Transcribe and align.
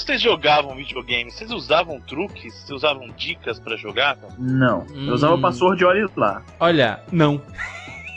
quando 0.00 0.06
vocês 0.06 0.22
jogavam 0.22 0.74
videogame, 0.74 1.30
vocês 1.30 1.50
usavam 1.50 2.00
truques? 2.00 2.54
Vocês 2.54 2.70
usavam 2.70 3.08
dicas 3.16 3.60
pra 3.60 3.76
jogar? 3.76 4.16
Não. 4.38 4.86
Eu 4.90 5.12
usava 5.12 5.34
o 5.34 5.36
Hum. 5.36 5.42
password 5.42 5.84
olha 5.84 6.08
lá. 6.16 6.42
Olha, 6.58 7.00
não. 7.12 7.40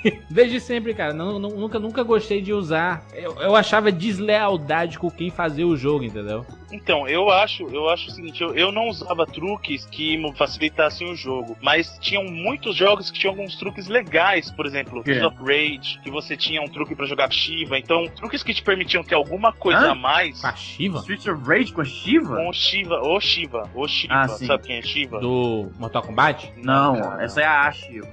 Desde 0.29 0.59
sempre, 0.59 0.93
cara. 0.93 1.13
Não, 1.13 1.39
não- 1.39 1.49
nunca, 1.51 1.79
nunca 1.79 2.03
gostei 2.03 2.41
de 2.41 2.51
usar. 2.53 3.03
Eu, 3.13 3.33
eu 3.39 3.55
achava 3.55 3.91
deslealdade 3.91 4.97
com 4.99 5.09
quem 5.09 5.29
fazia 5.29 5.67
o 5.67 5.75
jogo, 5.77 6.03
entendeu? 6.03 6.45
Então, 6.71 7.07
eu 7.07 7.29
acho, 7.29 7.67
eu 7.67 7.87
acho 7.89 8.07
o 8.07 8.11
seguinte, 8.11 8.41
eu, 8.41 8.55
eu 8.55 8.71
não 8.71 8.87
usava 8.87 9.27
truques 9.27 9.85
que 9.85 10.19
facilitassem 10.35 11.07
o 11.11 11.15
jogo, 11.15 11.55
mas 11.61 11.99
tinham 12.01 12.23
muitos 12.23 12.75
jogos 12.75 13.11
que 13.11 13.19
tinham 13.19 13.33
alguns 13.35 13.55
truques 13.55 13.87
legais, 13.87 14.49
por 14.49 14.65
exemplo, 14.65 15.03
quê? 15.03 15.11
Streets 15.11 15.39
of 15.39 15.43
Rage, 15.45 15.99
que 16.03 16.09
você 16.09 16.35
tinha 16.35 16.59
um 16.63 16.67
truque 16.67 16.95
pra 16.95 17.05
jogar 17.05 17.31
Shiva, 17.31 17.77
então 17.77 18.07
truques 18.15 18.41
que 18.41 18.55
te 18.55 18.63
permitiam 18.63 19.03
ter 19.03 19.13
alguma 19.13 19.53
coisa 19.53 19.81
Hã? 19.81 19.91
a 19.91 19.95
mais 19.95 20.41
Com 20.41 20.47
a 20.47 20.55
Shiva? 20.55 20.97
Streets 20.99 21.27
of 21.27 21.43
Rage 21.47 21.71
com 21.73 21.81
a 21.81 21.85
Shiva? 21.85 22.35
com 22.37 22.49
o 22.49 22.53
Shiva, 22.53 22.99
o 23.03 23.19
Shiva, 23.19 23.69
o 23.75 23.87
Shiva, 23.87 24.13
Ah, 24.15 24.27
sim. 24.29 24.47
sabe 24.47 24.63
quem 24.63 24.77
é 24.77 24.81
Shiva? 24.81 25.19
Do 25.19 25.69
Mortal 25.77 26.01
Kombat? 26.01 26.51
Não, 26.57 26.99
cara. 26.99 27.23
essa 27.23 27.39
é 27.41 27.45
a 27.45 27.71
Shiva. 27.71 28.07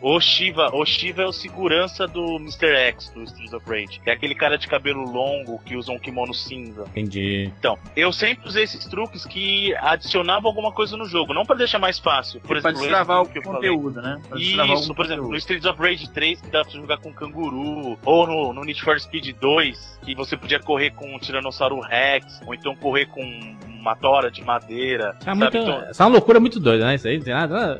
O 0.00 0.20
Shiva, 0.20 0.70
o 0.74 0.84
Shiva 0.84 1.22
é 1.22 1.26
o 1.26 1.32
segurança 1.32 2.06
do 2.06 2.36
Mr. 2.36 2.66
X 2.74 3.10
do 3.10 3.22
Streets 3.24 3.52
of 3.52 3.68
Rage. 3.68 4.00
É 4.06 4.12
aquele 4.12 4.34
cara 4.34 4.56
de 4.56 4.68
cabelo 4.68 5.02
longo 5.10 5.58
que 5.64 5.76
usa 5.76 5.90
um 5.92 5.98
kimono 5.98 6.32
cinza. 6.32 6.84
Entendi. 6.90 7.52
Então, 7.58 7.76
eu 7.96 8.12
sempre 8.12 8.48
usei 8.48 8.64
esses 8.64 8.86
truques 8.86 9.24
que 9.26 9.74
adicionavam 9.76 10.48
alguma 10.48 10.72
coisa 10.72 10.96
no 10.96 11.04
jogo, 11.04 11.34
não 11.34 11.44
pra 11.44 11.56
deixar 11.56 11.78
mais 11.78 11.98
fácil. 11.98 12.40
Por 12.40 12.48
pra 12.48 12.58
exemplo, 12.58 12.78
destravar 12.80 13.18
o 13.20 13.22
esse 13.22 13.32
truque 13.32 13.42
que 13.42 13.48
eu 13.48 13.52
falei. 13.52 13.70
conteúdo, 13.70 14.02
né? 14.02 14.20
Pra 14.28 14.38
destravar 14.38 14.76
Isso, 14.76 14.94
por 14.94 15.04
exemplo, 15.04 15.22
no 15.22 15.28
conteúdo. 15.28 15.38
Streets 15.38 15.66
of 15.66 15.82
Rage 15.82 16.10
3 16.10 16.40
que 16.40 16.50
dá 16.50 16.64
pra 16.64 16.72
jogar 16.72 16.98
com 16.98 17.12
canguru, 17.12 17.98
ou 18.04 18.26
no, 18.26 18.52
no 18.52 18.64
Need 18.64 18.82
for 18.82 18.98
Speed 19.00 19.34
2 19.40 19.98
que 20.02 20.14
você 20.14 20.36
podia 20.36 20.60
correr 20.60 20.90
com 20.92 21.14
um 21.14 21.18
Tiranossauro 21.18 21.80
Rex, 21.80 22.40
ou 22.46 22.54
então 22.54 22.74
correr 22.76 23.06
com 23.06 23.56
uma 23.78 23.94
tora 23.96 24.30
de 24.30 24.42
madeira, 24.44 25.14
Isso 25.20 25.22
é, 25.22 25.24
sabe? 25.24 25.38
muito, 25.38 25.56
Então, 25.58 25.90
isso 25.90 26.02
é 26.02 26.06
uma 26.06 26.12
loucura 26.12 26.40
muito 26.40 26.60
doida, 26.60 26.86
né? 26.86 26.94
Isso 26.94 27.08
aí 27.08 27.16
não 27.18 27.24
tem 27.24 27.34
nada. 27.34 27.78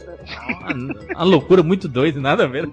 Uma, 0.49 1.15
uma 1.15 1.25
loucura 1.25 1.63
muito 1.63 1.89
doida, 1.89 2.21
nada 2.21 2.45
a 2.45 2.47
ver. 2.47 2.69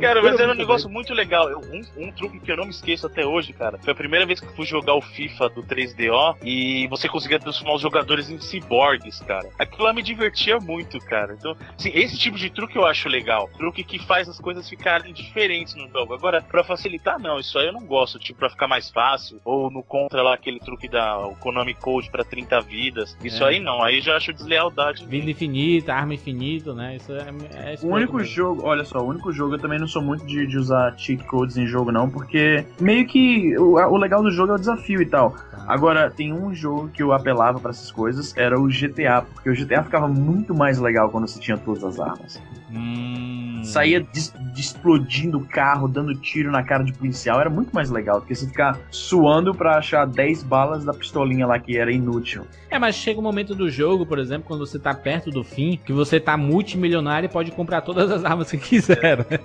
Cara, 0.00 0.22
mas 0.22 0.38
era 0.38 0.52
um 0.52 0.56
negócio 0.56 0.88
muito 0.88 1.12
legal. 1.14 1.48
Eu- 1.48 1.60
um, 1.60 2.06
um 2.06 2.12
truque 2.12 2.38
que 2.40 2.50
eu 2.52 2.56
não 2.56 2.64
me 2.64 2.70
esqueço 2.70 3.06
até 3.06 3.24
hoje, 3.26 3.52
cara. 3.52 3.78
Foi 3.78 3.92
a 3.92 3.96
primeira 3.96 4.26
vez 4.26 4.40
que 4.40 4.46
eu 4.46 4.52
fui 4.52 4.66
jogar 4.66 4.94
o 4.94 5.00
FIFA 5.00 5.48
do 5.50 5.62
3DO 5.62 6.36
e 6.42 6.86
você 6.88 7.08
conseguia 7.08 7.38
transformar 7.38 7.74
os 7.74 7.82
jogadores 7.82 8.28
em 8.30 8.38
ciborgues, 8.38 9.20
cara. 9.20 9.48
Aquilo 9.58 9.84
lá 9.84 9.92
me 9.92 10.02
divertia 10.02 10.58
muito, 10.58 10.98
cara. 11.00 11.34
Então, 11.38 11.56
assim, 11.78 11.90
esse 11.94 12.16
tipo 12.18 12.36
de 12.36 12.50
truque 12.50 12.76
eu 12.76 12.86
acho 12.86 13.08
legal. 13.08 13.48
Truque 13.56 13.82
que 13.84 13.98
faz 13.98 14.28
as 14.28 14.38
coisas 14.38 14.68
ficarem 14.68 15.12
diferentes 15.12 15.74
no 15.74 15.88
jogo. 15.88 16.14
Agora, 16.14 16.42
pra 16.42 16.62
facilitar, 16.64 17.18
não. 17.18 17.38
Isso 17.38 17.58
aí 17.58 17.66
eu 17.66 17.72
não 17.72 17.84
gosto. 17.84 18.18
Tipo, 18.18 18.40
pra 18.40 18.50
ficar 18.50 18.68
mais 18.68 18.90
fácil. 18.90 19.40
Ou 19.44 19.70
no 19.70 19.82
contra 19.82 20.22
lá, 20.22 20.34
aquele 20.34 20.58
truque 20.60 20.88
da 20.88 21.18
o 21.18 21.34
Konami 21.36 21.74
Code 21.74 22.10
pra 22.10 22.24
30 22.24 22.51
vidas. 22.60 23.16
Isso 23.22 23.42
É. 23.44 23.48
aí 23.48 23.60
não. 23.60 23.82
Aí 23.82 24.00
já 24.00 24.16
acho 24.16 24.32
deslealdade. 24.32 25.04
Vida 25.06 25.30
infinita, 25.30 25.94
arma 25.94 26.14
infinita, 26.14 26.74
né? 26.74 26.96
Isso 26.96 27.12
é. 27.12 27.24
é 27.54 27.76
O 27.82 27.88
único 27.88 28.22
jogo, 28.24 28.62
olha 28.64 28.84
só, 28.84 28.98
o 28.98 29.08
único 29.08 29.32
jogo 29.32 29.54
eu 29.54 29.58
também 29.58 29.78
não 29.78 29.86
sou 29.88 30.02
muito 30.02 30.24
de, 30.26 30.46
de 30.46 30.58
usar 30.58 30.94
cheat 30.96 31.22
codes 31.24 31.56
em 31.56 31.66
jogo, 31.66 31.90
não, 31.92 32.08
porque 32.08 32.64
meio 32.80 33.06
que 33.06 33.56
o, 33.58 33.74
o 33.74 33.96
legal 33.96 34.22
do 34.22 34.30
jogo 34.30 34.52
é 34.52 34.54
o 34.56 34.58
desafio 34.58 35.00
e 35.02 35.06
tal. 35.06 35.34
Agora, 35.66 36.10
tem 36.10 36.32
um 36.32 36.54
jogo 36.54 36.88
que 36.88 37.02
eu 37.02 37.12
apelava 37.12 37.60
pra 37.60 37.70
essas 37.70 37.90
coisas, 37.90 38.36
era 38.36 38.58
o 38.58 38.66
GTA, 38.68 39.22
porque 39.22 39.48
o 39.48 39.54
GTA 39.54 39.82
ficava 39.82 40.08
muito 40.08 40.54
mais 40.54 40.78
legal 40.78 41.10
quando 41.10 41.26
você 41.28 41.38
tinha 41.38 41.56
todas 41.56 41.84
as 41.84 42.00
armas. 42.00 42.42
Hum... 42.70 43.31
Saía 43.64 44.00
de 44.00 44.60
explodindo 44.60 45.38
o 45.38 45.46
carro, 45.46 45.88
dando 45.88 46.14
tiro 46.14 46.50
na 46.50 46.62
cara 46.62 46.84
de 46.84 46.92
policial, 46.92 47.40
era 47.40 47.50
muito 47.50 47.74
mais 47.74 47.90
legal 47.90 48.20
do 48.20 48.26
que 48.26 48.34
você 48.34 48.46
ficar 48.46 48.78
suando 48.90 49.54
pra 49.54 49.78
achar 49.78 50.06
10 50.06 50.42
balas 50.42 50.84
da 50.84 50.92
pistolinha 50.92 51.46
lá 51.46 51.58
que 51.58 51.76
era 51.76 51.92
inútil. 51.92 52.44
É, 52.70 52.78
mas 52.78 52.94
chega 52.94 53.20
um 53.20 53.22
momento 53.22 53.54
do 53.54 53.68
jogo, 53.68 54.06
por 54.06 54.18
exemplo, 54.18 54.44
quando 54.46 54.66
você 54.66 54.78
tá 54.78 54.94
perto 54.94 55.30
do 55.30 55.44
fim, 55.44 55.78
que 55.84 55.92
você 55.92 56.18
tá 56.18 56.36
multimilionário 56.36 57.26
e 57.26 57.28
pode 57.28 57.50
comprar 57.50 57.82
todas 57.82 58.10
as 58.10 58.24
armas 58.24 58.50
que 58.50 58.56
quiser. 58.58 59.18
né? 59.30 59.38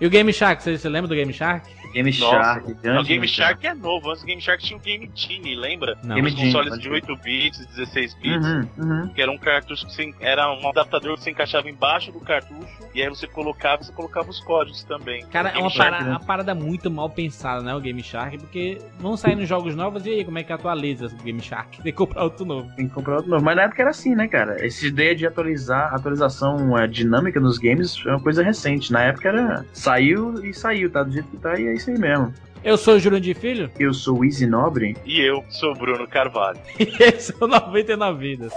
e 0.00 0.06
o 0.06 0.10
Game 0.10 0.32
Shark, 0.32 0.62
você, 0.62 0.76
você 0.76 0.88
lembra 0.88 1.08
do 1.08 1.14
Game 1.14 1.32
Shark? 1.32 1.68
Game 1.92 2.10
Nossa. 2.18 2.32
Shark, 2.36 2.76
Não, 2.84 3.00
o 3.00 3.04
Game 3.04 3.28
Shark 3.28 3.66
é 3.66 3.74
novo. 3.74 4.10
Antes 4.10 4.22
do 4.22 4.26
Game 4.26 4.40
Shark 4.40 4.62
tinha 4.64 4.76
o 4.78 4.80
Game 4.82 5.10
Genie, 5.14 5.54
lembra? 5.56 5.96
Não. 6.02 6.14
Game 6.16 6.28
Os 6.28 6.34
Genie, 6.34 6.52
consoles 6.52 6.74
de 6.78 6.88
crer. 6.88 6.92
8 6.92 7.16
bits, 7.22 7.66
16 7.66 8.14
bits. 8.14 8.46
Uhum, 8.46 8.68
uhum. 8.78 9.08
Que 9.08 9.22
era 9.22 9.30
um 9.30 9.38
cartucho 9.38 9.86
que 9.86 9.92
você, 9.92 10.14
era 10.20 10.50
um 10.52 10.68
adaptador 10.68 11.14
que 11.16 11.22
você 11.22 11.30
encaixava 11.30 11.68
embaixo 11.68 12.12
do 12.12 12.20
cartucho 12.20 12.66
e 12.94 13.02
aí 13.02 13.08
você 13.08 13.26
colocava, 13.26 13.82
você 13.82 13.92
colocava 13.92 14.28
os 14.30 14.40
códigos 14.40 14.82
também. 14.84 15.24
Cara, 15.26 15.50
é 15.50 15.58
uma, 15.58 15.70
Shark, 15.70 15.90
para- 15.90 16.04
né? 16.04 16.10
uma 16.10 16.20
parada 16.20 16.54
muito 16.54 16.90
mal 16.90 17.08
pensada, 17.10 17.62
né? 17.62 17.74
O 17.74 17.80
Game 17.80 18.02
Shark, 18.02 18.38
porque 18.38 18.78
vão 18.98 19.16
sair 19.16 19.34
nos 19.36 19.48
jogos 19.48 19.74
novos 19.74 20.04
e 20.06 20.10
aí, 20.10 20.24
como 20.24 20.38
é 20.38 20.42
que 20.42 20.52
atualiza 20.52 21.06
o 21.06 21.22
Game 21.22 21.40
Shark? 21.40 21.78
Tem 21.82 21.92
que 21.92 21.92
comprar 21.92 22.24
outro 22.24 22.44
novo. 22.44 22.70
Tem 22.76 22.88
que 22.88 22.94
comprar 22.94 23.16
outro 23.16 23.30
novo. 23.30 23.44
Mas 23.44 23.56
na 23.56 23.62
época 23.62 23.82
era 23.82 23.90
assim, 23.90 24.14
né, 24.14 24.26
cara? 24.28 24.64
Essa 24.64 24.86
ideia 24.86 25.14
de 25.14 25.26
atualizar, 25.26 25.94
atualização 25.94 26.76
é, 26.78 26.86
dinâmica 26.86 27.38
nos 27.40 27.58
games 27.58 28.02
é 28.06 28.10
uma 28.10 28.20
coisa 28.20 28.42
recente. 28.42 28.92
Na 28.92 29.02
época 29.04 29.28
era. 29.28 29.64
Saiu 29.72 30.44
e 30.44 30.52
saiu, 30.52 30.90
tá 30.90 31.02
do 31.02 31.12
jeito 31.12 31.28
que 31.28 31.36
tá 31.36 31.58
e 31.58 31.66
é 31.66 31.72
isso 31.76 31.90
aí 31.90 31.98
mesmo. 31.98 32.32
Eu 32.64 32.76
sou 32.76 32.94
o 32.94 32.98
Jurandir 32.98 33.36
Filho 33.36 33.70
Eu 33.78 33.94
sou 33.94 34.18
o 34.18 34.24
Easy 34.24 34.46
Nobre. 34.46 34.96
E 35.04 35.20
eu 35.20 35.44
sou 35.48 35.72
o 35.72 35.74
Bruno 35.74 36.06
Carvalho. 36.08 36.58
e 36.80 37.02
esse 37.02 37.32
é 37.32 37.44
o 37.44 37.46
99 37.46 38.18
Vidas. 38.18 38.52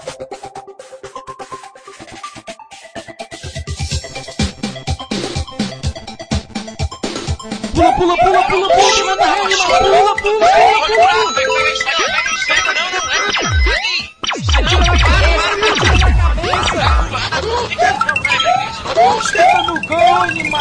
Pula, 7.73 7.93
pula, 7.95 8.17
pula, 8.17 8.43
pula, 8.43 8.67
pula, 8.67 9.05
manda 9.05 9.25
rede, 9.25 9.55
pula, 9.55 9.79
pula, 9.79 10.15
pula, 10.15 10.47
pula. 10.47 11.59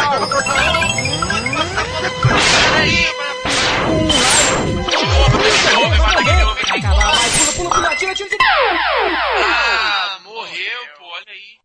Ah, 0.00 1.97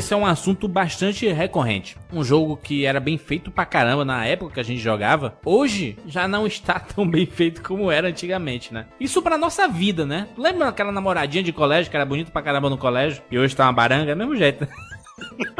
Esse 0.00 0.14
é 0.14 0.16
um 0.16 0.24
assunto 0.24 0.66
bastante 0.66 1.30
recorrente. 1.30 1.94
Um 2.10 2.24
jogo 2.24 2.56
que 2.56 2.86
era 2.86 2.98
bem 2.98 3.18
feito 3.18 3.50
pra 3.50 3.66
caramba 3.66 4.02
na 4.02 4.24
época 4.24 4.54
que 4.54 4.60
a 4.60 4.62
gente 4.62 4.80
jogava, 4.80 5.36
hoje 5.44 5.98
já 6.06 6.26
não 6.26 6.46
está 6.46 6.80
tão 6.80 7.06
bem 7.06 7.26
feito 7.26 7.62
como 7.62 7.90
era 7.90 8.08
antigamente, 8.08 8.72
né? 8.72 8.86
Isso 8.98 9.20
pra 9.20 9.36
nossa 9.36 9.68
vida, 9.68 10.06
né? 10.06 10.26
Lembra 10.38 10.68
aquela 10.68 10.90
namoradinha 10.90 11.44
de 11.44 11.52
colégio 11.52 11.90
que 11.90 11.96
era 11.98 12.06
bonita 12.06 12.30
pra 12.30 12.40
caramba 12.40 12.70
no 12.70 12.78
colégio 12.78 13.22
e 13.30 13.38
hoje 13.38 13.54
tá 13.54 13.66
uma 13.66 13.74
baranga? 13.74 14.12
É 14.12 14.14
mesmo 14.14 14.34
jeito. 14.34 14.66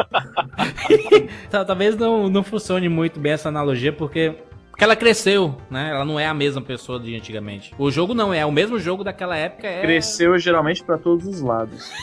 Talvez 1.50 1.94
não, 1.98 2.30
não 2.30 2.42
funcione 2.42 2.88
muito 2.88 3.20
bem 3.20 3.32
essa 3.32 3.50
analogia 3.50 3.92
porque 3.92 4.36
porque 4.80 4.84
ela 4.84 4.96
cresceu, 4.96 5.54
né? 5.70 5.90
Ela 5.90 6.06
não 6.06 6.18
é 6.18 6.26
a 6.26 6.32
mesma 6.32 6.62
pessoa 6.62 6.98
de 6.98 7.14
antigamente. 7.14 7.74
O 7.78 7.90
jogo 7.90 8.14
não 8.14 8.32
é, 8.32 8.46
o 8.46 8.50
mesmo 8.50 8.78
jogo 8.78 9.04
daquela 9.04 9.36
época. 9.36 9.66
É... 9.66 9.82
Cresceu 9.82 10.38
geralmente 10.38 10.82
pra 10.82 10.96
todos 10.96 11.26
os 11.26 11.42
lados. 11.42 11.90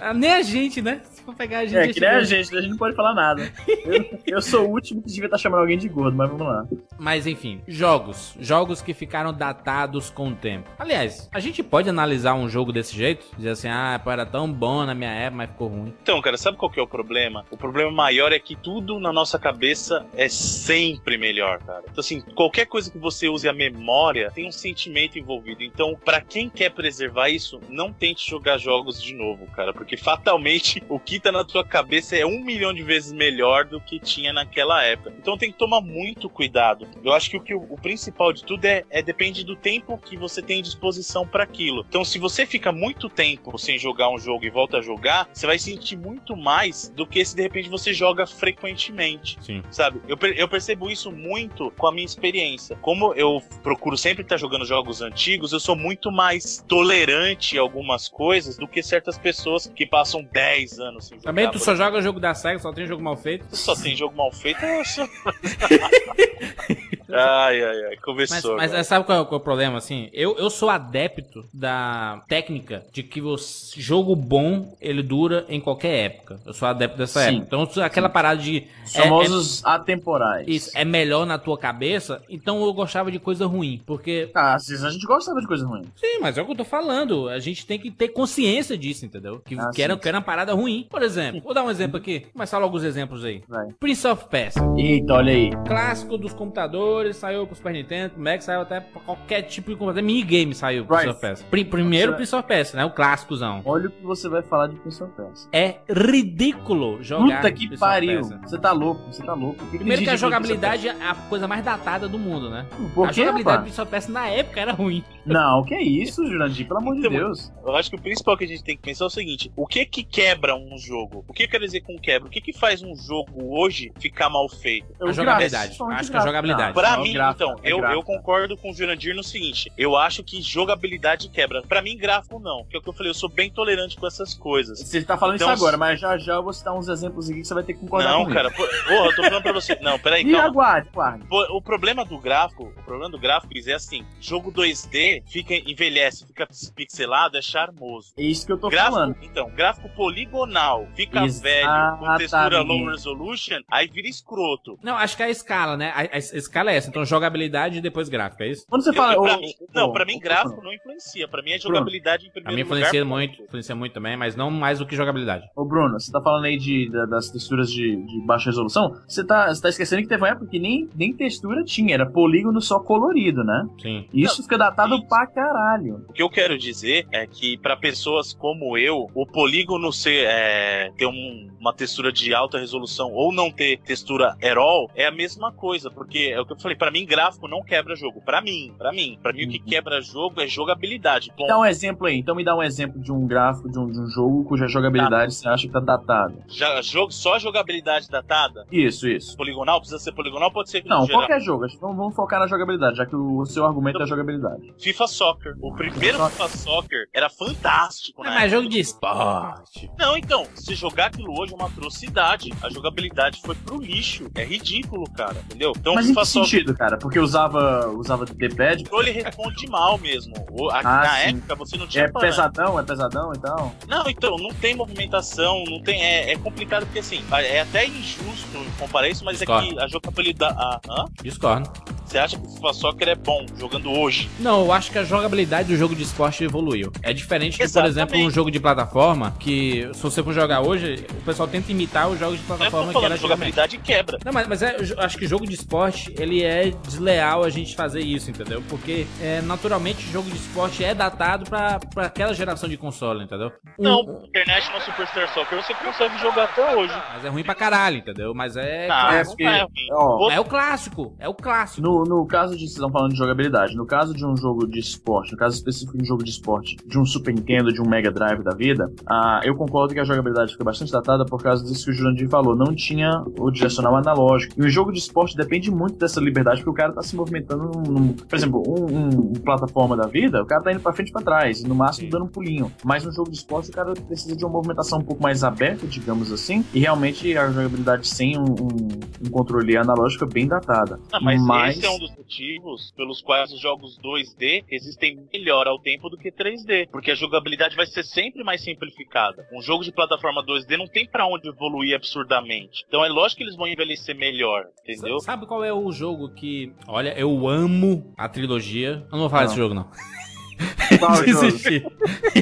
Ah, 0.00 0.14
nem 0.14 0.30
a 0.30 0.42
gente, 0.42 0.80
né? 0.80 1.00
For 1.28 1.34
pegar 1.34 1.58
a 1.58 1.66
gente. 1.66 1.90
É, 1.90 1.92
que 1.92 2.00
nem 2.00 2.08
a 2.08 2.24
gente... 2.24 2.56
a 2.56 2.60
gente 2.62 2.70
não 2.70 2.78
pode 2.78 2.96
falar 2.96 3.12
nada. 3.12 3.52
Eu, 3.84 4.18
eu 4.26 4.40
sou 4.40 4.66
o 4.66 4.70
último 4.70 5.02
que 5.02 5.08
devia 5.08 5.26
estar 5.26 5.36
chamando 5.36 5.60
alguém 5.60 5.76
de 5.76 5.86
gordo, 5.86 6.16
mas 6.16 6.30
vamos 6.30 6.46
lá. 6.46 6.66
Mas 6.98 7.26
enfim, 7.26 7.60
jogos. 7.68 8.34
Jogos 8.40 8.80
que 8.80 8.94
ficaram 8.94 9.30
datados 9.30 10.08
com 10.08 10.28
o 10.28 10.34
tempo. 10.34 10.70
Aliás, 10.78 11.28
a 11.30 11.38
gente 11.38 11.62
pode 11.62 11.86
analisar 11.86 12.32
um 12.32 12.48
jogo 12.48 12.72
desse 12.72 12.96
jeito? 12.96 13.26
Dizer 13.36 13.50
assim, 13.50 13.68
ah, 13.68 14.00
era 14.06 14.24
tão 14.24 14.50
bom 14.50 14.86
na 14.86 14.94
minha 14.94 15.10
época, 15.10 15.36
mas 15.36 15.50
ficou 15.50 15.68
ruim. 15.68 15.92
Então, 16.02 16.18
cara, 16.22 16.38
sabe 16.38 16.56
qual 16.56 16.70
que 16.70 16.80
é 16.80 16.82
o 16.82 16.86
problema? 16.86 17.44
O 17.50 17.58
problema 17.58 17.90
maior 17.90 18.32
é 18.32 18.38
que 18.38 18.56
tudo 18.56 18.98
na 18.98 19.12
nossa 19.12 19.38
cabeça 19.38 20.06
é 20.16 20.30
sempre 20.30 21.18
melhor, 21.18 21.58
cara. 21.58 21.84
Então, 21.90 22.00
assim, 22.00 22.22
qualquer 22.34 22.64
coisa 22.64 22.90
que 22.90 22.96
você 22.96 23.28
use 23.28 23.46
a 23.46 23.52
memória 23.52 24.30
tem 24.34 24.48
um 24.48 24.52
sentimento 24.52 25.18
envolvido. 25.18 25.62
Então, 25.62 25.94
pra 26.02 26.22
quem 26.22 26.48
quer 26.48 26.70
preservar 26.70 27.28
isso, 27.28 27.60
não 27.68 27.92
tente 27.92 28.26
jogar 28.26 28.56
jogos 28.56 29.02
de 29.02 29.12
novo, 29.12 29.46
cara, 29.48 29.74
porque 29.74 29.98
fatalmente 29.98 30.82
o 30.88 30.98
que 30.98 31.17
tá 31.20 31.32
na 31.32 31.44
tua 31.44 31.64
cabeça 31.64 32.16
é 32.16 32.24
um 32.24 32.40
milhão 32.40 32.72
de 32.72 32.82
vezes 32.82 33.12
melhor 33.12 33.64
do 33.64 33.80
que 33.80 33.98
tinha 33.98 34.32
naquela 34.32 34.82
época. 34.82 35.14
Então 35.18 35.36
tem 35.36 35.50
que 35.50 35.58
tomar 35.58 35.80
muito 35.80 36.28
cuidado. 36.28 36.86
Eu 37.04 37.12
acho 37.12 37.30
que 37.30 37.36
o, 37.36 37.40
que 37.40 37.54
o, 37.54 37.76
principal 37.80 38.32
de 38.32 38.44
tudo 38.44 38.64
é, 38.64 38.84
é 38.90 39.02
depende 39.02 39.44
do 39.44 39.56
tempo 39.56 39.98
que 39.98 40.16
você 40.16 40.42
tem 40.42 40.62
disposição 40.62 41.26
para 41.26 41.44
aquilo. 41.44 41.84
Então 41.88 42.04
se 42.04 42.18
você 42.18 42.46
fica 42.46 42.72
muito 42.72 43.08
tempo 43.08 43.56
sem 43.58 43.78
jogar 43.78 44.10
um 44.10 44.18
jogo 44.18 44.44
e 44.44 44.50
volta 44.50 44.78
a 44.78 44.82
jogar, 44.82 45.28
você 45.32 45.46
vai 45.46 45.58
sentir 45.58 45.96
muito 45.96 46.36
mais 46.36 46.88
do 46.90 47.06
que 47.06 47.24
se 47.24 47.34
de 47.34 47.42
repente 47.42 47.68
você 47.68 47.92
joga 47.92 48.26
frequentemente. 48.26 49.38
Sim. 49.40 49.62
Sabe? 49.70 50.00
Eu, 50.08 50.16
eu 50.36 50.48
percebo 50.48 50.90
isso 50.90 51.10
muito 51.10 51.70
com 51.72 51.86
a 51.86 51.92
minha 51.92 52.06
experiência. 52.06 52.76
Como 52.80 53.14
eu 53.14 53.42
procuro 53.62 53.96
sempre 53.96 54.22
estar 54.22 54.36
jogando 54.36 54.64
jogos 54.64 55.02
antigos, 55.02 55.52
eu 55.52 55.60
sou 55.60 55.76
muito 55.76 56.10
mais 56.10 56.64
tolerante 56.66 57.58
a 57.58 57.60
algumas 57.60 58.08
coisas 58.08 58.56
do 58.56 58.66
que 58.66 58.82
certas 58.82 59.18
pessoas 59.18 59.70
que 59.74 59.86
passam 59.86 60.22
10 60.22 60.78
anos 60.80 61.07
jogar. 61.16 61.22
Também 61.22 61.50
tu 61.50 61.58
só 61.58 61.74
joga 61.74 62.00
jogo 62.02 62.20
da 62.20 62.34
SEGA, 62.34 62.58
só 62.58 62.72
tem 62.72 62.86
jogo 62.86 63.02
mal 63.02 63.16
feito. 63.16 63.44
só 63.56 63.74
tem 63.74 63.96
jogo 63.96 64.16
mal 64.16 64.32
feito, 64.32 64.64
eu 64.64 64.84
sou... 64.84 65.08
ai, 67.12 67.62
ai, 67.62 67.76
ai, 67.84 67.90
Mas, 67.90 68.00
começou. 68.00 68.56
mas 68.56 68.70
agora. 68.70 68.84
sabe 68.84 69.04
qual 69.06 69.18
é, 69.18 69.20
o- 69.20 69.24
qual 69.26 69.38
é 69.38 69.40
o 69.40 69.44
problema, 69.44 69.78
assim? 69.78 70.08
Eu, 70.12 70.36
eu 70.38 70.50
sou 70.50 70.68
adepto 70.70 71.44
da 71.52 72.22
técnica 72.28 72.84
de 72.92 73.02
que 73.02 73.20
o 73.20 73.36
jogo 73.76 74.14
bom, 74.16 74.76
ele 74.80 75.02
dura 75.02 75.44
em 75.48 75.60
qualquer 75.60 76.04
época. 76.06 76.40
Eu 76.46 76.52
sou 76.52 76.68
adepto 76.68 76.98
dessa 76.98 77.20
Sim. 77.22 77.38
época. 77.38 77.56
Então, 77.56 77.82
aquela 77.84 78.08
parada 78.08 78.40
de... 78.40 78.66
Os 78.84 78.94
é- 78.96 79.02
famosos 79.02 79.64
atemporais. 79.64 80.46
é, 80.46 80.50
isso, 80.50 80.70
é 80.74 80.84
melhor 80.84 81.26
na 81.26 81.38
tua 81.38 81.56
cabeça, 81.58 82.22
então 82.28 82.62
eu 82.64 82.72
gostava 82.72 83.10
de 83.10 83.18
coisa 83.18 83.46
ruim. 83.46 83.80
Porque... 83.86 84.30
Ah, 84.34 84.54
às 84.54 84.66
vezes 84.66 84.84
a 84.84 84.90
gente 84.90 85.06
gostava 85.06 85.40
de 85.40 85.46
coisa 85.46 85.66
ruim. 85.66 85.84
Sim, 85.96 86.18
mas 86.20 86.36
é 86.36 86.42
o 86.42 86.44
que 86.46 86.52
eu 86.52 86.56
tô 86.56 86.64
falando. 86.64 87.28
A 87.28 87.38
gente 87.38 87.66
tem 87.66 87.78
que 87.78 87.90
ter 87.90 88.08
consciência 88.08 88.76
disso, 88.76 89.04
entendeu? 89.04 89.40
Que, 89.44 89.58
Ah, 89.58 89.70
que, 89.74 89.82
era, 89.82 89.94
sim. 89.94 90.00
que 90.00 90.08
era 90.08 90.18
uma 90.18 90.24
parada 90.24 90.52
ruim. 90.54 90.86
Por 90.90 91.02
exemplo, 91.02 91.40
vou 91.42 91.54
dar 91.54 91.62
um 91.64 91.70
exemplo 91.70 91.96
aqui. 91.96 92.20
Começar 92.32 92.58
logo 92.58 92.76
os 92.76 92.84
exemplos 92.84 93.24
aí. 93.24 93.42
Vai. 93.48 93.66
Prince 93.78 94.06
of 94.06 94.24
Persia. 94.28 94.62
Eita, 94.76 95.14
olha 95.14 95.32
aí. 95.32 95.50
Clássico 95.66 96.16
dos 96.18 96.32
computadores, 96.32 96.97
saiu 97.12 97.46
pro 97.46 97.56
Super 97.56 97.72
Nintendo, 97.72 98.10
pro 98.14 98.22
Mac, 98.22 98.40
saiu 98.42 98.60
até 98.60 98.80
pra 98.80 99.00
qualquer 99.00 99.42
tipo 99.42 99.70
de 99.70 99.76
computador. 99.76 100.02
Minigame 100.02 100.54
saiu 100.54 100.84
pro 100.84 100.96
Prince 100.96 101.10
of 101.10 101.20
Persia. 101.20 101.46
Pri- 101.50 101.64
primeiro 101.64 102.12
Você- 102.12 102.16
Prince 102.16 102.36
of 102.36 102.46
Persia, 102.48 102.76
né? 102.78 102.84
O 102.84 102.90
clássicozão. 102.90 103.62
Olha 103.64 103.88
o 103.88 103.90
que 103.90 104.02
você 104.02 104.28
vai 104.28 104.42
falar 104.42 104.68
de 104.68 104.76
Prince 104.76 105.02
of 105.02 105.12
Persia. 105.14 105.48
É 105.52 105.76
ridículo 106.22 107.02
jogar 107.02 107.36
Puta 107.36 107.52
que 107.52 107.66
Prince 107.66 107.80
pariu. 107.80 108.22
Você 108.22 108.58
tá 108.58 108.72
louco, 108.72 109.02
você 109.12 109.22
tá 109.22 109.34
louco. 109.34 109.62
O 109.64 109.70
que 109.70 109.78
Primeiro 109.78 110.02
que 110.02 110.10
a 110.10 110.16
jogabilidade 110.16 110.88
é 110.88 110.92
a 111.08 111.14
coisa 111.14 111.46
mais 111.48 111.64
datada 111.64 112.08
do 112.08 112.18
mundo, 112.18 112.50
né? 112.50 112.66
Por 112.94 113.06
a 113.08 113.12
quê, 113.12 113.20
jogabilidade 113.20 113.34
do 113.42 113.48
rapaz? 113.48 113.62
Prince 113.62 113.80
of 113.80 113.90
Persia 113.90 114.12
na 114.12 114.28
época 114.28 114.60
era 114.60 114.72
ruim. 114.72 115.04
Não, 115.24 115.62
que 115.64 115.74
é 115.74 115.82
isso, 115.82 116.26
Jurandir? 116.26 116.66
Pelo 116.66 116.80
amor 116.80 116.94
de 116.94 117.00
Então, 117.00 117.12
Deus. 117.12 117.52
Eu 117.64 117.76
acho 117.76 117.90
que 117.90 117.96
o 117.96 118.00
principal 118.00 118.36
que 118.36 118.44
a 118.44 118.48
gente 118.48 118.62
tem 118.64 118.76
que 118.76 118.82
pensar 118.82 119.04
é 119.04 119.06
o 119.06 119.10
seguinte: 119.10 119.52
o 119.56 119.66
que 119.66 119.84
que 119.84 120.02
quebra 120.02 120.54
um 120.56 120.76
jogo? 120.78 121.24
O 121.28 121.32
que 121.32 121.46
quer 121.46 121.60
dizer 121.60 121.80
com 121.80 121.98
quebra? 121.98 122.28
O 122.28 122.30
que 122.30 122.40
que 122.40 122.52
faz 122.52 122.82
um 122.82 122.94
jogo 122.96 123.30
hoje 123.58 123.92
ficar 123.98 124.28
mal 124.30 124.48
feito? 124.48 124.86
Eu 125.00 125.08
a 125.08 125.12
jogabilidade. 125.12 125.76
Acho 125.90 126.10
que 126.10 126.16
a 126.16 126.20
jogabilidade. 126.20 126.72
Pra 126.88 126.96
Não, 126.96 127.02
mim, 127.04 127.12
gráfico, 127.12 127.44
então, 127.44 127.60
é 127.62 127.72
eu, 127.72 127.78
gráfico. 127.78 128.00
eu 128.00 128.04
concordo 128.04 128.56
com 128.56 128.70
o 128.70 128.74
Jurandir 128.74 129.14
no 129.14 129.22
seguinte: 129.22 129.70
eu 129.76 129.96
acho 129.96 130.22
que 130.24 130.40
jogabilidade 130.42 131.28
quebra. 131.28 131.62
Pra 131.62 131.82
mim, 131.82 131.96
gráfico 131.96 132.38
não. 132.38 132.64
Que 132.64 132.76
é 132.76 132.78
o 132.78 132.82
que 132.82 132.88
eu 132.88 132.92
falei, 132.92 133.10
eu 133.10 133.14
sou 133.14 133.28
bem 133.28 133.50
tolerante 133.50 133.96
com 133.96 134.06
essas 134.06 134.34
coisas. 134.34 134.78
Você 134.80 135.02
tá 135.02 135.16
falando 135.16 135.36
Então, 135.36 135.52
isso 135.52 135.62
agora, 135.62 135.76
mas 135.76 136.00
já 136.00 136.16
já 136.18 136.34
eu 136.34 136.42
vou 136.42 136.52
citar 136.52 136.74
uns 136.74 136.88
exemplos 136.88 137.28
aqui 137.28 137.40
que 137.40 137.46
você 137.46 137.54
vai 137.54 137.62
ter 137.62 137.74
que 137.74 137.80
concordar 137.80 138.10
Não, 138.10 138.20
comigo. 138.24 138.34
cara, 138.34 138.50
pô, 138.50 138.66
porra, 138.66 139.06
eu 139.06 139.16
tô 139.16 139.22
falando 139.24 139.42
pra 139.42 139.52
você. 139.52 139.76
Não, 139.80 139.98
peraí, 139.98 140.22
E 140.28 140.32
calma. 140.32 140.46
aguarde, 140.48 140.88
aguarde. 140.92 141.24
O 141.30 141.60
problema 141.62 142.04
do 142.04 142.18
gráfico, 142.18 142.64
o 142.64 142.82
problema 142.84 143.10
do 143.10 143.18
gráfico 143.18 143.52
é 143.66 143.72
assim, 143.72 144.04
jogo 144.20 144.52
2D 144.52 145.22
fica 145.26 145.54
envelhece, 145.54 146.26
fica 146.26 146.46
pixelado, 146.74 147.36
é 147.36 147.42
charmoso. 147.42 148.12
É 148.16 148.22
isso 148.22 148.46
que 148.46 148.52
eu 148.52 148.58
tô 148.58 148.68
Gráfico, 148.68 148.94
falando. 148.94 149.16
então, 149.22 149.50
gráfico 149.50 149.88
poligonal, 149.90 150.86
fica 150.94 151.26
velho, 151.26 151.68
com 151.98 152.16
textura 152.16 152.46
Exatamente. 152.56 152.66
low 152.68 152.90
resolution, 152.90 153.60
aí 153.70 153.88
vira 153.88 154.08
escroto. 154.08 154.78
Não, 154.82 154.96
acho 154.96 155.16
que 155.16 155.22
é 155.22 155.26
a 155.26 155.30
escala, 155.30 155.76
né? 155.76 155.90
A, 155.94 156.00
a- 156.02 156.14
a 156.14 156.18
escala 156.18 156.70
é 156.72 156.77
essa. 156.78 156.88
Então, 156.90 157.04
jogabilidade 157.04 157.78
e 157.78 157.80
depois 157.80 158.08
gráfico, 158.08 158.42
é 158.42 158.48
isso? 158.48 158.64
Quando 158.68 158.82
você 158.82 158.90
Eu- 158.90 158.94
fala. 158.94 159.14
eu- 159.14 159.22
pra 159.22 159.36
mim- 159.38 159.52
não, 159.74 159.92
pra 159.92 160.04
mim 160.04 160.18
gráfico 160.18 160.48
Bruno, 160.50 160.64
não 160.64 160.72
influencia. 160.72 161.28
Pra 161.28 161.42
mim 161.42 161.50
é 161.52 161.58
jogabilidade 161.58 162.26
em 162.26 162.28
A 162.28 162.32
primeiro 162.32 162.56
mim 162.56 162.62
lugar. 162.62 162.76
influencia 162.78 163.00
ponto. 163.02 163.08
muito, 163.10 163.42
influencia 163.42 163.74
muito 163.74 163.92
também, 163.92 164.16
mas 164.16 164.34
não 164.36 164.50
mais 164.50 164.78
do 164.78 164.86
que 164.86 164.96
jogabilidade. 164.96 165.44
Ô, 165.56 165.64
Bruno, 165.64 165.98
você 165.98 166.10
tá 166.10 166.20
falando 166.22 166.44
aí 166.46 166.56
de, 166.56 166.90
da- 166.90 167.06
das 167.06 167.30
texturas 167.30 167.70
de, 167.70 167.96
de 167.96 168.20
baixa 168.26 168.50
resolução? 168.50 168.94
Você 169.06 169.24
tá, 169.24 169.48
você 169.52 169.60
tá 169.62 169.68
esquecendo 169.68 170.02
que 170.02 170.08
teve 170.08 170.22
uma 170.22 170.28
época 170.30 170.46
que 170.46 170.58
nem, 170.58 170.88
nem 170.94 171.12
textura 171.14 171.62
tinha, 171.64 171.94
era 171.94 172.06
polígono 172.06 172.60
só 172.60 172.78
colorido, 172.80 173.42
né? 173.44 173.66
Sim. 173.80 174.08
E 174.12 174.22
Isso 174.22 174.42
fica 174.42 174.56
datado 174.58 174.94
isso. 174.96 175.06
pra 175.08 175.26
caralho. 175.26 176.04
O 176.08 176.12
que 176.12 176.22
eu 176.22 176.30
quero 176.30 176.56
dizer 176.58 177.06
é 177.12 177.26
que 177.26 177.58
pra 177.58 177.76
pessoas 177.76 178.32
como 178.32 178.76
eu, 178.78 179.06
o 179.14 179.26
polígono 179.26 179.92
ser 179.92 180.26
é, 180.26 180.90
ter 180.96 181.06
um- 181.06 181.48
uma 181.60 181.72
textura 181.74 182.12
de 182.12 182.32
alta 182.34 182.58
resolução 182.58 183.10
ou 183.12 183.32
não 183.32 183.50
ter 183.50 183.78
textura 183.80 184.36
at 184.42 184.56
all 184.56 184.90
é 184.94 185.06
a 185.06 185.10
mesma 185.10 185.52
coisa, 185.52 185.90
porque 185.90 186.30
é 186.32 186.40
o 186.40 186.46
que 186.46 186.52
eu 186.52 186.58
falei, 186.60 186.67
pra 186.76 186.90
mim 186.90 187.04
gráfico 187.06 187.46
não 187.48 187.62
quebra 187.62 187.94
jogo. 187.96 188.20
Pra 188.24 188.40
mim, 188.40 188.74
pra 188.78 188.92
mim, 188.92 189.18
para 189.22 189.32
mim 189.32 189.44
o 189.46 189.48
que 189.50 189.58
Uhum. 189.58 189.64
quebra 189.64 190.00
jogo 190.00 190.40
é 190.40 190.46
jogabilidade. 190.46 191.30
Bom, 191.36 191.46
Dá 191.46 191.58
um 191.58 191.64
exemplo 191.64 192.06
aí, 192.06 192.16
então 192.18 192.34
me 192.34 192.44
dá 192.44 192.56
um 192.56 192.62
exemplo 192.62 193.00
de 193.00 193.10
um 193.12 193.26
gráfico 193.26 193.70
de 193.70 193.78
um, 193.78 193.90
de 193.90 193.98
um 194.00 194.06
jogo 194.08 194.44
cuja 194.44 194.66
jogabilidade 194.66 195.34
você 195.34 195.48
acha 195.48 195.66
que 195.66 195.72
tá 195.72 195.80
datado. 195.80 196.42
já, 196.48 196.80
jogo, 196.82 197.12
só 197.12 197.38
jogabilidade 197.38 198.08
datada, 198.08 198.64
Isso, 198.70 199.08
isso. 199.08 199.36
poligonal, 199.36 199.78
precisa 199.80 199.98
ser 199.98 200.12
poligonal, 200.12 200.50
pode 200.52 200.70
ser 200.70 200.82
que 200.82 200.88
Não, 200.88 201.06
qualquer 201.06 201.40
jogo. 201.40 201.66
Vamos, 201.80 201.96
vamos 201.96 202.14
focar 202.16 202.40
na 202.40 202.46
jogabilidade, 202.46 202.96
já 202.96 203.06
que 203.06 203.16
o 203.16 203.44
seu 203.46 203.64
argumento 203.66 203.98
é 204.00 204.02
a 204.02 204.06
jogabilidade. 204.06 204.74
FIFA 204.78 205.06
Soccer. 205.06 205.56
O 205.60 205.74
primeiro 205.74 206.18
Soccer. 206.18 206.30
FIFA 206.48 206.48
Soccer 206.58 207.08
era 207.14 207.28
fantástico, 207.28 208.24
É 208.24 208.28
né? 208.30 208.34
mais 208.34 208.50
jogo 208.50 208.68
de 208.68 208.78
esporte. 208.78 209.90
Não, 209.98 210.16
então, 210.16 210.46
se 210.54 210.74
jogar 210.74 211.06
aquilo 211.06 211.32
hoje 211.40 211.52
é 211.52 211.56
uma 211.56 211.66
atrocidade. 211.66 212.50
A 212.62 212.68
jogabilidade 212.70 213.40
foi 213.44 213.54
pro 213.54 213.80
lixo. 213.80 214.28
É 214.34 214.44
ridículo, 214.44 215.04
cara, 215.12 215.36
entendeu? 215.46 215.72
Então 215.76 215.94
Mas 215.94 216.06
FIFA 216.06 216.20
que 216.20 216.26
Soccer 216.26 216.47
sentido, 216.48 216.74
cara? 216.74 216.96
Porque 216.96 217.18
usava, 217.18 217.88
usava 217.88 218.24
D-pad? 218.24 218.84
o 218.90 219.00
ele 219.00 219.10
responde 219.12 219.66
mal 219.68 219.98
mesmo. 219.98 220.34
O- 220.50 220.70
a- 220.70 220.78
Ah, 220.80 220.82
na 220.82 221.14
sim. 221.16 221.28
época 221.28 221.54
você 221.56 221.76
não 221.76 221.86
tinha 221.86 222.04
É 222.04 222.08
parâmetro. 222.08 222.42
pesadão, 222.42 222.78
é 222.78 222.82
pesadão 222.82 223.32
e 223.34 223.38
tal? 223.38 223.74
Não, 223.86 224.08
então, 224.08 224.36
não 224.36 224.50
tem 224.54 224.74
movimentação, 224.74 225.62
não 225.68 225.80
tem. 225.82 226.02
É, 226.02 226.32
é 226.32 226.38
complicado 226.38 226.84
porque 226.86 227.00
assim, 227.00 227.22
é 227.32 227.60
até 227.60 227.86
injusto 227.86 228.48
comparar 228.78 229.08
isso, 229.08 229.24
mas 229.24 229.38
Discordo. 229.38 229.66
é 229.68 229.74
que 229.74 229.80
a 229.80 229.88
jogabilidade. 229.88 230.54
a- 230.58 230.80
hã? 230.88 231.04
Discordo. 231.22 231.70
Você 232.08 232.18
acha 232.18 232.38
que 232.38 232.46
o 232.46 232.50
FIFA 232.50 232.72
Soccer 232.72 233.08
é 233.08 233.14
bom 233.14 233.44
jogando 233.58 233.90
hoje? 233.92 234.30
Não, 234.40 234.64
eu 234.64 234.72
acho 234.72 234.90
que 234.90 234.98
a 234.98 235.04
jogabilidade 235.04 235.68
do 235.68 235.76
jogo 235.76 235.94
de 235.94 236.02
esporte 236.02 236.42
evoluiu. 236.42 236.90
É 237.02 237.12
diferente 237.12 237.58
de, 237.58 237.70
por 237.72 237.84
exemplo, 237.84 238.18
um 238.18 238.30
jogo 238.30 238.50
de 238.50 238.58
plataforma 238.58 239.34
que, 239.38 239.88
se 239.92 240.02
você 240.02 240.22
for 240.22 240.32
jogar 240.32 240.62
hoje, 240.62 241.04
o 241.10 241.24
pessoal 241.24 241.46
tenta 241.48 241.70
imitar 241.70 242.08
os 242.08 242.18
jogos 242.18 242.38
de 242.40 242.46
Não 242.48 242.54
é 242.54 242.58
plataforma 242.58 242.92
que 242.92 242.98
era 243.04 243.14
antigamente. 243.14 243.20
jogabilidade 243.22 243.78
quebra. 243.78 244.18
Não, 244.24 244.32
mas, 244.32 244.46
mas 244.48 244.62
é, 244.62 244.76
eu 244.78 245.00
acho 245.00 245.18
que 245.18 245.26
jogo 245.26 245.46
de 245.46 245.54
esporte, 245.54 246.14
ele 246.18 246.42
é 246.42 246.70
desleal 246.70 247.44
a 247.44 247.50
gente 247.50 247.76
fazer 247.76 248.00
isso, 248.00 248.30
entendeu? 248.30 248.62
Porque, 248.68 249.06
é, 249.20 249.42
naturalmente, 249.42 250.10
jogo 250.10 250.30
de 250.30 250.36
esporte 250.36 250.82
é 250.82 250.94
datado 250.94 251.44
pra, 251.48 251.78
pra 251.94 252.06
aquela 252.06 252.32
geração 252.32 252.68
de 252.68 252.76
console, 252.78 253.24
entendeu? 253.24 253.52
Um- 253.78 253.82
Não, 253.84 254.00
International 254.26 254.80
Superstar 254.80 255.28
Soccer 255.34 255.62
você 255.62 255.74
consegue 255.74 256.18
jogar 256.18 256.44
até 256.44 256.74
hoje. 256.74 256.94
Mas 257.12 257.24
é 257.24 257.28
ruim 257.28 257.44
pra 257.44 257.54
caralho, 257.54 257.98
entendeu? 257.98 258.34
Mas 258.34 258.56
é... 258.56 258.88
Ah, 258.90 259.10
é, 259.14 259.24
não 259.44 259.50
é 259.52 259.60
ruim. 259.62 259.68
Ó, 259.92 260.30
É 260.30 260.40
o 260.40 260.44
clássico, 260.44 261.14
é 261.18 261.28
o 261.28 261.34
clássico. 261.34 261.82
No, 261.82 261.97
no 262.04 262.26
caso 262.26 262.52
de 262.54 262.60
vocês 262.60 262.72
estão 262.72 262.90
falando 262.90 263.12
de 263.12 263.18
jogabilidade, 263.18 263.74
no 263.76 263.86
caso 263.86 264.14
de 264.14 264.24
um 264.26 264.36
jogo 264.36 264.66
de 264.66 264.78
esporte, 264.78 265.32
no 265.32 265.38
caso 265.38 265.56
específico 265.56 265.96
de 265.96 266.02
um 266.02 266.06
jogo 266.06 266.22
de 266.24 266.30
esporte, 266.30 266.76
de 266.86 266.98
um 266.98 267.04
Super 267.04 267.34
Nintendo, 267.34 267.72
de 267.72 267.80
um 267.80 267.88
Mega 267.88 268.10
Drive 268.10 268.42
da 268.42 268.52
vida, 268.54 268.90
ah, 269.06 269.40
eu 269.44 269.54
concordo 269.54 269.94
que 269.94 270.00
a 270.00 270.04
jogabilidade 270.04 270.52
fica 270.52 270.64
bastante 270.64 270.92
datada 270.92 271.24
por 271.24 271.42
causa 271.42 271.64
disso 271.64 271.84
que 271.86 271.90
o 271.90 271.94
Jurandir 271.94 272.28
falou, 272.28 272.54
não 272.56 272.74
tinha 272.74 273.22
o 273.38 273.50
direcional 273.50 273.96
analógico. 273.96 274.54
E 274.56 274.62
o 274.64 274.68
jogo 274.68 274.92
de 274.92 274.98
esporte 274.98 275.36
depende 275.36 275.70
muito 275.70 275.96
dessa 275.96 276.20
liberdade, 276.20 276.58
porque 276.58 276.70
o 276.70 276.74
cara 276.74 276.92
tá 276.92 277.02
se 277.02 277.14
movimentando 277.16 277.64
num, 277.74 277.82
num- 277.92 278.12
por 278.12 278.36
exemplo, 278.36 278.62
um, 278.66 278.84
um- 279.08 279.32
plataforma 279.44 279.96
da 279.96 280.06
vida, 280.06 280.42
o 280.42 280.46
cara 280.46 280.62
tá 280.62 280.72
indo 280.72 280.80
pra 280.80 280.92
frente 280.92 281.08
e 281.08 281.12
pra 281.12 281.22
trás, 281.22 281.60
e 281.60 281.68
no 281.68 281.74
máximo 281.74 282.10
dando 282.10 282.24
um 282.24 282.28
pulinho. 282.28 282.70
Mas 282.84 283.04
no 283.04 283.12
jogo 283.12 283.30
de 283.30 283.36
esporte 283.36 283.70
o 283.70 283.72
cara 283.72 283.92
precisa 283.94 284.36
de 284.36 284.44
uma 284.44 284.52
movimentação 284.52 284.98
um 284.98 285.04
pouco 285.04 285.22
mais 285.22 285.42
aberta, 285.44 285.86
digamos 285.86 286.32
assim, 286.32 286.64
e 286.74 286.80
realmente 286.80 287.36
a 287.36 287.48
jogabilidade 287.50 288.06
sem 288.08 288.36
um, 288.38 288.42
um- 288.44 289.26
um 289.26 289.30
controle 289.30 289.76
analógico 289.76 290.24
é 290.24 290.28
bem 290.28 290.46
datada. 290.46 290.98
Ah, 291.12 291.18
mas, 291.20 291.40
Mas- 291.42 291.78
é 291.88 291.90
um 291.90 291.98
dos 291.98 292.14
motivos 292.16 292.92
pelos 292.96 293.20
quais 293.22 293.52
os 293.52 293.60
jogos 293.60 293.98
2D 293.98 294.64
existem 294.70 295.26
melhor 295.32 295.66
ao 295.66 295.78
tempo 295.78 296.08
do 296.08 296.16
que 296.18 296.30
3D. 296.30 296.88
Porque 296.90 297.10
a 297.10 297.14
jogabilidade 297.14 297.74
vai 297.76 297.86
ser 297.86 298.04
sempre 298.04 298.44
mais 298.44 298.62
simplificada. 298.62 299.46
Um 299.52 299.62
jogo 299.62 299.82
de 299.84 299.92
plataforma 299.92 300.44
2D 300.44 300.76
não 300.76 300.86
tem 300.86 301.06
pra 301.06 301.26
onde 301.26 301.48
evoluir 301.48 301.96
absurdamente. 301.96 302.84
Então 302.86 303.04
é 303.04 303.08
lógico 303.08 303.38
que 303.38 303.44
eles 303.44 303.56
vão 303.56 303.66
envelhecer 303.66 304.14
melhor, 304.16 304.66
entendeu? 304.82 305.18
Sabe 305.20 305.46
qual 305.46 305.64
é 305.64 305.72
o 305.72 305.90
jogo 305.90 306.28
que... 306.34 306.72
Olha, 306.86 307.18
eu 307.18 307.48
amo 307.48 308.12
a 308.16 308.28
trilogia. 308.28 309.04
Eu 309.06 309.12
não 309.12 309.20
vou 309.20 309.30
falar 309.30 309.42
Não. 309.42 309.48
desse 309.48 309.58
jogo, 309.58 309.74
não. 309.74 309.90
Qual 310.98 311.14
jogo? 311.16 311.42
Desisti. 311.42 311.84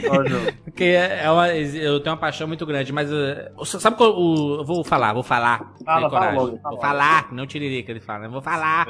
Qual 0.06 0.26
jogo? 0.26 0.52
Porque 0.64 0.84
é 0.84 1.24
é 1.24 1.30
uma, 1.30 1.48
eu 1.48 2.00
tenho 2.00 2.14
uma 2.14 2.20
paixão 2.20 2.46
muito 2.46 2.64
grande, 2.64 2.92
mas 2.92 3.10
eh, 3.12 3.52
sabe 3.64 3.96
qual 3.96 4.18
o. 4.18 4.60
Eu 4.60 4.64
vou 4.64 4.84
falar, 4.84 5.12
vou 5.12 5.22
falar. 5.22 5.74
Fala, 5.84 6.08
Tem 6.08 6.18
fala 6.18 6.32
logo, 6.32 6.58
fala 6.58 6.74
vou 6.74 6.80
falar, 6.80 7.32
não 7.32 7.46
tiririca 7.46 7.90
ele 7.90 8.00
fala, 8.00 8.20
né? 8.20 8.28
Vou 8.28 8.42
falar. 8.42 8.86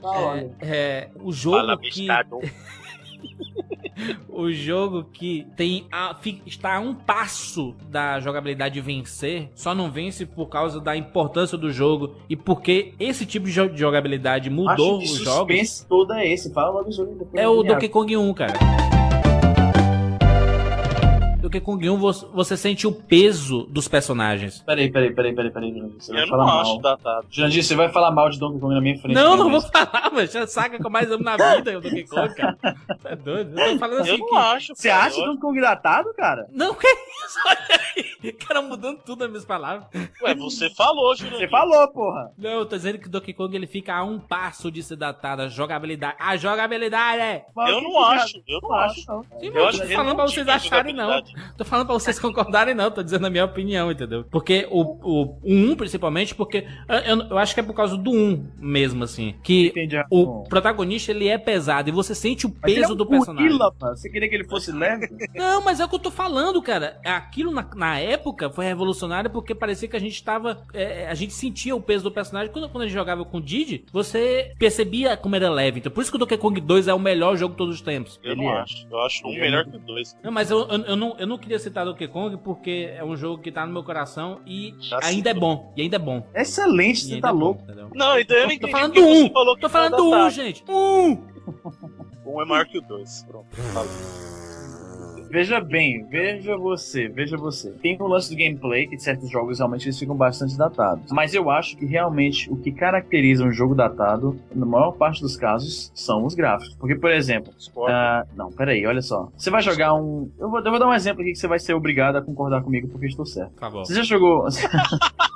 Fala, 0.00 0.38
É, 0.38 0.50
é, 0.62 1.10
o 1.16 1.32
jogo 1.32 1.56
Fala, 1.56 1.78
que. 1.78 2.06
o 4.28 4.50
jogo 4.50 5.04
que 5.04 5.46
tem 5.56 5.86
a, 5.92 6.16
está 6.46 6.76
a 6.76 6.80
um 6.80 6.94
passo 6.94 7.74
da 7.88 8.18
jogabilidade 8.20 8.74
de 8.74 8.80
vencer, 8.80 9.50
só 9.54 9.74
não 9.74 9.90
vence 9.90 10.24
por 10.26 10.46
causa 10.46 10.80
da 10.80 10.96
importância 10.96 11.58
do 11.58 11.70
jogo 11.72 12.14
e 12.28 12.36
porque 12.36 12.94
esse 12.98 13.26
tipo 13.26 13.46
de 13.46 13.52
jo- 13.52 13.68
de 13.68 13.78
jogabilidade 13.78 14.48
mudou 14.50 14.98
Acho 14.98 15.06
de 15.06 15.12
os 15.12 15.18
jogos. 15.24 15.36
suspense 15.58 15.86
todo 15.86 16.12
é 16.14 16.26
esse. 16.32 16.52
Fala 16.52 16.70
logo 16.70 16.88
o 16.88 16.92
jogo. 16.92 17.28
É 17.34 17.48
o. 17.48 17.62
Donkey 17.62 17.88
Kong 17.88 18.16
1, 18.16 18.34
cara. 18.34 18.52
Donkey 21.40 21.60
Kong 21.60 21.88
1, 21.90 21.96
você, 21.98 22.26
você 22.32 22.56
sente 22.56 22.86
o 22.86 22.92
peso 22.92 23.64
dos 23.64 23.88
personagens. 23.88 24.62
Peraí, 24.62 24.90
peraí, 24.90 25.12
peraí, 25.14 25.34
peraí, 25.34 25.50
peraí. 25.50 25.72
Você 25.98 26.12
vai 26.12 26.22
Eu 26.24 26.28
falar 26.28 26.44
não 26.46 26.52
mal. 26.52 26.60
acho 26.62 26.78
datado. 26.78 27.26
Jurandir, 27.30 27.62
você 27.64 27.74
vai 27.74 27.88
falar 27.90 28.10
mal 28.10 28.28
de 28.30 28.38
Donkey 28.38 28.60
Kong 28.60 28.74
na 28.74 28.80
minha 28.80 28.98
frente. 28.98 29.14
Não, 29.14 29.36
não 29.36 29.50
vou 29.50 29.60
falar, 29.60 30.10
mas 30.12 30.34
é 30.34 30.40
a 30.40 30.46
saga 30.46 30.78
que 30.78 30.86
eu 30.86 30.90
mais 30.90 31.10
amo 31.10 31.24
na 31.24 31.36
vida 31.36 31.72
é 31.72 31.76
o 31.76 31.80
Donkey 31.80 32.04
Kong, 32.06 32.34
cara. 32.34 32.56
É 33.04 33.16
doido. 33.16 33.58
Eu 33.58 33.72
tô 33.72 33.78
falando 33.78 34.00
assim 34.00 34.10
Eu 34.10 34.18
não 34.18 34.26
que... 34.26 34.36
acho. 34.36 34.74
Você 34.74 34.88
cara. 34.88 35.04
acha 35.06 35.18
Eu 35.20 35.26
Donkey 35.26 35.40
Kong 35.40 35.60
datado, 35.60 36.14
cara? 36.14 36.46
Não, 36.52 36.74
que 36.74 36.86
isso? 36.86 37.38
Olha 37.46 37.58
aí. 38.22 38.32
Cara, 38.32 38.60
mudando 38.62 38.98
tudo 39.04 39.24
as 39.24 39.30
minhas 39.30 39.44
palavras. 39.44 39.86
Ué, 40.22 40.34
você 40.34 40.68
falou, 40.70 41.14
Jurandir. 41.16 41.40
Você 41.40 41.48
falou, 41.48 41.88
porra. 41.88 42.30
Não, 42.36 42.50
eu 42.50 42.66
tô 42.66 42.76
dizendo 42.76 42.98
que 42.98 43.06
o 43.06 43.10
Donkey 43.10 43.32
Kong 43.32 43.54
ele 43.56 43.66
fica 43.66 43.94
a 43.94 44.04
um 44.04 44.18
passo 44.18 44.70
de 44.70 44.82
ser 44.82 44.96
datado. 44.96 45.42
A 45.42 45.48
jogabilidade. 45.48 46.16
A 46.18 46.36
jogabilidade 46.36 47.20
é. 47.20 47.44
Eu 47.56 47.78
que 47.78 47.82
não 47.84 47.90
que 47.92 47.96
acho, 48.14 48.42
eu 48.46 48.60
Não 48.60 48.72
acho, 48.74 49.04
não. 49.08 49.22
Sim, 49.22 49.50
Eu 49.54 49.66
acho 49.68 49.78
tô 49.80 49.86
que 49.86 49.94
falando 49.94 50.16
pra 50.16 50.24
vocês 50.26 50.48
acharem, 50.48 50.94
não. 50.94 51.22
Tô 51.56 51.64
falando 51.64 51.86
pra 51.86 51.94
vocês 51.94 52.18
concordarem, 52.20 52.74
não. 52.74 52.90
Tô 52.90 53.02
dizendo 53.02 53.26
a 53.26 53.30
minha 53.30 53.44
opinião, 53.44 53.90
entendeu? 53.90 54.24
Porque 54.30 54.66
o, 54.70 54.82
o, 54.82 55.22
o 55.42 55.52
1, 55.72 55.76
principalmente, 55.76 56.34
porque 56.34 56.66
eu, 56.88 57.20
eu, 57.30 57.38
acho 57.38 57.54
que 57.54 57.60
é 57.60 57.62
por 57.62 57.74
causa 57.74 57.96
do 57.96 58.10
1 58.10 58.46
mesmo, 58.58 59.04
assim. 59.04 59.34
Que 59.42 59.68
Entendi 59.68 59.96
o 60.10 60.24
razão. 60.24 60.44
protagonista 60.48 61.10
ele 61.10 61.28
é 61.28 61.38
pesado 61.38 61.88
e 61.88 61.92
você 61.92 62.14
sente 62.14 62.46
o 62.46 62.54
Mas 62.60 62.70
ele 62.70 62.80
é 62.80 62.82
peso 62.82 62.94
um 62.94 62.96
do 62.96 63.06
personagem. 63.06 63.48
gorila. 63.48 63.74
Você 63.80 64.08
queria 64.10 64.28
que 64.28 64.34
ele 64.34 64.48
fosse 64.48 64.72
leve? 64.72 65.08
Não, 65.34 65.62
mas 65.62 65.80
é 65.80 65.84
o 65.84 65.88
que 65.88 65.94
eu 65.94 65.98
tô 65.98 66.10
falando, 66.10 66.60
cara. 66.62 66.98
Aquilo 67.04 67.50
na, 67.52 67.66
na 67.74 67.98
época 67.98 68.50
foi 68.50 68.64
revolucionário 68.64 69.30
porque 69.30 69.54
parecia 69.54 69.88
que 69.88 69.96
a 69.96 70.00
gente 70.00 70.22
tava. 70.22 70.62
é, 70.74 71.08
a 71.08 71.14
gente 71.14 71.32
sentia 71.32 71.74
o 71.74 71.80
peso 71.80 72.04
do 72.04 72.10
personagem. 72.10 72.52
Quando, 72.52 72.68
quando 72.68 72.82
a 72.82 72.86
gente 72.86 72.94
jogava 72.94 73.24
com 73.24 73.38
o 73.38 73.40
Didi, 73.40 73.84
você 73.92 74.52
percebia 74.58 75.16
como 75.16 75.36
era 75.36 75.50
leve. 75.50 75.80
Então 75.80 75.92
por 75.92 76.02
isso 76.02 76.10
que 76.10 76.16
o 76.16 76.18
Donkey 76.20 76.36
Kong 76.38 76.60
2 76.60 76.88
é 76.88 76.94
o 76.94 76.98
melhor 76.98 77.36
jogo 77.36 77.52
de 77.54 77.58
todos 77.58 77.74
os 77.76 77.80
tempos. 77.80 78.20
Eu 78.22 78.32
Ele 78.32 78.42
não 78.42 78.50
é. 78.52 78.60
acho. 78.60 78.86
Eu 78.90 79.00
acho 79.00 79.26
um 79.26 79.32
é 79.32 79.40
melhor 79.40 79.64
que 79.64 79.76
o 79.76 79.80
dois. 79.80 80.16
Não, 80.22 80.30
mas 80.32 80.50
eu, 80.50 80.60
eu, 80.68 80.78
eu 80.84 80.96
não, 80.96 81.16
eu 81.20 81.26
não 81.26 81.38
queria 81.38 81.58
citar 81.58 81.84
Donkey 81.84 82.08
Kong 82.08 82.36
porque 82.38 82.90
é 82.96 83.04
um 83.04 83.14
jogo 83.16 83.42
que 83.42 83.52
tá 83.52 83.66
no 83.66 83.72
meu 83.72 83.84
coração 83.84 84.40
e 84.46 84.74
Já 84.80 84.98
ainda 85.02 85.30
é 85.30 85.34
citou. 85.34 85.48
bom. 85.56 85.72
E 85.76 85.82
ainda 85.82 85.96
é 85.96 85.98
bom. 85.98 86.26
Excelente, 86.34 86.98
E 86.98 87.08
você 87.08 87.14
ainda 87.14 87.28
tá 87.28 87.28
é 87.28 87.32
bom, 87.32 87.38
louco. 87.38 87.62
entendeu? 87.62 87.88
Não, 87.94 88.18
então 88.18 88.36
eu 88.36 88.58
Tô 88.58 88.68
falando 88.68 88.94
do 88.94 89.06
um. 89.06 89.30
falou 89.30 89.56
Tô 89.58 89.68
falando 89.68 89.96
do 89.96 90.06
1, 90.06 90.10
datado. 90.10 90.30
gente. 90.30 90.64
1! 90.68 90.72
Um 92.26 92.42
é 92.42 92.44
maior 92.44 92.64
que 92.66 92.78
o 92.78 92.80
dois. 92.80 93.22
Pronto. 93.24 93.46
Fala. 93.72 93.86
Veja 95.30 95.60
bem, 95.60 96.04
veja 96.08 96.56
você, 96.56 97.08
veja 97.08 97.36
você. 97.36 97.70
Tem 97.70 97.96
o 98.00 98.06
lance 98.08 98.28
do 98.30 98.36
gameplay, 98.36 98.88
que 98.88 98.98
certos 98.98 99.30
jogos 99.30 99.58
realmente 99.58 99.86
eles 99.86 99.98
ficam 99.98 100.16
bastante 100.16 100.58
datados. 100.58 101.12
Mas 101.12 101.34
eu 101.34 101.48
acho 101.48 101.76
que 101.76 101.86
realmente 101.86 102.50
o 102.50 102.56
que 102.56 102.72
caracteriza 102.72 103.44
um 103.44 103.52
jogo 103.52 103.74
datado, 103.74 104.36
na 104.52 104.66
maior 104.66 104.90
parte 104.92 105.20
dos 105.22 105.36
casos, 105.36 105.92
são 105.94 106.24
os 106.24 106.34
gráficos. 106.34 106.74
Porque, 106.74 106.96
por 106.96 107.12
exemplo, 107.12 107.52
ah, 107.88 108.26
não, 108.36 108.50
peraí, 108.50 108.84
olha 108.84 109.00
só. 109.02 109.28
Você 109.36 109.50
vai 109.50 109.62
jogar 109.62 109.94
um. 109.94 110.28
Eu 110.36 110.50
vou, 110.50 110.58
eu 110.58 110.70
vou 110.70 110.80
dar 110.80 110.88
um 110.88 110.94
exemplo 110.94 111.22
aqui 111.22 111.30
que 111.30 111.38
você 111.38 111.46
vai 111.46 111.60
ser 111.60 111.74
obrigado 111.74 112.16
a 112.16 112.22
concordar 112.22 112.62
comigo 112.62 112.88
porque 112.88 113.06
estou 113.06 113.24
certo. 113.24 113.52
Tá 113.52 113.70
bom. 113.70 113.84
Você 113.84 113.94
já 113.94 114.02
jogou. 114.02 114.46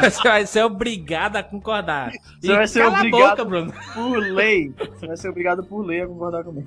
Você 0.00 0.22
vai 0.28 0.46
ser 0.46 0.62
obrigado 0.64 1.36
a 1.36 1.42
concordar. 1.42 2.12
Você 2.40 2.54
vai 2.54 2.66
ser 2.66 2.80
cala 2.84 2.96
obrigado. 2.98 3.22
a 3.22 3.30
boca, 3.30 3.44
Bruno. 3.44 3.72
por 3.94 4.18
lei. 4.18 4.72
Você 4.94 5.06
vai 5.06 5.16
ser 5.16 5.28
obrigado 5.30 5.64
por 5.64 5.84
lei 5.84 6.02
a 6.02 6.06
concordar 6.06 6.44
comigo. 6.44 6.66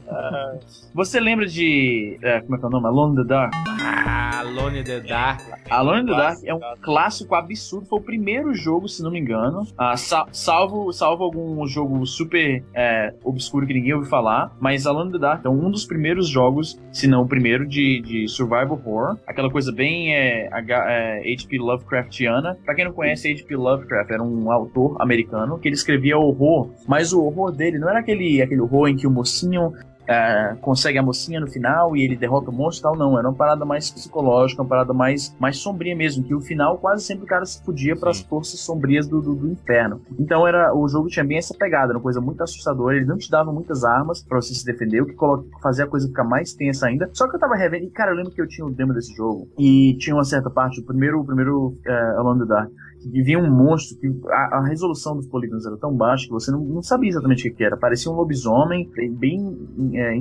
Você 0.94 1.20
lembra 1.20 1.46
de. 1.48 2.18
é, 2.22 2.42
como 2.42 2.56
é 2.56 2.60
que 2.60 2.66
é 2.66 2.68
o 2.68 2.72
nome? 2.72 2.88
Alone 2.88 3.14
in 3.14 3.24
the 3.24 3.28
Dark? 3.28 3.54
Ah, 3.68 4.40
Alone 4.42 4.80
in 4.80 4.84
the 4.84 5.00
Dark. 5.02 5.42
Alone 5.70 6.02
in 6.02 6.06
the 6.08 6.12
Dark 6.12 6.40
é 6.44 6.54
um 6.54 6.60
clássico. 6.82 7.36
absurdo. 7.36 7.86
Foi 7.88 8.00
o 8.00 8.02
primeiro 8.02 8.54
jogo, 8.54 8.88
se 8.90 9.02
não 9.04 9.12
me 9.12 9.20
engano. 9.20 9.66
Ah, 9.78 9.96
sa- 9.96 10.28
salvo, 10.32 10.92
salvo 10.92 11.24
algum 11.24 11.66
jogo 11.68 12.06
super 12.06 12.64
é, 12.74 13.14
obscuro 13.24 13.66
que 13.66 13.74
ninguém 13.74 13.94
ouviu 13.94 14.10
falar. 14.10 14.52
Mas 14.60 14.86
Alone 14.86 15.10
in 15.10 15.14
the 15.14 15.20
Dark 15.20 15.46
é 15.46 15.50
um 15.50 15.70
dos 15.72 15.86
primeiros 15.86 16.28
jogos, 16.28 16.78
se 16.92 17.08
não 17.08 17.22
o 17.24 17.28
primeiro, 17.28 17.66
de, 17.68 18.02
de 18.02 18.28
survival 18.28 18.74
horror. 18.86 19.18
Aquela 19.26 19.50
coisa 19.50 19.72
bem 19.72 20.14
é, 20.16 20.50
H- 20.52 20.92
é, 20.92 21.20
H.P. 21.34 21.58
Lovecraftiana. 21.60 22.41
Pra 22.66 22.76
quem 22.76 22.86
não 22.86 22.94
conhece, 22.94 23.32
H.P. 23.32 23.56
Lovecraft 23.56 24.12
era 24.12 24.24
um 24.24 24.52
autor 24.52 25.02
americano 25.02 25.60
que 25.60 25.68
ele 25.68 25.76
escrevia 25.76 26.18
horror. 26.18 26.70
Mas 26.88 27.14
o 27.14 27.24
horror 27.24 27.52
dele 27.52 27.80
não 27.80 27.90
era 27.90 28.00
aquele, 28.00 28.42
aquele 28.42 28.62
horror 28.62 28.88
em 28.88 28.96
que 28.96 29.08
o 29.08 29.12
mocinho 29.12 29.74
é, 30.12 30.56
consegue 30.62 30.98
a 30.98 31.04
mocinha 31.04 31.40
no 31.40 31.48
final 31.48 31.96
e 31.96 32.04
ele 32.04 32.16
derrota 32.16 32.52
o 32.52 32.54
monstro 32.54 32.82
e 32.82 32.84
tal, 32.84 32.98
não. 32.98 33.18
Era 33.18 33.28
uma 33.30 33.36
parada 33.36 33.66
mais 33.66 33.90
psicológica, 33.90 34.62
uma 34.62 34.68
parada 34.68 34.94
mais, 34.94 35.36
mais 35.40 35.58
sombria 35.58 35.96
mesmo, 35.96 36.24
que 36.24 36.36
o 36.36 36.42
final 36.42 36.78
quase 36.78 37.06
sempre 37.06 37.24
o 37.24 37.28
cara 37.28 37.46
se 37.46 37.64
fudia 37.64 37.96
para 37.96 38.12
as 38.12 38.20
forças 38.22 38.60
sombrias 38.60 39.08
do, 39.08 39.22
do, 39.22 39.36
do 39.36 39.48
inferno. 39.48 40.02
Então 40.20 40.48
era 40.48 40.76
o 40.76 40.88
jogo 40.88 41.08
tinha 41.08 41.24
bem 41.24 41.38
essa 41.38 41.54
pegada, 41.54 41.92
era 41.92 41.98
uma 41.98 42.04
coisa 42.04 42.20
muito 42.20 42.44
assustadora, 42.44 42.96
ele 42.98 43.06
não 43.06 43.18
te 43.18 43.30
dava 43.30 43.52
muitas 43.52 43.84
armas 43.84 44.22
para 44.22 44.42
você 44.42 44.54
se 44.54 44.66
defender, 44.66 45.02
o 45.02 45.06
que 45.06 45.16
fazia 45.62 45.86
a 45.86 45.88
coisa 45.88 46.08
ficar 46.08 46.24
mais 46.24 46.54
tensa 46.54 46.88
ainda. 46.88 47.10
Só 47.14 47.28
que 47.28 47.36
eu 47.36 47.40
tava 47.40 47.56
revendo, 47.56 47.86
e 47.86 47.90
cara, 47.90 48.12
eu 48.12 48.16
lembro 48.16 48.32
que 48.32 48.42
eu 48.42 48.48
tinha 48.48 48.66
o 48.66 48.72
demo 48.72 48.94
desse 48.94 49.14
jogo, 49.16 49.48
e 49.58 49.96
tinha 50.00 50.16
uma 50.16 50.24
certa 50.24 50.50
parte, 50.50 50.82
o 50.82 50.86
primeiro, 50.86 51.20
o 51.20 51.26
primeiro 51.26 51.78
é, 51.86 52.16
Alone 52.18 52.42
the 52.42 52.46
Dark, 52.46 52.72
que 53.10 53.22
vinha 53.22 53.40
um 53.40 53.50
monstro 53.50 53.98
que 53.98 54.08
a, 54.30 54.58
a 54.58 54.68
resolução 54.68 55.16
dos 55.16 55.28
polígonos 55.28 55.66
era 55.66 55.78
tão 55.78 55.96
baixa 55.96 56.26
que 56.26 56.32
você 56.32 56.52
não, 56.52 56.60
não 56.60 56.84
sabia 56.84 57.10
exatamente 57.10 57.48
o 57.48 57.54
que, 57.54 57.64
era. 57.64 57.78
Parecia 57.78 58.12
um 58.12 58.16
lobisomem 58.16 58.90
bem, 59.18 59.58
é. 59.94 60.16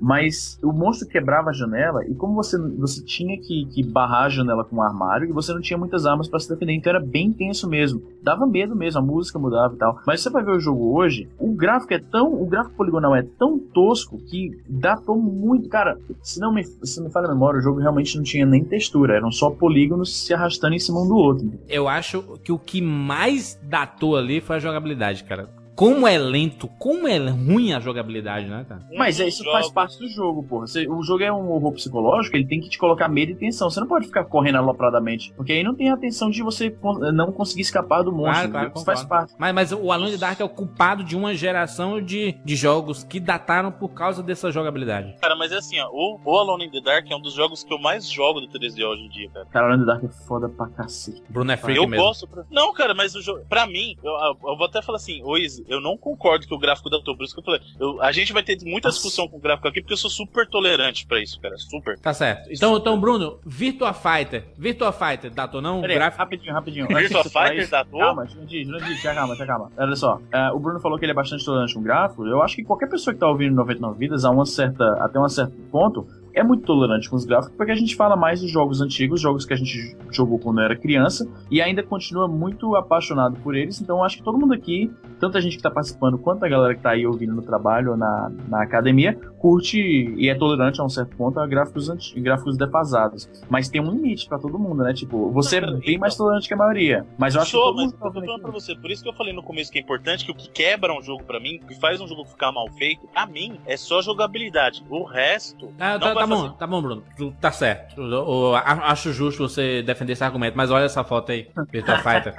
Mas 0.00 0.58
o 0.62 0.72
monstro 0.72 1.06
quebrava 1.06 1.50
a 1.50 1.52
janela 1.52 2.04
e 2.06 2.14
como 2.14 2.34
você, 2.34 2.58
você 2.58 3.04
tinha 3.04 3.38
que, 3.38 3.66
que 3.66 3.82
barrar 3.82 4.24
a 4.24 4.28
janela 4.28 4.64
com 4.64 4.76
um 4.76 4.82
armário 4.82 5.28
e 5.28 5.32
você 5.32 5.52
não 5.52 5.60
tinha 5.60 5.78
muitas 5.78 6.06
armas 6.06 6.28
para 6.28 6.38
se 6.38 6.48
defender, 6.48 6.72
então 6.72 6.90
era 6.90 7.00
bem 7.00 7.32
tenso 7.32 7.68
mesmo. 7.68 8.02
Dava 8.22 8.46
medo 8.46 8.74
mesmo, 8.74 9.00
a 9.00 9.04
música 9.04 9.38
mudava 9.38 9.74
e 9.74 9.78
tal. 9.78 10.00
Mas 10.06 10.22
você 10.22 10.30
vai 10.30 10.42
ver 10.42 10.52
o 10.52 10.60
jogo 10.60 10.96
hoje, 10.96 11.28
o 11.38 11.52
gráfico 11.52 11.92
é 11.92 11.98
tão, 11.98 12.32
o 12.32 12.46
gráfico 12.46 12.76
poligonal 12.76 13.14
é 13.14 13.22
tão 13.22 13.58
tosco 13.58 14.18
que 14.18 14.58
datou 14.68 15.16
muito, 15.16 15.68
cara. 15.68 15.98
Se 16.22 16.40
não 16.40 16.52
me, 16.52 16.64
se 16.64 17.02
me 17.02 17.10
falha 17.10 17.26
a 17.26 17.32
memória, 17.32 17.58
o 17.58 17.62
jogo 17.62 17.80
realmente 17.80 18.16
não 18.16 18.24
tinha 18.24 18.46
nem 18.46 18.64
textura, 18.64 19.16
eram 19.16 19.30
só 19.30 19.50
polígonos 19.50 20.24
se 20.24 20.32
arrastando 20.32 20.74
em 20.74 20.78
cima 20.78 21.02
um 21.02 21.08
do 21.08 21.16
outro. 21.16 21.52
Eu 21.68 21.88
acho 21.88 22.22
que 22.42 22.52
o 22.52 22.58
que 22.58 22.80
mais 22.80 23.58
datou 23.62 24.16
ali 24.16 24.40
foi 24.40 24.56
a 24.56 24.60
jogabilidade, 24.60 25.24
cara. 25.24 25.59
Como 25.80 26.06
é 26.06 26.18
lento, 26.18 26.68
como 26.78 27.08
é 27.08 27.16
ruim 27.16 27.72
a 27.72 27.80
jogabilidade, 27.80 28.44
né, 28.46 28.66
cara? 28.68 28.82
Mas 28.98 29.18
é, 29.18 29.26
isso 29.26 29.42
faz 29.44 29.70
parte 29.70 29.98
do 29.98 30.06
jogo, 30.08 30.42
porra. 30.42 30.66
Você- 30.66 30.86
o 30.86 31.02
jogo 31.02 31.24
é 31.24 31.32
um 31.32 31.50
horror 31.50 31.72
psicológico, 31.72 32.36
ele 32.36 32.44
tem 32.46 32.60
que 32.60 32.68
te 32.68 32.76
colocar 32.76 33.08
medo 33.08 33.32
e 33.32 33.34
tensão. 33.34 33.70
Você 33.70 33.80
não 33.80 33.86
pode 33.88 34.04
ficar 34.04 34.24
correndo 34.24 34.58
alopradamente, 34.58 35.32
porque 35.34 35.52
aí 35.52 35.64
não 35.64 35.74
tem 35.74 35.88
a 35.88 35.96
tensão 35.96 36.28
de 36.28 36.42
você 36.42 36.76
não 37.14 37.32
conseguir 37.32 37.62
escapar 37.62 38.02
do 38.02 38.12
monstro. 38.12 38.50
Claro, 38.50 38.50
claro, 38.50 38.72
isso 38.76 38.84
faz 38.84 39.02
parte. 39.04 39.34
Mas, 39.38 39.54
mas 39.54 39.72
o 39.72 39.90
Alone 39.90 40.10
in 40.10 40.12
the 40.12 40.18
Dark 40.18 40.38
é 40.38 40.44
o 40.44 40.50
culpado 40.50 41.02
de 41.02 41.16
uma 41.16 41.32
geração 41.34 41.98
de, 41.98 42.32
de 42.44 42.56
jogos 42.56 43.02
que 43.02 43.18
dataram 43.18 43.72
por 43.72 43.88
causa 43.94 44.22
dessa 44.22 44.50
jogabilidade. 44.52 45.16
Cara, 45.18 45.34
mas 45.34 45.50
é 45.50 45.56
assim, 45.56 45.80
ó, 45.80 45.88
o, 45.90 46.20
o 46.22 46.36
Alone 46.36 46.66
in 46.66 46.70
the 46.72 46.82
Dark 46.82 47.10
é 47.10 47.16
um 47.16 47.22
dos 47.22 47.32
jogos 47.32 47.64
que 47.64 47.72
eu 47.72 47.78
mais 47.78 48.06
jogo 48.06 48.42
do 48.42 48.48
3D 48.48 48.86
hoje 48.86 49.04
em 49.04 49.08
dia, 49.08 49.30
cara. 49.30 49.46
Cara, 49.46 49.66
Alone 49.68 49.82
in 49.82 49.86
the 49.86 49.92
Dark 49.94 50.04
é 50.04 50.26
foda 50.26 50.46
pra 50.46 50.68
cacete. 50.68 51.22
Bruno 51.30 51.50
é 51.52 51.56
freak 51.56 51.78
eu 51.80 51.88
mesmo. 51.88 52.04
gosto. 52.04 52.28
Pra... 52.28 52.44
Não, 52.50 52.70
cara, 52.74 52.92
mas 52.92 53.14
o 53.14 53.22
jogo. 53.22 53.46
Pra 53.48 53.66
mim, 53.66 53.96
eu, 54.04 54.12
eu 54.12 54.58
vou 54.58 54.66
até 54.66 54.82
falar 54.82 54.96
assim, 54.96 55.22
ô 55.24 55.38
Izzy, 55.38 55.64
eu 55.70 55.80
não 55.80 55.96
concordo 55.96 56.46
que 56.46 56.54
o 56.54 56.58
gráfico 56.58 56.90
datou. 56.90 57.16
Por 57.16 57.24
isso 57.24 57.34
que 57.34 57.40
eu 57.40 57.44
falei, 57.44 57.60
eu- 57.78 58.02
a 58.02 58.12
gente 58.12 58.32
vai 58.32 58.42
ter 58.42 58.58
muita 58.64 58.88
discussão 58.90 59.28
com 59.28 59.36
o 59.36 59.40
gráfico 59.40 59.68
aqui, 59.68 59.80
porque 59.80 59.92
eu 59.94 59.96
sou 59.96 60.10
super 60.10 60.46
tolerante 60.48 61.06
pra 61.06 61.20
isso, 61.22 61.40
cara. 61.40 61.56
Super. 61.56 61.98
Tá 61.98 62.12
certo. 62.12 62.48
Então, 62.52 62.76
então, 62.76 63.00
Bruno, 63.00 63.38
Virtua 63.46 63.92
Fighter. 63.92 64.44
Virtua 64.58 64.92
Fighter, 64.92 65.30
datou 65.32 65.62
não? 65.62 65.80
Peraí, 65.80 65.96
gráfico. 65.96 66.18
rapidinho, 66.22 66.52
rapidinho. 66.52 66.86
Virtua 66.88 67.24
Fighter 67.24 67.68
datou? 67.70 68.00
Calma, 68.00 68.26
Jurandir, 68.26 68.64
Jurandir, 68.64 69.00
te 69.00 69.08
acalma, 69.08 69.36
te 69.36 69.42
acalma. 69.42 69.70
Olha 69.76 69.96
só, 69.96 70.20
é, 70.32 70.50
o 70.50 70.58
Bruno 70.58 70.80
falou 70.80 70.98
que 70.98 71.04
ele 71.04 71.12
é 71.12 71.14
bastante 71.14 71.44
tolerante 71.44 71.74
com 71.74 71.82
gráfico. 71.82 72.26
Eu 72.26 72.42
acho 72.42 72.56
que 72.56 72.64
qualquer 72.64 72.88
pessoa 72.88 73.14
que 73.14 73.20
tá 73.20 73.28
ouvindo 73.28 73.54
99 73.54 73.98
Vidas, 73.98 74.24
a 74.24 74.30
uma 74.30 74.44
certa, 74.46 74.92
até 75.04 75.18
um 75.20 75.28
certo 75.28 75.52
ponto, 75.70 76.06
é 76.34 76.42
muito 76.42 76.64
tolerante 76.64 77.08
com 77.10 77.16
os 77.16 77.24
gráficos, 77.24 77.56
porque 77.56 77.72
a 77.72 77.74
gente 77.76 77.94
fala 77.96 78.16
mais 78.16 78.40
de 78.40 78.48
jogos 78.48 78.80
antigos, 78.80 79.20
jogos 79.20 79.44
que 79.44 79.52
a 79.52 79.56
gente 79.56 79.96
jogou 80.10 80.38
quando 80.38 80.60
era 80.60 80.76
criança, 80.76 81.28
e 81.50 81.60
ainda 81.60 81.82
continua 81.82 82.26
muito 82.28 82.74
apaixonado 82.76 83.36
por 83.40 83.54
eles. 83.54 83.80
Então 83.80 83.98
eu 83.98 84.04
acho 84.04 84.18
que 84.18 84.22
todo 84.22 84.38
mundo 84.38 84.54
aqui, 84.54 84.90
tanto 85.18 85.36
a 85.36 85.40
gente 85.40 85.56
que 85.56 85.62
tá 85.62 85.70
participando, 85.70 86.18
quanto 86.18 86.44
a 86.44 86.48
galera 86.48 86.74
que 86.74 86.82
tá 86.82 86.90
aí 86.90 87.06
ouvindo 87.06 87.34
no 87.34 87.42
trabalho 87.42 87.92
ou 87.92 87.96
na, 87.96 88.30
na 88.48 88.62
academia, 88.62 89.14
curte 89.38 89.78
e 89.80 90.28
é 90.28 90.34
tolerante 90.34 90.80
a 90.80 90.84
um 90.84 90.88
certo 90.88 91.16
ponto 91.16 91.38
a 91.40 91.46
gráficos, 91.46 91.88
anti- 91.88 92.18
gráficos 92.20 92.56
defasados. 92.56 93.28
Mas 93.48 93.68
tem 93.68 93.80
um 93.80 93.90
limite 93.90 94.28
pra 94.28 94.38
todo 94.38 94.58
mundo, 94.58 94.82
né? 94.82 94.92
Tipo, 94.92 95.30
você 95.30 95.56
é 95.58 95.60
bem 95.60 95.98
mais 95.98 96.14
então. 96.14 96.26
tolerante 96.26 96.46
que 96.48 96.54
a 96.54 96.56
maioria. 96.56 97.06
Mas 97.18 97.34
eu 97.34 97.40
acho 97.42 97.50
Sou, 97.50 97.60
que 97.60 97.66
todo 97.66 97.76
mas 97.76 97.84
mundo 97.86 97.94
eu 97.94 97.98
tá 98.00 98.10
tô 98.20 98.26
falando 98.26 98.42
pra 98.42 98.50
você. 98.52 98.74
Por 98.76 98.90
isso 98.90 99.02
que 99.02 99.08
eu 99.08 99.14
falei 99.14 99.32
no 99.32 99.42
começo 99.42 99.70
que 99.72 99.78
é 99.78 99.82
importante 99.82 100.24
que 100.24 100.30
o 100.30 100.34
que 100.34 100.48
quebra 100.50 100.92
um 100.96 101.02
jogo 101.02 101.24
pra 101.24 101.40
mim, 101.40 101.60
o 101.62 101.66
que 101.66 101.78
faz 101.80 102.00
um 102.00 102.06
jogo 102.06 102.24
ficar 102.24 102.52
mal 102.52 102.68
feito, 102.72 103.06
pra 103.08 103.26
mim, 103.26 103.58
é 103.66 103.76
só 103.76 104.00
jogabilidade. 104.02 104.84
O 104.88 105.04
resto. 105.04 105.70
Ah, 105.78 105.92
não 105.94 106.00
tá, 106.00 106.19
vai 106.26 106.36
tá 106.38 106.42
bom, 106.48 106.50
tá 106.56 106.66
bom, 106.66 106.82
Bruno. 106.82 107.04
Tu 107.16 107.32
tá 107.40 107.50
certo. 107.52 108.00
Eu- 108.00 108.10
eu 108.12 108.54
acho 108.56 109.12
justo 109.12 109.48
você 109.48 109.82
defender 109.82 110.12
esse 110.12 110.24
argumento, 110.24 110.56
mas 110.56 110.70
olha 110.70 110.84
essa 110.84 111.02
foto 111.04 111.32
aí, 111.32 111.48
Virtua 111.70 111.98
Fighter. 112.02 112.34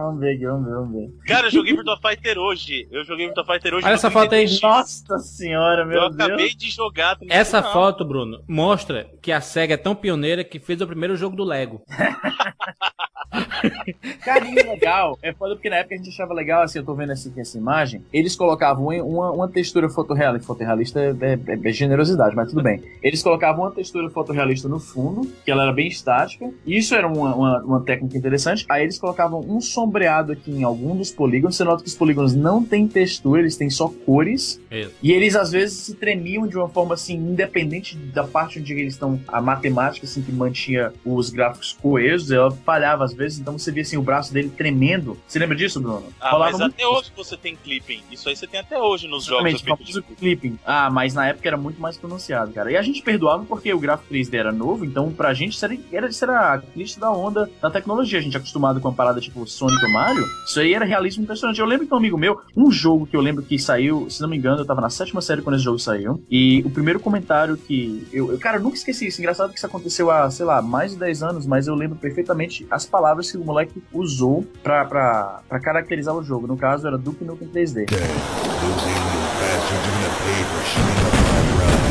Vamos 0.00 0.20
ver 0.20 0.38
vamos 0.38 0.64
ver, 0.66 0.74
vamos 0.74 0.92
ver. 0.92 1.10
Cara, 1.26 1.46
eu 1.46 1.50
joguei 1.50 1.74
Virtua 1.74 1.96
Fighter 1.98 2.38
hoje. 2.38 2.88
Eu 2.90 3.04
joguei 3.04 3.26
Virtua 3.26 3.44
Fighter 3.44 3.74
hoje. 3.74 3.86
Olha 3.86 3.94
essa 3.94 4.10
foto 4.10 4.34
aí. 4.34 4.44
33X. 4.46 4.62
Nossa 4.62 5.18
senhora, 5.18 5.84
meu 5.84 6.02
Eu 6.02 6.10
Deus. 6.10 6.20
acabei 6.20 6.54
de 6.54 6.70
jogar. 6.70 7.16
33X. 7.16 7.26
Essa 7.30 7.60
Não. 7.60 7.72
foto, 7.72 8.04
Bruno, 8.04 8.42
mostra 8.48 9.08
que 9.22 9.32
a 9.32 9.40
SEGA 9.40 9.74
é 9.74 9.76
tão 9.76 9.94
pioneira 9.94 10.44
que 10.44 10.58
fez 10.58 10.80
o 10.80 10.86
primeiro 10.86 11.16
jogo 11.16 11.36
do 11.36 11.44
Lego. 11.44 11.82
Carinho 14.24 14.54
legal. 14.70 15.18
É 15.22 15.32
foda 15.32 15.54
porque 15.54 15.68
na 15.70 15.76
época 15.76 15.94
a 15.94 15.98
gente 15.98 16.10
achava 16.10 16.32
legal, 16.34 16.62
assim, 16.62 16.78
eu 16.78 16.84
tô 16.84 16.94
vendo 16.94 17.12
essa, 17.12 17.30
essa 17.36 17.58
imagem, 17.58 18.02
eles 18.12 18.36
colocavam 18.36 18.86
uma, 19.06 19.30
uma 19.32 19.48
textura 19.48 19.88
fotorrealista. 19.88 20.46
Fotorrealista 20.46 21.00
é, 21.00 21.10
é- 21.20 21.68
é 21.68 21.72
generosidade, 21.72 22.34
mas 22.36 22.50
tudo 22.50 22.62
bem. 22.62 22.82
Eles 23.02 23.22
colocavam 23.22 23.64
uma 23.64 23.70
textura 23.70 24.08
fotorrealista 24.10 24.68
no 24.68 24.78
fundo, 24.78 25.26
que 25.44 25.50
ela 25.50 25.62
era 25.64 25.72
bem 25.72 25.88
estática. 25.88 26.50
Isso 26.66 26.94
era 26.94 27.06
uma, 27.06 27.34
uma, 27.34 27.62
uma 27.62 27.80
técnica 27.82 28.16
interessante. 28.16 28.64
Aí 28.68 28.82
eles 28.82 28.98
colocavam 28.98 29.40
um 29.40 29.60
sombreado 29.60 30.32
aqui 30.32 30.50
em 30.50 30.62
algum 30.62 30.96
dos 30.96 31.10
polígonos. 31.10 31.56
Você 31.56 31.64
nota 31.64 31.82
que 31.82 31.88
os 31.88 31.94
polígonos 31.96 32.34
não 32.34 32.64
têm 32.64 32.86
textura, 32.86 33.40
eles 33.40 33.56
têm 33.56 33.70
só 33.70 33.88
cores. 34.06 34.60
Isso. 34.70 34.94
E 35.02 35.12
eles 35.12 35.34
às 35.36 35.50
vezes 35.52 35.78
se 35.78 35.94
tremiam 35.94 36.46
de 36.46 36.56
uma 36.56 36.68
forma 36.68 36.94
assim, 36.94 37.14
independente 37.16 37.96
da 37.96 38.24
parte 38.24 38.58
onde 38.58 38.72
eles 38.72 38.94
estão, 38.94 39.20
a 39.28 39.40
matemática 39.40 40.06
assim 40.06 40.22
que 40.22 40.32
mantinha 40.32 40.92
os 41.04 41.30
gráficos 41.30 41.72
coesos, 41.80 42.30
ela 42.30 42.50
falhava 42.50 43.07
às 43.08 43.14
vezes, 43.14 43.38
então 43.38 43.58
você 43.58 43.70
via 43.72 43.82
assim 43.82 43.96
o 43.96 44.02
braço 44.02 44.32
dele 44.32 44.50
tremendo. 44.50 45.18
Você 45.26 45.38
lembra 45.38 45.56
disso, 45.56 45.80
Bruno? 45.80 46.04
Ah, 46.20 46.30
Rolava 46.30 46.50
mas 46.52 46.60
muito 46.60 46.74
até 46.74 46.86
hoje 46.86 47.12
você 47.16 47.36
tem 47.36 47.56
clipping. 47.56 48.02
Isso 48.10 48.28
aí 48.28 48.36
você 48.36 48.46
tem 48.46 48.60
até 48.60 48.78
hoje 48.78 49.08
nos 49.08 49.24
jogos 49.24 49.52
Exatamente, 49.52 49.92
de 49.92 50.02
clipping. 50.02 50.58
Ah, 50.64 50.90
mas 50.90 51.14
na 51.14 51.26
época 51.26 51.48
era 51.48 51.56
muito 51.56 51.80
mais 51.80 51.96
pronunciado, 51.96 52.52
cara. 52.52 52.70
E 52.70 52.76
a 52.76 52.82
gente 52.82 53.02
perdoava 53.02 53.44
porque 53.44 53.72
o 53.72 53.78
gráfico 53.78 54.12
3D 54.12 54.34
era 54.34 54.52
novo, 54.52 54.84
então 54.84 55.10
pra 55.12 55.32
gente 55.34 55.54
isso 55.54 55.64
era, 55.64 55.76
era, 55.92 56.08
isso 56.08 56.24
era 56.24 56.54
a 56.54 56.58
crista 56.58 57.00
da 57.00 57.10
onda 57.10 57.50
da 57.60 57.70
tecnologia. 57.70 58.18
A 58.18 58.22
gente 58.22 58.36
acostumado 58.36 58.80
com 58.80 58.88
uma 58.88 58.94
parada 58.94 59.20
tipo 59.20 59.46
Sonic 59.46 59.84
ou 59.84 59.92
Mario, 59.92 60.24
isso 60.46 60.60
aí 60.60 60.74
era 60.74 60.84
realismo 60.84 61.22
impressionante. 61.22 61.60
Eu 61.60 61.66
lembro 61.66 61.86
que 61.86 61.94
um 61.94 61.96
amigo 61.96 62.18
meu, 62.18 62.40
um 62.56 62.70
jogo 62.70 63.06
que 63.06 63.16
eu 63.16 63.20
lembro 63.20 63.42
que 63.42 63.58
saiu, 63.58 64.08
se 64.10 64.20
não 64.20 64.28
me 64.28 64.36
engano, 64.36 64.60
eu 64.60 64.66
tava 64.66 64.80
na 64.80 64.90
sétima 64.90 65.20
série 65.20 65.42
quando 65.42 65.56
esse 65.56 65.64
jogo 65.64 65.78
saiu, 65.78 66.22
e 66.30 66.62
o 66.64 66.70
primeiro 66.70 67.00
comentário 67.00 67.56
que. 67.56 68.06
Eu, 68.12 68.32
eu- 68.32 68.38
cara, 68.38 68.58
eu 68.58 68.62
nunca 68.62 68.76
esqueci 68.76 69.06
isso. 69.06 69.20
Engraçado 69.20 69.50
que 69.50 69.56
isso 69.58 69.66
aconteceu 69.66 70.10
há, 70.10 70.30
sei 70.30 70.44
lá, 70.44 70.60
mais 70.62 70.92
de 70.92 70.98
10 70.98 71.22
anos, 71.22 71.46
mas 71.46 71.66
eu 71.66 71.74
lembro 71.74 71.96
perfeitamente 71.96 72.66
as 72.70 72.84
palavras 72.84 72.97
que 73.30 73.36
o 73.38 73.44
moleque 73.44 73.82
usou 73.92 74.44
pra, 74.62 74.84
pra, 74.84 75.40
pra 75.48 75.60
caracterizar 75.60 76.14
o 76.14 76.22
jogo. 76.22 76.46
No 76.46 76.56
caso, 76.56 76.86
era 76.86 76.96
Duke 76.98 77.24
Nukem 77.24 77.48
3D. 77.48 77.86
Losing 77.90 77.90
you 77.90 79.06
bastards 79.40 79.72
are 79.72 79.82
gonna 79.86 80.12
pay 80.24 80.42
for 80.44 80.62
shooting 80.64 81.00
up 81.06 81.14
my 81.16 81.42
ride. 81.60 81.88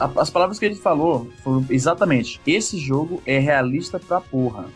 A- 0.00 0.20
As 0.22 0.30
palavras 0.30 0.58
que 0.58 0.64
ele 0.64 0.74
falou 0.76 1.28
foram 1.42 1.64
exatamente: 1.70 2.40
esse 2.46 2.78
jogo 2.78 3.22
é 3.26 3.38
realista 3.38 3.98
pra 3.98 4.20
porra. 4.20 4.66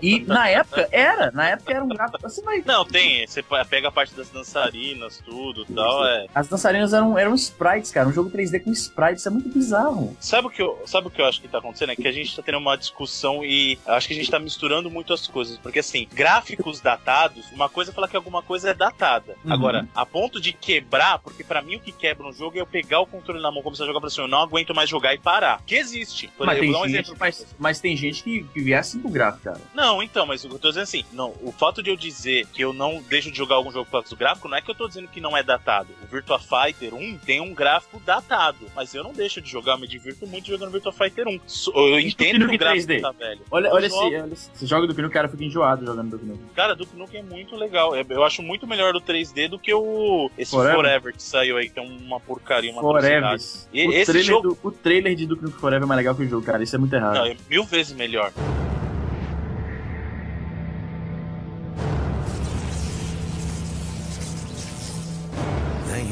E 0.00 0.20
na 0.20 0.48
época 0.48 0.88
era, 0.90 1.30
na 1.32 1.50
época 1.50 1.72
era 1.72 1.84
um 1.84 1.88
gráfico. 1.88 2.20
Você 2.22 2.42
vai. 2.42 2.62
Não, 2.64 2.84
tem. 2.84 3.26
Você 3.26 3.42
pega 3.68 3.88
a 3.88 3.92
parte 3.92 4.14
das 4.14 4.28
dançarinas, 4.30 5.22
tudo 5.24 5.66
e 5.68 5.72
tal. 5.72 6.06
É. 6.06 6.26
As 6.34 6.48
dançarinas 6.48 6.92
eram, 6.92 7.18
eram 7.18 7.34
sprites, 7.34 7.90
cara. 7.90 8.08
Um 8.08 8.12
jogo 8.12 8.30
3D 8.30 8.62
com 8.62 8.70
sprites, 8.72 9.26
é 9.26 9.30
muito 9.30 9.48
bizarro. 9.48 10.16
Sabe 10.20 10.48
o, 10.48 10.50
que 10.50 10.62
eu, 10.62 10.82
sabe 10.86 11.06
o 11.06 11.10
que 11.10 11.20
eu 11.20 11.26
acho 11.26 11.40
que 11.40 11.48
tá 11.48 11.58
acontecendo? 11.58 11.90
É 11.90 11.96
que 11.96 12.06
a 12.06 12.12
gente 12.12 12.34
tá 12.34 12.42
tendo 12.42 12.58
uma 12.58 12.76
discussão 12.76 13.44
e 13.44 13.78
acho 13.86 14.06
que 14.06 14.14
a 14.14 14.16
gente 14.16 14.30
tá 14.30 14.38
misturando 14.38 14.90
muito 14.90 15.12
as 15.12 15.26
coisas. 15.26 15.58
Porque, 15.58 15.78
assim, 15.78 16.06
gráficos 16.12 16.80
datados, 16.80 17.50
uma 17.52 17.68
coisa 17.68 17.90
é 17.90 17.94
falar 17.94 18.08
que 18.08 18.16
alguma 18.16 18.42
coisa 18.42 18.70
é 18.70 18.74
datada. 18.74 19.36
Uhum. 19.44 19.52
Agora, 19.52 19.88
a 19.94 20.04
ponto 20.04 20.40
de 20.40 20.52
quebrar, 20.52 21.18
porque 21.18 21.44
pra 21.44 21.62
mim 21.62 21.76
o 21.76 21.80
que 21.80 21.92
quebra 21.92 22.26
um 22.26 22.32
jogo 22.32 22.56
é 22.56 22.60
eu 22.60 22.66
pegar 22.66 23.00
o 23.00 23.06
controle 23.06 23.40
na 23.40 23.50
mão, 23.50 23.62
começar 23.62 23.84
a 23.84 23.86
jogar 23.86 23.98
e 23.98 24.00
falar 24.00 24.08
assim, 24.08 24.20
eu 24.22 24.28
não 24.28 24.42
aguento 24.42 24.74
mais 24.74 24.88
jogar 24.88 25.14
e 25.14 25.18
parar. 25.18 25.62
Que 25.66 25.76
existe. 25.76 26.28
Por 26.36 26.46
Mas 26.46 26.58
exemplo, 26.58 26.74
tem, 26.74 26.82
um 26.82 26.88
gente, 26.88 27.04
exemplo. 27.06 27.16
mas, 27.18 27.46
mas 27.58 27.80
tem 27.80 27.96
gente 27.96 28.22
que, 28.22 28.44
que 28.44 28.72
é 28.72 28.78
assim 28.78 29.00
pro 29.00 29.10
gráfico, 29.10 29.44
cara. 29.44 29.60
Não, 29.74 30.02
então, 30.02 30.26
mas 30.26 30.44
o 30.44 30.48
que 30.48 30.54
eu 30.54 30.58
tô 30.58 30.68
dizendo 30.68 30.82
é 30.82 30.84
assim, 30.84 31.04
não, 31.12 31.32
o 31.42 31.50
fato 31.50 31.82
de 31.82 31.88
eu 31.88 31.96
dizer 31.96 32.46
que 32.52 32.62
eu 32.62 32.72
não 32.74 33.02
deixo 33.08 33.30
de 33.30 33.36
jogar 33.38 33.54
algum 33.54 33.70
jogo 33.72 33.86
por 33.86 33.92
causa 33.92 34.10
do 34.10 34.16
gráfico, 34.16 34.46
não 34.48 34.56
é 34.56 34.60
que 34.60 34.70
eu 34.70 34.74
tô 34.74 34.86
dizendo 34.86 35.08
que 35.08 35.20
não 35.20 35.34
é 35.36 35.42
datado. 35.42 35.88
O 36.02 36.06
Virtua 36.06 36.38
Fighter 36.38 36.94
1 36.94 37.18
tem 37.18 37.40
um 37.40 37.54
gráfico 37.54 37.98
datado, 38.04 38.66
mas 38.76 38.94
eu 38.94 39.02
não 39.02 39.12
deixo 39.14 39.40
de 39.40 39.50
jogar, 39.50 39.72
eu 39.72 39.78
me 39.78 39.88
divirto 39.88 40.26
muito 40.26 40.46
jogando 40.48 40.70
Virtua 40.70 40.92
Fighter 40.92 41.26
1. 41.26 41.40
So- 41.46 41.72
Eu 41.74 41.98
entendo 41.98 42.46
que 42.48 42.54
o 42.56 42.58
gráfico 42.58 42.86
3D? 42.86 43.00
tá 43.00 43.10
velho. 43.12 43.40
Olha, 43.50 43.68
Eu 43.68 43.74
olha, 43.74 43.88
jogo. 43.88 44.06
esse, 44.08 44.16
olha 44.22 44.32
esse. 44.34 44.66
Joga 44.66 44.86
do 44.86 45.02
no 45.02 45.10
cara 45.10 45.26
fica 45.28 45.42
enjoado 45.44 45.86
jogando 45.86 46.18
do 46.18 46.26
no. 46.26 46.38
Cara, 46.54 46.74
Duke 46.76 46.94
Nukem 46.94 47.20
é 47.20 47.22
muito 47.22 47.56
legal. 47.56 47.94
É- 47.96 48.04
Eu 48.10 48.24
acho 48.24 48.42
muito 48.42 48.66
melhor 48.66 48.94
o 48.94 49.00
3D 49.00 49.48
do 49.48 49.58
que 49.58 49.72
o 49.72 50.30
esse 50.36 50.50
Forever. 50.50 50.74
Forever, 50.76 51.14
que 51.14 51.22
saiu 51.22 51.56
aí, 51.56 51.70
que 51.70 51.78
é 51.78 51.82
uma 51.82 52.20
porcaria, 52.20 52.70
uma 52.70 52.82
Forever. 52.82 53.36
E 53.72 53.88
O, 53.88 53.92
esse 53.92 54.12
trailer 54.12 54.22
jogo- 54.30 54.48
do, 54.54 54.58
o 54.68 54.70
trailer 54.70 55.14
de 55.14 55.24
Duke 55.26 55.42
Nukem 55.44 55.58
Forever 55.58 55.84
é 55.84 55.86
mais 55.86 55.96
legal 55.96 56.14
que 56.14 56.22
o 56.24 56.28
jogo, 56.28 56.44
cara. 56.44 56.62
Isso 56.62 56.76
é 56.76 56.78
muito 56.78 56.94
errado. 56.94 57.14
Não, 57.14 57.26
é 57.26 57.36
mil 57.48 57.64
vezes 57.64 57.94
melhor. 57.96 58.32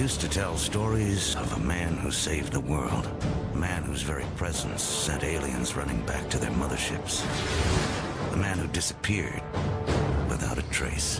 Used 0.00 0.20
to 0.22 0.30
tell 0.30 0.56
stories 0.56 1.36
of 1.36 1.52
a 1.52 1.60
man 1.60 1.94
who 1.98 2.10
saved 2.10 2.54
the 2.54 2.60
world. 2.60 3.06
A 3.52 3.56
man 3.58 3.82
whose 3.82 4.00
very 4.00 4.24
presence 4.34 4.82
sent 4.82 5.22
aliens 5.22 5.76
running 5.76 6.00
back 6.06 6.26
to 6.30 6.38
their 6.38 6.50
motherships. 6.52 7.20
The 8.30 8.38
man 8.38 8.56
who 8.56 8.66
disappeared 8.68 9.42
without 10.30 10.56
a 10.56 10.62
trace. 10.70 11.18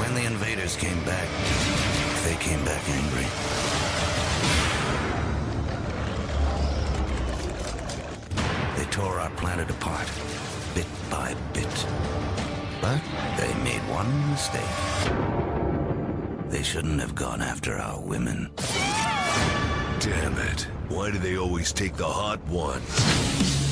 When 0.00 0.14
the 0.16 0.24
invaders 0.24 0.74
came 0.74 0.98
back, 1.04 1.28
they 2.24 2.34
came 2.40 2.64
back 2.64 2.82
angry. 2.88 3.28
They 8.76 8.90
tore 8.90 9.20
our 9.20 9.30
planet 9.36 9.70
apart, 9.70 10.10
bit 10.74 10.88
by 11.08 11.36
bit. 11.52 11.86
But 12.82 13.00
they 13.38 13.54
made 13.62 13.82
one 13.94 14.10
mistake. 14.28 15.55
They 16.56 16.62
shouldn't 16.62 17.00
have 17.00 17.14
gone 17.14 17.42
after 17.42 17.76
our 17.76 18.00
women. 18.00 18.48
Damn 20.00 20.38
it. 20.38 20.66
Why 20.88 21.10
do 21.10 21.18
they 21.18 21.36
always 21.36 21.70
take 21.70 21.96
the 21.96 22.06
hot 22.06 22.40
one? 22.48 23.65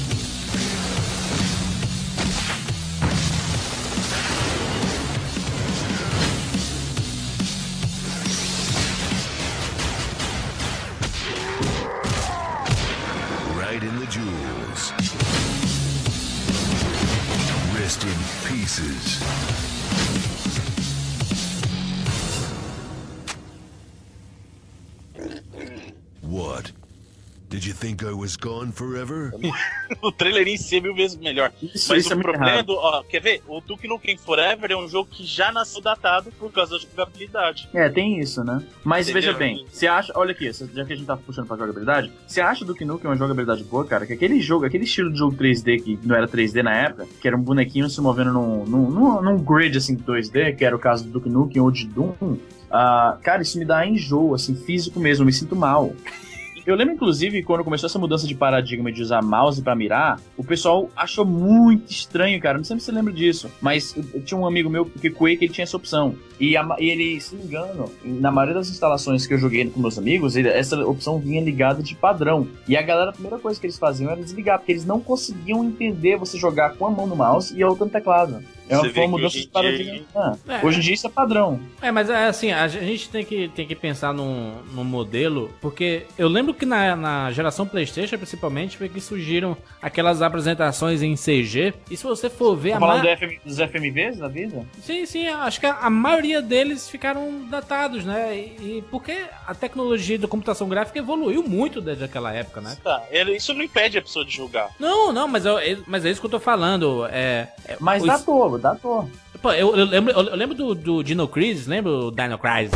I 28.05 28.13
was 28.13 28.37
gone 28.37 28.73
forever? 28.73 29.33
o 30.03 30.13
trailer 30.13 30.47
em 30.47 30.57
si 30.57 30.77
é 30.77 30.81
mil 30.81 30.95
vezes 30.95 31.17
melhor. 31.17 31.53
Isso, 31.63 31.89
Mas 31.91 32.05
isso 32.05 32.13
é 32.13 32.17
o 32.17 32.19
muito 32.19 32.31
problema 32.31 32.63
do. 32.63 32.75
Ó, 32.75 33.03
quer 33.03 33.21
ver? 33.21 33.43
O 33.47 33.61
Duke 33.61 33.89
Nukem 33.89 34.17
Forever 34.17 34.71
é 34.71 34.77
um 34.77 34.89
jogo 34.89 35.09
que 35.11 35.25
já 35.25 35.51
nasceu 35.51 35.81
datado 35.81 36.31
por 36.33 36.53
causa 36.53 36.73
da 36.73 36.79
jogabilidade. 36.79 37.69
É, 37.73 37.89
tem 37.89 38.19
isso, 38.19 38.45
né? 38.45 38.63
Mas 38.83 39.09
Entendeu? 39.09 39.33
veja 39.33 39.39
bem, 39.39 39.67
você 39.71 39.87
acha, 39.87 40.13
olha 40.17 40.33
aqui, 40.33 40.51
já 40.53 40.85
que 40.85 40.93
a 40.93 40.97
gente 40.97 41.07
tá 41.07 41.17
puxando 41.17 41.47
pra 41.47 41.57
jogabilidade, 41.57 42.13
você 42.27 42.41
acha 42.41 42.65
do 42.65 42.75
Nukem 42.75 43.11
uma 43.11 43.17
jogabilidade 43.17 43.65
boa, 43.65 43.85
cara? 43.85 44.07
Que 44.07 44.13
aquele 44.13 44.41
jogo, 44.41 44.65
aquele 44.65 44.85
estilo 44.85 45.11
de 45.11 45.19
jogo 45.19 45.37
3D 45.37 45.83
que 45.83 45.99
não 46.03 46.15
era 46.15 46.29
3D 46.29 46.63
na 46.63 46.75
época, 46.75 47.07
que 47.21 47.27
era 47.27 47.37
um 47.37 47.43
bonequinho 47.43 47.89
se 47.89 48.01
movendo 48.01 48.33
num, 48.33 48.65
num, 48.65 48.91
num, 48.91 49.23
num 49.23 49.39
grid 49.39 49.77
assim 49.77 49.97
2D, 49.97 50.57
que 50.57 50.65
era 50.65 50.75
o 50.75 50.79
caso 50.79 51.05
do 51.05 51.11
Duke 51.11 51.31
Nukem 51.31 51.63
ou 51.63 51.71
de 51.71 51.87
Doom, 51.87 52.37
ah, 52.71 53.17
cara, 53.23 53.43
isso 53.43 53.57
me 53.57 53.65
dá 53.65 53.87
enjoo, 53.87 54.35
assim, 54.35 54.57
físico 54.57 54.99
mesmo, 54.99 55.23
eu 55.23 55.27
me 55.27 55.33
sinto 55.33 55.55
mal. 55.55 55.93
Eu 56.67 56.75
lembro, 56.75 56.95
inclusive, 56.95 57.43
quando 57.43 57.63
começou 57.63 57.87
essa 57.87 57.99
mudança 57.99 58.27
de 58.27 58.35
paradigma 58.35 58.91
de 58.91 59.03
usar 59.03 59.21
mouse 59.23 59.61
pra 59.61 59.75
mirar, 59.75 60.19
o 60.37 60.43
pessoal 60.43 60.89
achou 60.97 61.25
muito 61.25 61.91
estranho, 61.91 62.41
cara. 62.41 62.57
Não 62.57 62.65
sei 62.65 62.79
se 62.79 62.87
você 62.87 62.93
lembra 62.93 63.13
disso, 63.13 63.51
mas 63.61 63.95
eu, 63.95 64.05
eu 64.15 64.23
tinha 64.23 64.41
um 64.41 64.47
amigo 64.47 64.71
meu 64.71 64.87
que 64.87 65.11
Quake 65.11 65.45
ele 65.45 65.53
tinha 65.53 65.63
essa 65.65 65.77
opção. 65.77 66.15
E, 66.41 66.57
a 66.57 66.67
e 66.79 66.89
ele, 66.89 67.21
se 67.21 67.35
não 67.35 67.43
me 67.43 67.49
engano, 67.49 67.93
na 68.03 68.31
maioria 68.31 68.55
das 68.55 68.71
instalações 68.71 69.27
que 69.27 69.35
eu 69.35 69.39
joguei 69.39 69.69
com 69.69 69.79
meus 69.79 69.99
amigos, 69.99 70.37
ele- 70.37 70.49
essa 70.49 70.77
opção 70.87 71.19
vinha 71.19 71.43
ligada 71.43 71.83
de 71.83 71.95
padrão. 71.95 72.49
E 72.67 72.77
a 72.77 72.83
galera, 72.83 73.11
a 73.11 73.13
primeira 73.13 73.39
coisa 73.39 73.61
que 73.61 73.67
eles 73.67 73.79
faziam 73.79 74.11
era 74.11 74.21
desligar, 74.23 74.59
porque 74.59 74.73
eles 74.73 74.87
não 74.87 75.01
conseguiam 75.01 75.63
entender 75.65 76.17
você 76.17 76.39
jogar 76.39 76.75
com 76.77 76.87
a 76.87 76.91
mão 76.91 77.07
no 77.07 77.15
mouse 77.15 77.55
e 77.55 77.63
a 77.63 77.69
outra 77.69 77.85
no 77.85 77.91
teclado. 77.91 78.43
É 78.69 78.77
uma, 78.77 78.85
Você 78.89 78.99
uma 79.01 79.09
mudança 79.09 79.27
hoje 79.37 79.41
de 79.41 79.47
em 79.47 79.51
paradigma. 79.51 79.93
dia- 79.93 80.05
Ah, 80.15 80.37
É. 80.49 80.65
Hoje 80.67 80.79
em 80.79 80.81
dia 80.81 80.95
isso 80.95 81.07
é 81.07 81.11
padrão. 81.11 81.61
É, 81.83 81.91
mas 81.91 82.09
é 82.09 82.27
assim, 82.27 82.51
a 82.53 82.67
gente 82.69 83.09
tem 83.11 83.25
que, 83.25 83.49
tem 83.49 83.67
que 83.67 83.75
pensar 83.75 84.13
num, 84.15 84.55
num 84.73 84.85
modelo, 84.85 85.51
porque 85.61 86.05
eu 86.17 86.29
lembro 86.29 86.55
que 86.55 86.65
na, 86.65 86.97
na 86.97 87.31
geração 87.33 87.67
Playstation, 87.67 88.17
principalmente, 88.17 88.79
foi 88.79 88.89
que 88.89 89.01
surgiram 89.01 89.57
aquelas 89.83 90.23
apresentações 90.23 91.03
em 91.03 91.15
CG, 91.15 91.75
e 91.91 91.97
se 91.97 92.05
você 92.05 92.31
for 92.31 92.57
ver 92.57 92.71
Tá 92.71 92.77
a 92.77 92.81
falando 92.81 93.05
ma- 93.05 93.15
do 93.15 93.19
FM 93.19 93.41
dos 93.45 93.59
FMVs 93.59 94.19
da 94.19 94.29
vida? 94.29 94.65
Sim, 94.83 95.05
sim, 95.07 95.27
acho 95.29 95.61
que 95.61 95.67
a, 95.67 95.75
a 95.79 95.91
maioria 95.91 96.41
deles 96.41 96.89
ficaram 96.89 97.45
datados, 97.51 98.05
né? 98.05 98.35
E, 98.37 98.79
e 98.79 98.85
porque 98.91 99.25
a 99.47 99.55
tecnologia 99.55 100.19
da 100.19 100.27
computação 100.29 100.69
gráfica 100.69 100.99
evoluiu 100.99 101.43
muito 101.43 101.81
desde 101.81 102.05
aquela 102.05 102.33
época, 102.33 102.61
né? 102.61 102.77
Tá, 102.83 103.03
ele- 103.11 103.37
isso 103.37 103.53
não 103.53 103.63
impede 103.63 103.99
a 103.99 104.03
pessoa 104.03 104.25
de 104.25 104.33
jogar. 104.35 104.71
Não, 104.79 105.13
não, 105.13 105.29
mas, 105.29 105.45
eu- 105.45 105.59
é- 105.59 105.77
mas 105.87 106.05
é 106.05 106.11
isso 106.11 106.21
que 106.21 106.27
eu 106.27 106.31
tô 106.31 106.41
falando. 106.41 107.07
É, 107.07 107.49
é- 107.67 107.77
Mas 107.81 108.03
os- 108.03 108.09
datou, 108.09 108.54
datou. 108.59 109.09
Pô, 109.41 109.53
eu, 109.53 109.77
eu 109.77 109.85
lembro, 109.85 110.13
eu, 110.13 110.37
lembro 110.37 110.55
do, 110.55 110.75
do 110.75 111.03
Dino 111.03 111.29
Crisis, 111.29 111.67
lembra 111.67 111.93
o 111.93 112.11
Dino 112.11 112.39
Crisis? 112.39 112.73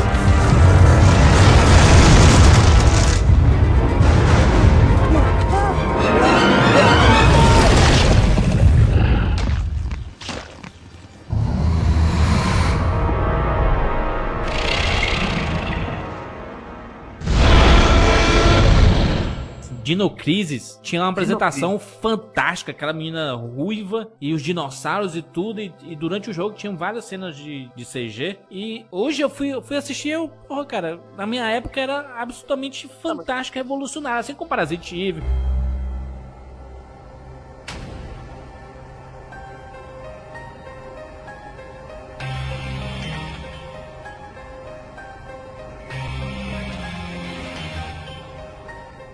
Dino 19.88 20.10
Crisis 20.10 20.78
tinha 20.82 21.00
uma 21.00 21.08
apresentação 21.08 21.78
fantástica, 21.78 22.72
aquela 22.72 22.92
menina 22.92 23.32
ruiva 23.32 24.12
e 24.20 24.34
os 24.34 24.42
dinossauros 24.42 25.16
e 25.16 25.22
tudo. 25.22 25.62
E, 25.62 25.72
e 25.82 25.96
durante 25.96 26.28
o 26.28 26.32
jogo 26.32 26.54
tinham 26.54 26.76
várias 26.76 27.06
cenas 27.06 27.34
de, 27.34 27.70
de 27.74 27.86
CG. 27.86 28.38
E 28.50 28.84
hoje 28.90 29.22
eu 29.22 29.30
fui, 29.30 29.48
eu 29.48 29.62
fui 29.62 29.78
assistir, 29.78 30.10
eu, 30.10 30.28
porra, 30.28 30.66
cara, 30.66 31.00
na 31.16 31.26
minha 31.26 31.48
época 31.48 31.80
era 31.80 32.20
absolutamente 32.20 32.86
fantástico, 33.00 33.56
revolucionário, 33.56 34.20
assim 34.20 34.34
como 34.34 34.50
Parasite 34.50 34.94
Eve. 34.94 35.22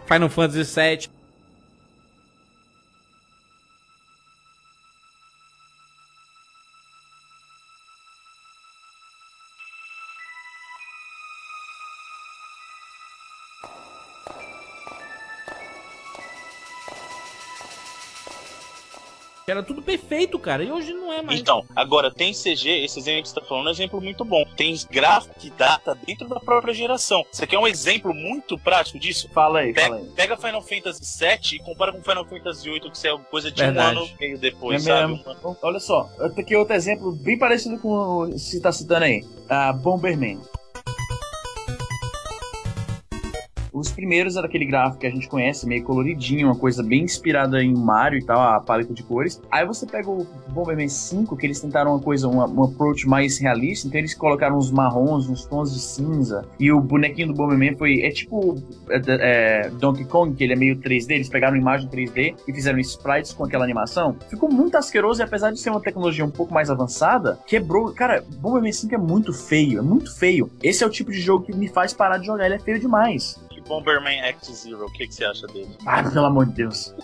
Final 0.06 0.28
Fantasy 0.28 0.62
VII. 0.80 1.08
Era 19.46 19.62
tudo 19.62 19.82
perfeito, 19.82 20.38
cara. 20.38 20.64
E 20.64 20.70
hoje 20.72 20.92
não 20.94 21.12
é 21.12 21.20
mais. 21.20 21.38
Então, 21.38 21.64
agora 21.76 22.10
tem 22.10 22.32
CG, 22.32 22.84
esse 22.84 22.98
exemplo 22.98 23.22
que 23.22 23.28
você 23.28 23.34
tá 23.40 23.46
falando 23.46 23.66
é 23.66 23.68
um 23.68 23.72
exemplo 23.72 24.00
muito 24.00 24.24
bom. 24.24 24.42
Tem 24.56 24.74
gráfico 24.90 25.34
que 25.38 25.50
data 25.50 25.94
dentro 26.06 26.26
da 26.28 26.40
própria 26.40 26.72
geração. 26.72 27.24
Você 27.30 27.46
quer 27.46 27.58
um 27.58 27.66
exemplo 27.66 28.14
muito 28.14 28.58
prático 28.58 28.98
disso? 28.98 29.28
Fala 29.34 29.60
aí, 29.60 29.74
fala 29.74 29.96
Pega, 29.96 30.08
aí. 30.08 30.12
pega 30.14 30.36
Final 30.38 30.62
Fantasy 30.62 31.18
VII 31.18 31.56
e 31.56 31.58
compara 31.58 31.92
com 31.92 32.02
Final 32.02 32.24
Fantasy 32.24 32.70
VIII, 32.70 32.80
que 32.90 32.96
isso 32.96 33.06
é 33.06 33.18
coisa 33.30 33.50
de 33.50 33.62
Verdade. 33.62 33.98
um 33.98 34.02
ano 34.02 34.10
e 34.10 34.18
meio 34.20 34.38
depois, 34.38 34.86
É 34.86 34.90
sabe? 34.92 35.12
mesmo. 35.12 35.56
Olha 35.62 35.78
só, 35.80 36.08
eu 36.18 36.30
tenho 36.30 36.40
aqui 36.42 36.56
outro 36.56 36.74
exemplo 36.74 37.12
bem 37.12 37.38
parecido 37.38 37.78
com 37.78 38.22
o 38.24 38.26
que 38.30 38.38
você 38.38 38.60
tá 38.60 38.72
citando 38.72 39.04
aí. 39.04 39.24
A 39.48 39.72
Bomberman. 39.74 40.40
Os 43.84 43.92
primeiros 43.92 44.34
era 44.38 44.46
aquele 44.46 44.64
gráfico 44.64 45.00
que 45.00 45.06
a 45.06 45.10
gente 45.10 45.28
conhece, 45.28 45.66
meio 45.68 45.84
coloridinho, 45.84 46.46
uma 46.46 46.56
coisa 46.56 46.82
bem 46.82 47.02
inspirada 47.02 47.62
em 47.62 47.74
Mario 47.74 48.18
e 48.18 48.24
tal, 48.24 48.40
a 48.40 48.58
paleta 48.58 48.94
de 48.94 49.02
cores. 49.02 49.42
Aí 49.50 49.66
você 49.66 49.84
pega 49.84 50.08
o 50.10 50.26
Bomberman 50.48 50.88
5, 50.88 51.36
que 51.36 51.46
eles 51.46 51.60
tentaram 51.60 51.90
uma 51.90 52.00
coisa, 52.00 52.26
uma- 52.26 52.46
um 52.48 52.64
approach 52.64 53.06
mais 53.06 53.36
realista, 53.36 53.86
então 53.86 53.98
eles 54.00 54.14
colocaram 54.14 54.56
uns 54.56 54.70
marrons, 54.70 55.28
uns 55.28 55.44
tons 55.44 55.74
de 55.74 55.80
cinza, 55.80 56.46
e 56.58 56.72
o 56.72 56.80
bonequinho 56.80 57.28
do 57.28 57.34
Bomberman 57.34 57.76
foi, 57.76 58.00
é 58.00 58.10
tipo 58.10 58.56
é, 58.88 59.02
é, 59.66 59.70
Donkey 59.78 60.06
Kong, 60.06 60.34
que 60.34 60.42
ele 60.42 60.54
é 60.54 60.56
meio 60.56 60.76
3D, 60.76 61.10
eles 61.16 61.28
pegaram 61.28 61.54
imagem 61.54 61.86
3D 61.90 62.34
e 62.48 62.52
fizeram 62.54 62.78
sprites 62.78 63.34
com 63.34 63.44
aquela 63.44 63.64
animação. 63.64 64.16
Ficou 64.30 64.50
muito 64.50 64.78
asqueroso 64.78 65.20
e 65.20 65.24
apesar 65.24 65.50
de 65.50 65.60
ser 65.60 65.68
uma 65.68 65.80
tecnologia 65.80 66.24
um 66.24 66.30
pouco 66.30 66.54
mais 66.54 66.70
avançada, 66.70 67.38
quebrou. 67.46 67.92
Cara, 67.92 68.24
Bomberman 68.38 68.72
5 68.72 68.94
é 68.94 68.98
muito 68.98 69.30
feio, 69.34 69.78
é 69.80 69.82
muito 69.82 70.16
feio. 70.16 70.50
Esse 70.62 70.82
é 70.82 70.86
o 70.86 70.90
tipo 70.90 71.10
de 71.10 71.20
jogo 71.20 71.44
que 71.44 71.54
me 71.54 71.68
faz 71.68 71.92
parar 71.92 72.16
de 72.16 72.24
jogar, 72.26 72.46
ele 72.46 72.54
é 72.54 72.58
feio 72.58 72.80
demais. 72.80 73.38
Bomberman 73.66 74.20
X-Zero, 74.24 74.86
o 74.86 74.90
que, 74.92 75.06
que 75.06 75.14
você 75.14 75.24
acha 75.24 75.46
dele? 75.48 75.76
Ah, 75.86 76.02
pelo 76.02 76.26
amor 76.26 76.46
de 76.46 76.52
Deus. 76.54 76.94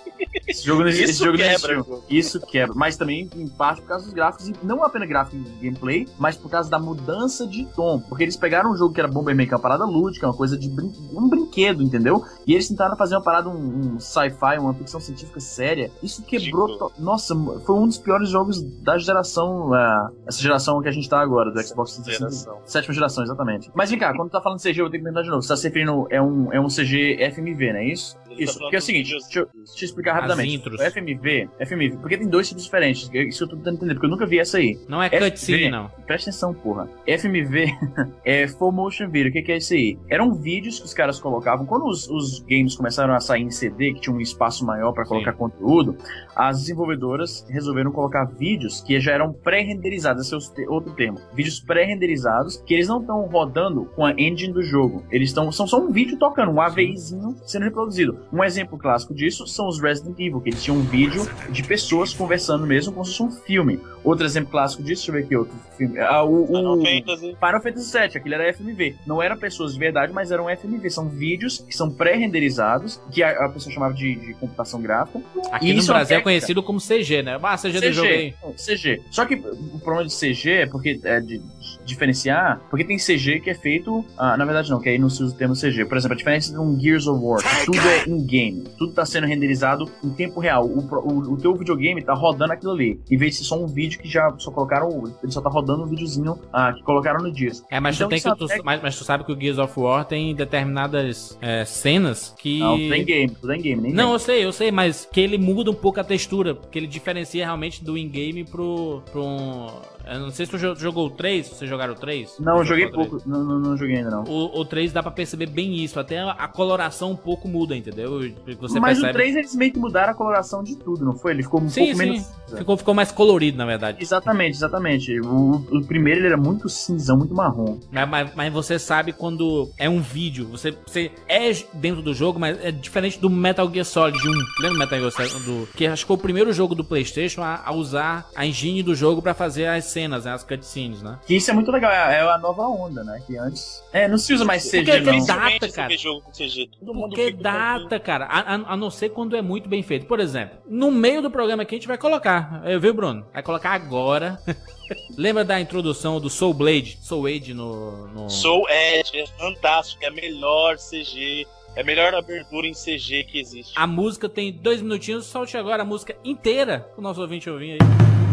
Esse 0.46 0.64
jogo 0.66 0.82
não, 0.82 0.88
esse 0.88 1.04
Isso 1.04 1.24
jogo 1.24 1.36
quebra. 1.38 1.84
Isso 2.08 2.40
quebra. 2.40 2.74
Mas 2.74 2.96
também, 2.96 3.28
em 3.34 3.48
parte, 3.48 3.80
por 3.82 3.88
causa 3.88 4.04
dos 4.04 4.14
gráficos. 4.14 4.48
E 4.48 4.54
não 4.62 4.82
apenas 4.84 5.08
gráficos 5.08 5.44
de 5.44 5.50
gameplay, 5.64 6.08
mas 6.18 6.36
por 6.36 6.50
causa 6.50 6.68
da 6.70 6.78
mudança 6.78 7.46
de 7.46 7.64
tom. 7.74 8.00
Porque 8.00 8.24
eles 8.24 8.36
pegaram 8.36 8.72
um 8.72 8.76
jogo 8.76 8.92
que 8.94 9.00
era 9.00 9.08
Bomberman, 9.08 9.46
que 9.46 9.54
é 9.54 9.56
uma 9.56 9.62
parada 9.62 9.84
lúdica, 9.84 10.26
uma 10.26 10.34
coisa 10.36 10.56
de 10.56 10.68
brin 10.68 10.92
um 11.12 11.28
brinquedo, 11.28 11.82
entendeu? 11.82 12.24
E 12.46 12.52
eles 12.54 12.68
tentaram 12.68 12.96
fazer 12.96 13.14
uma 13.16 13.22
parada, 13.22 13.48
um, 13.48 13.94
um 13.94 14.00
sci-fi, 14.00 14.58
uma 14.58 14.74
ficção 14.74 15.00
científica 15.00 15.40
séria. 15.40 15.90
Isso 16.02 16.22
quebrou. 16.22 16.76
To- 16.78 16.92
Nossa, 16.98 17.34
foi 17.64 17.74
um 17.76 17.86
dos 17.86 17.98
piores 17.98 18.28
jogos 18.28 18.60
da 18.82 18.98
geração. 18.98 19.72
ah, 19.74 20.10
essa 20.26 20.40
geração 20.40 20.80
que 20.82 20.88
a 20.88 20.92
gente 20.92 21.08
tá 21.08 21.20
agora, 21.20 21.50
do 21.50 21.60
Xbox 21.62 21.96
360. 21.96 22.30
Geração. 22.30 22.58
Sétima 22.64 22.94
geração, 22.94 23.24
exatamente. 23.24 23.70
Mas 23.74 23.90
vem 23.90 23.98
cá, 23.98 24.14
quando 24.16 24.28
tu 24.30 24.32
tá 24.32 24.40
falando 24.40 24.58
de 24.58 24.64
CG, 24.64 24.80
eu 24.80 24.84
vou 24.84 24.90
ter 24.90 24.98
que 24.98 25.04
perguntar 25.04 25.22
de 25.22 25.30
novo. 25.30 25.42
Você 25.42 25.48
tá 25.48 25.56
se 25.56 25.64
referindo. 25.66 26.06
É 26.10 26.20
um, 26.20 26.49
é 26.52 26.60
um 26.60 26.66
CG 26.68 27.18
FMV, 27.32 27.72
não 27.72 27.80
é 27.80 27.84
isso? 27.86 28.18
Ele 28.30 28.44
Isso, 28.44 28.54
tá 28.54 28.60
porque 28.60 28.76
é 28.76 28.78
o 28.78 28.82
seguinte, 28.82 29.10
deixa 29.10 29.40
eu, 29.40 29.48
deixa 29.54 29.84
eu 29.84 29.86
explicar 29.86 30.10
As 30.12 30.16
rapidamente. 30.18 30.54
intros. 30.54 30.80
O 30.80 30.84
FMV, 30.90 31.48
FMV, 31.66 31.96
porque 32.00 32.16
tem 32.18 32.28
dois 32.28 32.48
tipos 32.48 32.64
diferentes. 32.64 33.10
Isso 33.12 33.38
que 33.38 33.44
eu 33.44 33.48
tô 33.48 33.56
tentando 33.56 33.76
entender, 33.76 33.94
porque 33.94 34.06
eu 34.06 34.10
nunca 34.10 34.26
vi 34.26 34.38
essa 34.38 34.58
aí. 34.58 34.78
Não 34.88 35.02
é 35.02 35.08
FV. 35.08 35.30
cutscene, 35.30 35.70
não. 35.70 35.88
Presta 36.06 36.30
atenção, 36.30 36.54
porra. 36.54 36.88
FMV 37.06 37.66
é 38.24 38.46
Full 38.48 38.72
Motion 38.72 39.08
Video. 39.08 39.30
O 39.30 39.32
que, 39.32 39.42
que 39.42 39.52
é 39.52 39.56
isso 39.56 39.74
aí? 39.74 39.98
Eram 40.08 40.32
vídeos 40.34 40.78
que 40.78 40.84
os 40.86 40.94
caras 40.94 41.18
colocavam. 41.20 41.66
Quando 41.66 41.86
os, 41.86 42.08
os 42.08 42.40
games 42.40 42.74
começaram 42.76 43.14
a 43.14 43.20
sair 43.20 43.42
em 43.42 43.50
CD, 43.50 43.92
que 43.94 44.00
tinha 44.00 44.14
um 44.14 44.20
espaço 44.20 44.64
maior 44.64 44.92
pra 44.92 45.04
colocar 45.04 45.32
conteúdo, 45.32 45.96
as 46.34 46.60
desenvolvedoras 46.60 47.44
resolveram 47.48 47.90
colocar 47.92 48.24
vídeos 48.24 48.80
que 48.80 48.98
já 49.00 49.12
eram 49.12 49.32
pré-renderizados. 49.32 50.26
Esse 50.26 50.34
é 50.34 50.36
o 50.36 50.40
te- 50.40 50.68
outro 50.68 50.92
termo. 50.94 51.18
Vídeos 51.34 51.60
pré-renderizados 51.60 52.56
que 52.66 52.74
eles 52.74 52.88
não 52.88 53.00
estão 53.00 53.22
rodando 53.26 53.84
com 53.96 54.04
a 54.04 54.12
engine 54.12 54.52
do 54.52 54.62
jogo. 54.62 55.04
Eles 55.10 55.30
estão. 55.30 55.50
São 55.50 55.66
só 55.66 55.78
um 55.80 55.90
vídeo 55.90 56.18
tocando, 56.18 56.50
um 56.52 56.60
AVIzinho 56.60 57.36
sendo 57.46 57.64
reproduzido. 57.64 58.18
Um 58.32 58.44
exemplo 58.44 58.78
clássico 58.78 59.14
disso 59.14 59.46
são 59.46 59.68
os 59.68 59.80
Resident 59.80 60.18
Evil, 60.18 60.40
que 60.40 60.50
eles 60.50 60.62
tinham 60.62 60.78
um 60.78 60.82
vídeo 60.82 61.28
de 61.50 61.62
pessoas 61.62 62.14
conversando 62.14 62.66
mesmo 62.66 62.92
como 62.92 63.04
se 63.04 63.16
fosse 63.16 63.22
um 63.22 63.30
filme. 63.42 63.80
Outro 64.02 64.24
exemplo 64.24 64.50
clássico 64.50 64.82
disso, 64.82 65.06
deixa 65.06 65.10
eu 65.10 65.14
ver 65.14 65.24
aqui 65.24 65.36
outro 65.36 65.54
filme. 65.76 65.98
Ah, 65.98 66.24
o, 66.24 66.46
Final 66.46 66.78
o, 66.78 66.84
Fantasy. 66.84 67.36
Final 67.38 67.62
Fantasy 67.62 67.98
VII, 67.98 68.16
aquele 68.16 68.34
era 68.34 68.52
FMV. 68.52 68.96
Não 69.06 69.22
eram 69.22 69.36
pessoas 69.36 69.74
de 69.74 69.78
verdade, 69.78 70.12
mas 70.12 70.30
eram 70.30 70.46
FMV. 70.48 70.90
São 70.90 71.08
vídeos 71.08 71.58
que 71.58 71.76
são 71.76 71.90
pré-renderizados, 71.90 73.00
que 73.10 73.22
a, 73.22 73.46
a 73.46 73.48
pessoa 73.48 73.72
chamava 73.72 73.94
de, 73.94 74.14
de 74.16 74.34
computação 74.34 74.80
gráfica. 74.80 75.20
Aqui 75.50 75.70
E 75.70 75.74
no 75.74 75.82
é 75.82 75.86
Brasil 75.86 76.16
é 76.16 76.20
conhecido 76.20 76.62
como 76.62 76.78
CG, 76.78 77.22
né? 77.22 77.38
Ah, 77.42 77.56
CG, 77.56 77.80
do 77.80 77.92
jogo 77.92 78.08
aí. 78.08 78.34
Não, 78.42 78.52
CG. 78.52 79.02
Só 79.10 79.26
que 79.26 79.34
o 79.34 79.78
problema 79.80 80.08
de 80.08 80.14
CG 80.14 80.50
é 80.50 80.66
porque 80.66 81.00
é 81.04 81.20
de 81.20 81.42
diferenciar, 81.84 82.60
porque 82.70 82.84
tem 82.84 82.96
CG 82.96 83.40
que 83.40 83.50
é 83.50 83.54
feito, 83.54 84.04
ah, 84.16 84.36
na 84.36 84.44
verdade 84.44 84.70
não, 84.70 84.80
que 84.80 84.88
aí 84.88 84.98
não 84.98 85.10
se 85.10 85.22
usa 85.22 85.34
o 85.34 85.36
termo 85.36 85.54
CG. 85.54 85.84
Por 85.84 85.96
exemplo, 85.96 86.14
a 86.14 86.16
diferença 86.16 86.52
de 86.52 86.58
um 86.58 86.78
Gears 86.78 87.06
of 87.06 87.22
War, 87.22 87.38
que 87.42 87.66
tudo 87.66 87.78
é 87.78 88.08
in-game, 88.16 88.64
tudo 88.78 88.92
tá 88.92 89.04
sendo 89.06 89.26
renderizado 89.26 89.90
em 90.04 90.10
tempo 90.10 90.40
real. 90.40 90.66
O, 90.66 90.80
o, 90.80 91.32
o 91.32 91.36
teu 91.36 91.54
videogame 91.54 92.02
tá 92.02 92.14
rodando 92.14 92.52
aquilo 92.52 92.72
ali, 92.72 93.00
em 93.10 93.16
vez 93.16 93.32
de 93.32 93.38
ser 93.38 93.44
só 93.44 93.62
um 93.62 93.66
vídeo 93.66 93.98
que 94.00 94.08
já 94.08 94.32
só 94.38 94.50
colocaram, 94.50 94.88
ele 95.22 95.32
só 95.32 95.40
tá 95.40 95.48
rodando 95.50 95.84
um 95.84 95.86
videozinho 95.86 96.38
ah, 96.52 96.72
que 96.72 96.82
colocaram 96.82 97.22
no 97.22 97.34
Gears. 97.34 97.64
É, 97.70 97.78
mas, 97.80 97.96
Então, 97.96 98.08
tu 98.08 98.10
tem 98.10 98.20
que, 98.20 98.28
é 98.28 98.34
tu, 98.34 98.46
técnica- 98.46 98.62
mas, 98.64 98.82
mas 98.82 98.98
tu 98.98 99.04
sabe 99.04 99.24
que 99.24 99.32
o 99.32 99.40
Gears 99.40 99.58
of 99.58 99.78
War 99.78 100.04
tem 100.04 100.34
determinadas 100.34 101.38
é, 101.40 101.64
cenas 101.64 102.34
que. 102.38 102.58
Não, 102.58 102.78
tudo 102.78 102.94
é 102.94 102.98
in-game, 102.98 103.30
tudo 103.40 103.52
é 103.52 103.56
in-game, 103.56 103.82
nem 103.82 103.92
Não, 103.92 104.04
tem. 104.06 104.12
eu 104.12 104.18
sei, 104.18 104.44
eu 104.46 104.52
sei, 104.52 104.70
mas 104.70 105.08
que 105.10 105.20
ele 105.20 105.38
muda 105.38 105.70
um 105.70 105.74
pouco 105.74 106.00
a 106.00 106.04
textura, 106.04 106.54
que 106.54 106.78
ele 106.78 106.86
diferencia 106.86 107.44
realmente 107.44 107.84
do 107.84 107.96
in-game 107.96 108.44
pro, 108.44 109.02
pro 109.10 109.22
um... 109.22 109.66
Eu 110.10 110.20
não 110.20 110.30
sei 110.30 110.44
se 110.46 110.52
tu 110.52 110.58
jo- 110.58 110.74
jogou 110.74 111.06
o 111.06 111.10
3, 111.10 111.46
se 111.46 111.54
vocês 111.54 111.70
jogaram 111.70 111.92
o 111.92 111.96
3. 111.96 112.36
Não, 112.40 112.58
eu 112.58 112.64
joguei 112.64 112.86
Jogou 112.86 113.00
o 113.04 113.08
3. 113.08 113.22
pouco, 113.22 113.28
não, 113.28 113.44
não, 113.44 113.58
não 113.60 113.76
joguei 113.76 113.96
ainda 113.98 114.10
não. 114.10 114.24
O, 114.24 114.60
o 114.60 114.64
3 114.64 114.92
dá 114.92 115.02
pra 115.02 115.12
perceber 115.12 115.46
bem 115.46 115.74
isso. 115.76 116.00
Até 116.00 116.18
a 116.20 116.48
coloração 116.48 117.12
um 117.12 117.16
pouco 117.16 117.46
muda, 117.48 117.76
entendeu? 117.76 118.18
Você 118.60 118.80
Mas 118.80 118.98
percebe. 118.98 119.10
o 119.10 119.12
3 119.12 119.36
eles 119.36 119.54
meio 119.54 119.72
que 119.72 119.78
mudaram 119.78 120.12
a 120.12 120.14
coloração 120.14 120.62
de 120.64 120.76
tudo, 120.76 121.04
não 121.04 121.12
foi? 121.16 121.32
Ele 121.32 121.42
ficou 121.42 121.60
um 121.60 121.68
Sim, 121.68 121.80
pouco 121.86 121.96
sim. 121.96 121.98
menos. 122.10 122.30
Ficou, 122.56 122.76
ficou 122.76 122.94
mais 122.94 123.12
colorido, 123.12 123.56
na 123.56 123.64
verdade. 123.66 123.98
Exatamente, 124.02 124.56
exatamente. 124.56 125.20
O, 125.20 125.64
o 125.70 125.84
primeiro 125.84 126.20
ele 126.20 126.26
era 126.26 126.36
muito 126.36 126.68
cinzão, 126.68 127.16
muito 127.16 127.34
marrom. 127.34 127.78
Mas, 127.92 128.08
mas- 128.08 128.34
mas 128.34 128.52
você 128.52 128.78
sabe 128.78 129.12
quando 129.12 129.70
é 129.78 129.88
um 129.88 130.00
vídeo, 130.00 130.46
você, 130.48 130.74
você 130.86 131.12
é 131.28 131.50
dentro 131.74 132.02
do 132.02 132.12
jogo, 132.12 132.40
mas 132.40 132.58
é 132.64 132.72
diferente 132.72 133.18
do 133.20 133.30
Metal 133.30 133.70
Gear 133.70 133.84
Solid 133.84 134.18
1. 134.18 134.30
Lembra 134.62 134.72
do 134.72 134.78
Metal 134.78 134.98
Gear 134.98 135.12
Solid 135.12 135.44
do 135.44 135.68
que 135.76 135.86
acho 135.86 136.02
que 136.04 136.08
foi 136.08 136.16
o 136.16 136.20
primeiro 136.20 136.52
jogo 136.52 136.74
do 136.74 136.82
PlayStation 136.82 137.42
a, 137.42 137.62
a 137.64 137.72
usar 137.72 138.28
a 138.34 138.44
engine 138.44 138.82
do 138.82 138.94
jogo 138.94 139.22
pra 139.22 139.34
fazer 139.34 139.66
as 139.66 139.84
cenas, 139.84 139.99
né, 140.08 140.16
as 140.32 140.44
cutscenes, 140.44 141.02
né? 141.02 141.18
Que 141.26 141.36
isso 141.36 141.50
é 141.50 141.54
muito 141.54 141.70
legal, 141.70 141.90
é, 141.90 142.16
é 142.16 142.20
a 142.20 142.38
nova 142.38 142.62
onda, 142.66 143.02
né? 143.04 143.22
Que 143.26 143.36
antes. 143.36 143.82
É, 143.92 144.06
não 144.08 144.18
se 144.18 144.32
usa 144.34 144.44
mais 144.44 144.62
Porque 144.64 144.82
CG, 144.84 144.90
aquele 144.92 145.18
não. 145.18 145.26
Data, 145.26 145.68
cara. 145.70 145.96
jogo 145.96 146.22
com 146.22 146.30
CG. 146.32 146.70
Todo 146.78 146.94
mundo 146.94 147.08
Porque 147.10 147.32
data, 147.32 147.98
cara, 148.00 148.26
a, 148.26 148.40
a- 148.54 148.72
a 148.72 148.76
não 148.76 148.90
ser 148.90 149.10
quando 149.10 149.36
é 149.36 149.42
muito 149.42 149.68
bem 149.68 149.82
feito. 149.82 150.06
Por 150.06 150.20
exemplo, 150.20 150.58
no 150.68 150.90
meio 150.90 151.22
do 151.22 151.30
programa 151.30 151.62
aqui 151.62 151.74
a 151.74 151.78
gente 151.78 151.88
vai 151.88 151.98
colocar, 151.98 152.62
eu 152.64 152.80
viu, 152.80 152.92
Bruno? 152.94 153.26
Vai 153.32 153.42
colocar 153.42 153.70
agora. 153.70 154.38
Lembra 155.16 155.44
da 155.44 155.60
introdução 155.60 156.20
do 156.20 156.28
Soul 156.28 156.52
Blade? 156.54 156.98
Soul 157.00 157.26
Age 157.26 157.54
no. 157.54 158.08
no... 158.08 158.28
Soul 158.30 158.66
Edge 158.68 159.18
é 159.20 159.26
fantástico, 159.38 160.04
é 160.04 160.08
a 160.08 160.10
melhor 160.10 160.76
CG, 160.78 161.46
é 161.76 161.82
a 161.82 161.84
melhor 161.84 162.12
abertura 162.14 162.66
em 162.66 162.72
CG 162.72 163.24
que 163.24 163.38
existe. 163.38 163.72
A 163.76 163.86
música 163.86 164.28
tem 164.28 164.52
dois 164.52 164.82
minutinhos, 164.82 165.26
solte 165.26 165.56
agora 165.56 165.82
a 165.82 165.86
música 165.86 166.16
inteira 166.24 166.80
pro 166.92 167.02
nosso 167.02 167.20
ouvinte 167.20 167.48
ouvir 167.48 167.72
aí. 167.72 168.29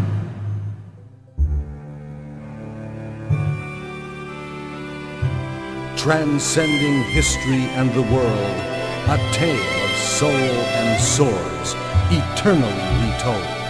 Transcending 5.97 7.01
history 7.11 7.63
and 7.73 7.91
the 7.93 8.01
world, 8.01 8.57
a 9.09 9.17
tale 9.33 9.83
of 9.83 9.97
soul 9.97 10.29
and 10.29 11.01
swords, 11.01 11.73
eternally 12.11 12.87
retold. 13.01 13.66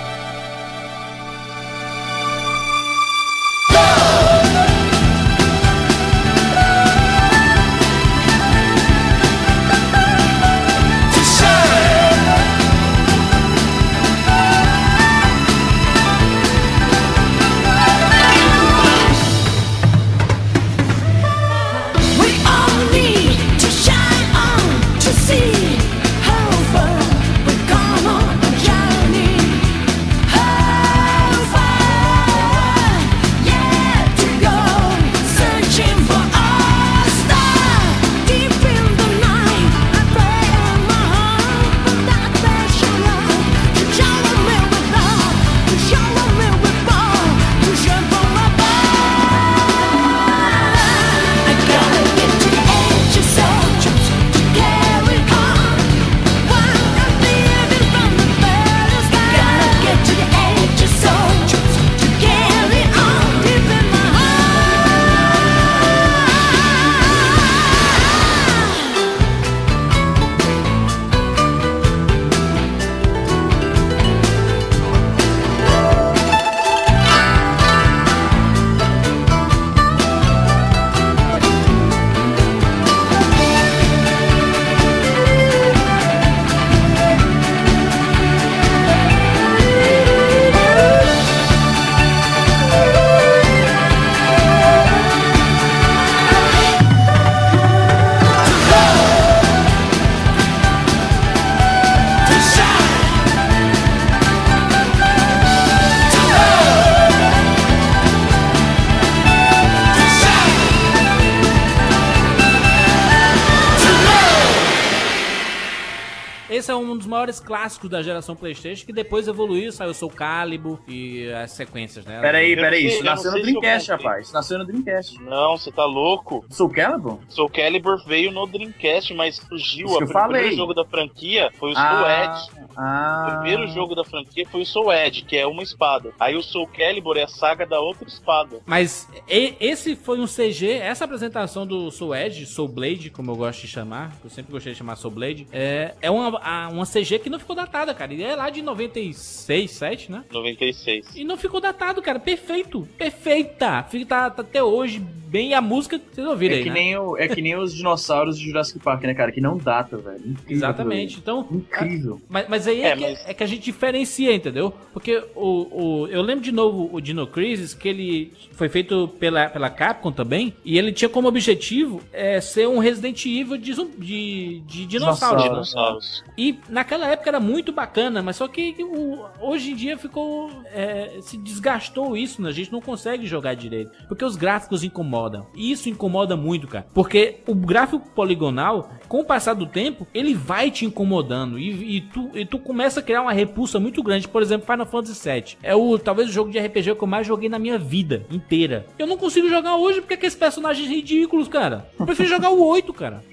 Clássicos 117.47 117.89
da 117.89 118.01
geração 118.01 118.35
PlayStation 118.35 118.85
que 118.85 118.91
depois 118.91 119.25
evoluiu, 119.25 119.71
saiu 119.71 119.93
Soul 119.93 120.11
Calibur 120.11 120.79
e 120.85 121.31
as 121.31 121.51
sequências, 121.51 122.05
né? 122.05 122.19
Peraí, 122.19 122.53
peraí, 122.57 122.85
isso 122.87 123.03
nasceu 123.05 123.31
no 123.31 123.41
Dreamcast, 123.41 123.89
rapaz. 123.89 124.25
Isso 124.25 124.33
nasceu 124.33 124.57
no 124.59 124.65
Dreamcast. 124.65 125.21
Não, 125.21 125.57
você 125.57 125.71
tá 125.71 125.85
louco? 125.85 126.45
Soul 126.49 126.69
Calibur? 126.69 127.19
Soul 127.29 127.49
Calibur 127.49 128.03
veio 128.05 128.31
no 128.33 128.45
Dreamcast, 128.45 129.13
mas 129.13 129.37
surgiu. 129.37 129.87
O 129.87 130.05
primeiro 130.05 130.55
jogo 130.57 130.73
da 130.73 130.83
franquia 130.83 131.49
foi 131.57 131.71
o 131.71 131.73
Soul 131.73 132.66
Ah. 132.77 133.27
O 133.29 133.41
primeiro 133.41 133.67
jogo 133.69 133.95
da 133.95 134.03
franquia 134.03 134.45
foi 134.49 134.61
o 134.61 134.65
Soul 134.65 134.93
Edge, 134.93 135.23
que 135.23 135.35
é 135.35 135.47
uma 135.47 135.63
espada. 135.63 136.13
Aí 136.19 136.35
o 136.35 136.43
Soul 136.43 136.67
Calibur 136.67 137.17
é 137.17 137.23
a 137.23 137.27
saga 137.27 137.65
da 137.65 137.79
outra 137.79 138.07
espada. 138.07 138.59
Mas 138.65 139.07
e- 139.27 139.55
esse 139.59 139.95
foi 139.95 140.19
um 140.19 140.27
CG, 140.27 140.73
essa 140.73 141.05
apresentação 141.05 141.65
do 141.65 141.89
Soul 141.91 142.15
Edge, 142.15 142.45
Soul 142.45 142.67
Blade, 142.67 143.09
como 143.09 143.31
eu 143.31 143.35
gosto 143.35 143.61
de 143.61 143.67
chamar, 143.67 144.11
que 144.19 144.25
eu 144.25 144.29
sempre 144.29 144.51
gostei 144.51 144.73
de 144.73 144.77
chamar 144.79 144.95
Soul 144.95 145.13
Blade, 145.13 145.47
é, 145.51 145.95
é 146.01 146.11
uma, 146.11 146.39
a- 146.39 146.69
uma 146.69 146.85
CG 146.85 147.19
que 147.19 147.29
não 147.29 147.39
ficou 147.39 147.55
datada, 147.55 147.93
cara. 147.93 148.13
E 148.13 148.23
é 148.23 148.35
lá 148.35 148.49
de 148.49 148.61
96, 148.61 149.71
7, 149.71 150.11
né? 150.11 150.23
96. 150.31 151.15
E 151.15 151.23
não 151.23 151.37
ficou 151.37 151.59
datado, 151.59 152.01
cara. 152.01 152.19
Perfeito. 152.19 152.87
Perfeita. 152.97 153.83
Fica, 153.89 154.05
tá, 154.05 154.29
tá 154.29 154.41
até 154.41 154.61
hoje 154.63 154.99
bem. 155.27 155.49
E 155.49 155.53
a 155.53 155.61
música, 155.61 155.99
vocês 156.11 156.25
ouviram 156.27 156.55
É 156.55 156.57
aí, 156.57 156.63
que, 156.63 156.69
né? 156.69 156.75
nem 156.75 156.97
o, 156.97 157.17
é 157.17 157.27
que 157.27 157.41
nem 157.41 157.55
os 157.57 157.73
dinossauros 157.73 158.37
de 158.39 158.45
Jurassic 158.45 158.79
Park, 158.79 159.03
né, 159.03 159.13
cara? 159.13 159.31
Que 159.31 159.41
não 159.41 159.57
data, 159.57 159.97
velho. 159.97 160.17
Incrível 160.25 160.55
Exatamente. 160.57 161.17
Então, 161.17 161.41
aquilo 161.41 161.55
ali. 161.55 161.65
Incrível. 161.87 162.21
Mas, 162.29 162.45
mas 162.49 162.67
aí 162.67 162.81
é, 162.81 162.87
É, 162.89 162.95
que, 162.95 163.01
mas- 163.01 163.25
é 163.27 163.33
que 163.33 163.43
a 163.43 163.47
gente 163.47 163.61
diferencia, 163.63 164.33
entendeu? 164.33 164.73
Porque 164.93 165.23
o, 165.35 166.01
o, 166.03 166.07
eu 166.07 166.21
lembro 166.21 166.43
de 166.43 166.51
novo 166.51 166.89
o 166.91 166.99
Dino 167.01 167.27
Crisis, 167.27 167.73
que 167.73 167.87
ele 167.87 168.33
foi 168.53 168.69
feito 168.69 169.07
pela, 169.19 169.49
pela 169.49 169.69
Capcom 169.69 170.11
também, 170.11 170.53
e 170.63 170.77
ele 170.77 170.91
tinha 170.91 171.09
como 171.09 171.27
objetivo 171.27 172.01
é, 172.13 172.39
ser 172.41 172.67
um 172.67 172.79
Resident 172.79 173.25
Evil 173.25 173.57
de, 173.57 173.73
de, 173.97 174.59
de 174.65 174.85
dinossauros. 174.85 175.43
Dinossauros. 175.43 176.23
E 176.37 176.57
naquela 176.69 177.07
época 177.07 177.29
era 177.29 177.39
muito 177.39 177.71
bacana, 177.71 178.21
mas 178.21 178.35
só 178.37 178.47
que 178.47 178.75
o- 178.83 179.25
hoje 179.39 179.71
em 179.71 179.75
dia 179.75 179.97
ficou. 179.97 180.49
é, 180.73 181.19
se 181.21 181.37
desgastou 181.37 182.15
isso, 182.15 182.41
né? 182.41 182.49
A 182.49 182.53
gente 182.53 182.71
não 182.71 182.79
consegue 182.81 183.25
jogar 183.25 183.55
direito. 183.55 183.91
Porque 184.07 184.23
os 184.23 184.35
gráficos 184.35 184.83
incomodam. 184.83 185.17
E 185.55 185.71
isso 185.71 185.89
incomoda 185.89 186.35
muito, 186.35 186.67
cara. 186.67 186.87
Porque 186.93 187.39
o 187.47 187.55
gráfico 187.55 188.07
poligonal, 188.09 188.89
com 189.07 189.19
o 189.21 189.23
passar 189.23 189.53
do 189.53 189.65
tempo, 189.65 190.07
ele 190.13 190.33
vai 190.33 190.69
te 190.71 190.85
incomodando. 190.85 191.57
E, 191.57 191.97
e 191.97 192.01
tu, 192.01 192.31
e 192.33 192.45
tu 192.45 192.59
começa 192.59 192.99
a 192.99 193.03
criar 193.03 193.21
uma 193.21 193.31
repulsa 193.33 193.79
muito 193.79 194.01
grande. 194.03 194.27
Por 194.27 194.41
exemplo, 194.41 194.65
Final 194.69 194.85
Fantasy 194.85 195.29
VII. 195.29 195.57
É 195.63 195.75
o 195.75 195.97
talvez 195.97 196.29
o 196.29 196.31
jogo 196.31 196.51
de 196.51 196.59
RPG 196.59 196.95
que 196.95 197.03
eu 197.03 197.07
mais 197.07 197.25
joguei 197.27 197.49
na 197.49 197.59
minha 197.59 197.77
vida 197.77 198.25
inteira. 198.31 198.85
Eu 198.97 199.07
não 199.07 199.17
consigo 199.17 199.49
jogar 199.49 199.75
hoje 199.77 200.01
porque 200.01 200.13
aqueles 200.15 200.35
personagens 200.35 200.87
ridículos, 200.87 201.47
cara. 201.47 201.89
Eu 201.99 202.05
prefiro 202.05 202.29
jogar 202.29 202.49
o 202.49 202.63
8, 202.65 202.93
cara. 202.93 203.23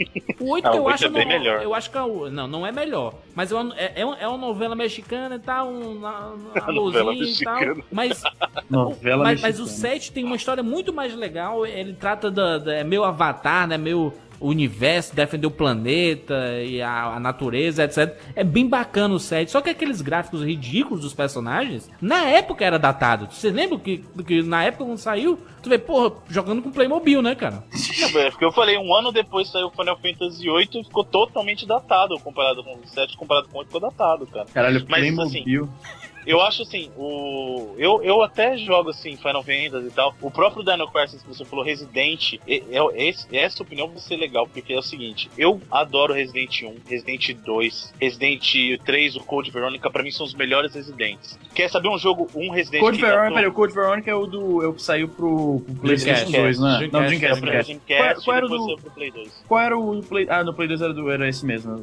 O 0.41 0.51
8 0.51 0.67
Ah, 0.69 0.71
que 0.71 0.77
o 0.77 0.81
eu 0.81 0.85
8 0.85 0.95
acho 0.95 1.05
é 1.07 1.09
bem 1.09 1.23
no- 1.25 1.29
melhor. 1.29 1.63
Eu 1.63 1.75
acho 1.75 1.91
que 1.91 1.97
é 1.99 2.03
o, 2.03 2.31
não, 2.31 2.47
não 2.47 2.67
é 2.67 2.73
melhor. 2.73 3.15
Mas 3.35 3.51
é 3.51 3.55
uma, 3.55 3.75
é, 3.77 3.93
é 4.01 4.05
uma- 4.05 4.19
é 4.19 4.39
novela 4.45 4.75
mexicana 4.75 5.37
e 5.37 5.39
tal, 5.39 5.69
um, 5.69 5.97
uma, 5.97 6.29
uma 6.29 6.67
Novela 6.73 7.13
e 7.13 7.17
tal. 7.17 7.25
mexicana. 7.59 7.83
Mas, 7.91 8.23
Novela 8.71 9.25
mas, 9.25 9.41
mas 9.41 9.59
o 9.59 9.65
mexicana. 9.65 9.95
7 9.95 10.13
tem 10.13 10.25
uma 10.25 10.37
história 10.37 10.63
muito 10.63 10.93
mais 10.93 11.15
legal. 11.15 11.67
Ele 11.67 11.93
trata 11.95 12.31
da, 12.31 12.59
da 12.59 12.75
é 12.75 12.85
meio 12.85 13.05
avatar, 13.05 13.67
né? 13.67 13.77
Meio 13.79 14.13
o 14.45 14.49
universo, 14.49 15.17
defender 15.17 15.47
o 15.47 15.51
planeta 15.51 16.61
e 16.63 16.83
a, 16.83 17.15
a 17.15 17.21
natureza, 17.21 17.83
etc. 17.83 18.15
É 18.37 18.45
bem 18.45 18.69
bacana 18.69 19.15
o 19.15 19.19
7. 19.19 19.51
Só 19.51 19.63
que 19.63 19.71
aqueles 19.71 20.03
gráficos 20.03 20.43
ridículos 20.43 21.01
dos 21.01 21.15
personagens, 21.15 21.91
na 21.99 22.27
época 22.27 22.63
era 22.63 22.79
datado. 22.79 23.27
Você 23.33 23.49
lembra 23.49 23.79
que, 23.79 24.05
que 24.27 24.43
na 24.43 24.63
época 24.63 24.85
quando 24.85 24.99
saiu, 24.99 25.39
tu 25.63 25.71
vê, 25.71 25.79
porra, 25.79 26.15
jogando 26.29 26.61
com 26.61 26.71
Playmobil, 26.71 27.23
né, 27.23 27.35
cara? 27.35 27.65
É 28.15 28.31
porque 28.31 28.45
eu 28.45 28.53
falei, 28.53 28.77
um 28.77 28.95
ano 28.95 29.11
depois 29.11 29.49
saiu 29.49 29.69
o 29.69 29.71
Final 29.71 29.97
Fantasy 29.97 30.43
VIII 30.43 30.81
e 30.83 30.85
ficou 30.85 31.05
totalmente 31.05 31.67
datado 31.67 32.19
comparado 32.21 32.63
com 32.63 32.75
o 32.75 32.87
7, 32.87 33.17
comparado 33.17 33.49
com 33.49 33.57
o 33.57 33.61
8 33.61 33.69
ficou 33.69 33.81
datado, 33.81 34.27
cara. 34.27 34.47
Caralho, 34.53 34.85
Mas, 34.87 35.01
Playmobil. 35.01 35.71
Eu 36.27 36.41
acho 36.41 36.63
assim, 36.63 36.91
o. 36.97 37.75
Eu, 37.79 38.03
eu 38.03 38.23
até 38.23 38.57
jogo 38.57 38.91
assim, 38.91 39.17
Final 39.17 39.43
Fantasy 39.43 39.89
e 39.89 39.91
tal. 39.91 40.15
O 40.21 40.31
próprio 40.31 40.65
Dino 40.65 40.87
Crisis 40.91 41.23
que 41.23 41.29
você 41.29 41.45
falou, 41.45 41.65
Resident, 41.65 42.35
é, 42.47 42.63
é- 42.71 43.09
esse- 43.09 43.37
essa 43.37 43.63
opinião 43.63 43.89
vai 43.89 43.99
ser 43.99 44.17
legal, 44.17 44.47
porque 44.47 44.73
é 44.73 44.79
o 44.79 44.83
seguinte, 44.83 45.31
eu 45.37 45.61
adoro 45.71 46.13
Resident 46.15 46.63
1, 46.63 46.77
Resident 46.89 47.35
2, 47.45 47.93
Resident 48.01 48.79
3, 48.85 49.17
o 49.17 49.21
Code 49.21 49.51
Veronica, 49.51 49.91
pra 49.91 50.03
mim 50.03 50.11
são 50.11 50.25
os 50.27 50.35
melhores 50.35 50.75
Residentes. 50.75 51.39
Quer 51.55 51.69
saber 51.69 51.89
um 51.89 51.99
jogo, 51.99 52.29
um 52.35 52.51
Resident 52.51 52.81
Code 52.83 52.97
que 52.99 53.03
Veronica, 53.03 53.23
datou- 53.25 53.35
peraí, 53.37 53.49
o 53.51 53.53
Code 53.53 53.75
Veronica 53.75 54.11
é 54.11 54.15
o 54.15 54.27
do. 54.27 54.63
É 54.63 54.67
o 54.67 54.73
que 54.75 54.83
saiu 54.83 55.09
pro, 55.09 55.61
pro 55.65 55.75
PlayStation 55.77 56.31
Dreamcast. 56.31 56.43
2, 56.43 56.61
né? 56.61 56.77
Dreamcast, 56.79 56.93
Não, 56.93 57.01
É, 57.03 57.07
Dreamcast, 57.07 57.41
pra 57.41 57.51
Dreamcast. 57.51 57.73
Dreamcast, 57.87 58.15
Qual- 58.15 58.25
qual 58.25 58.37
era 58.37 58.47
o 58.47 58.49
do- 58.49 58.65
saiu 58.65 58.77
pro 58.79 58.91
Play 58.91 59.11
2. 59.11 59.45
Qual 59.49 59.61
era 59.61 59.79
o 59.79 60.03
Play. 60.03 60.27
Ah, 60.31 60.45
no 60.45 60.55
Play 60.55 60.69
2 60.69 60.81
era, 60.83 60.93
do, 60.95 61.11
era 61.11 61.29
esse 61.29 61.45
mesmo. 61.45 61.77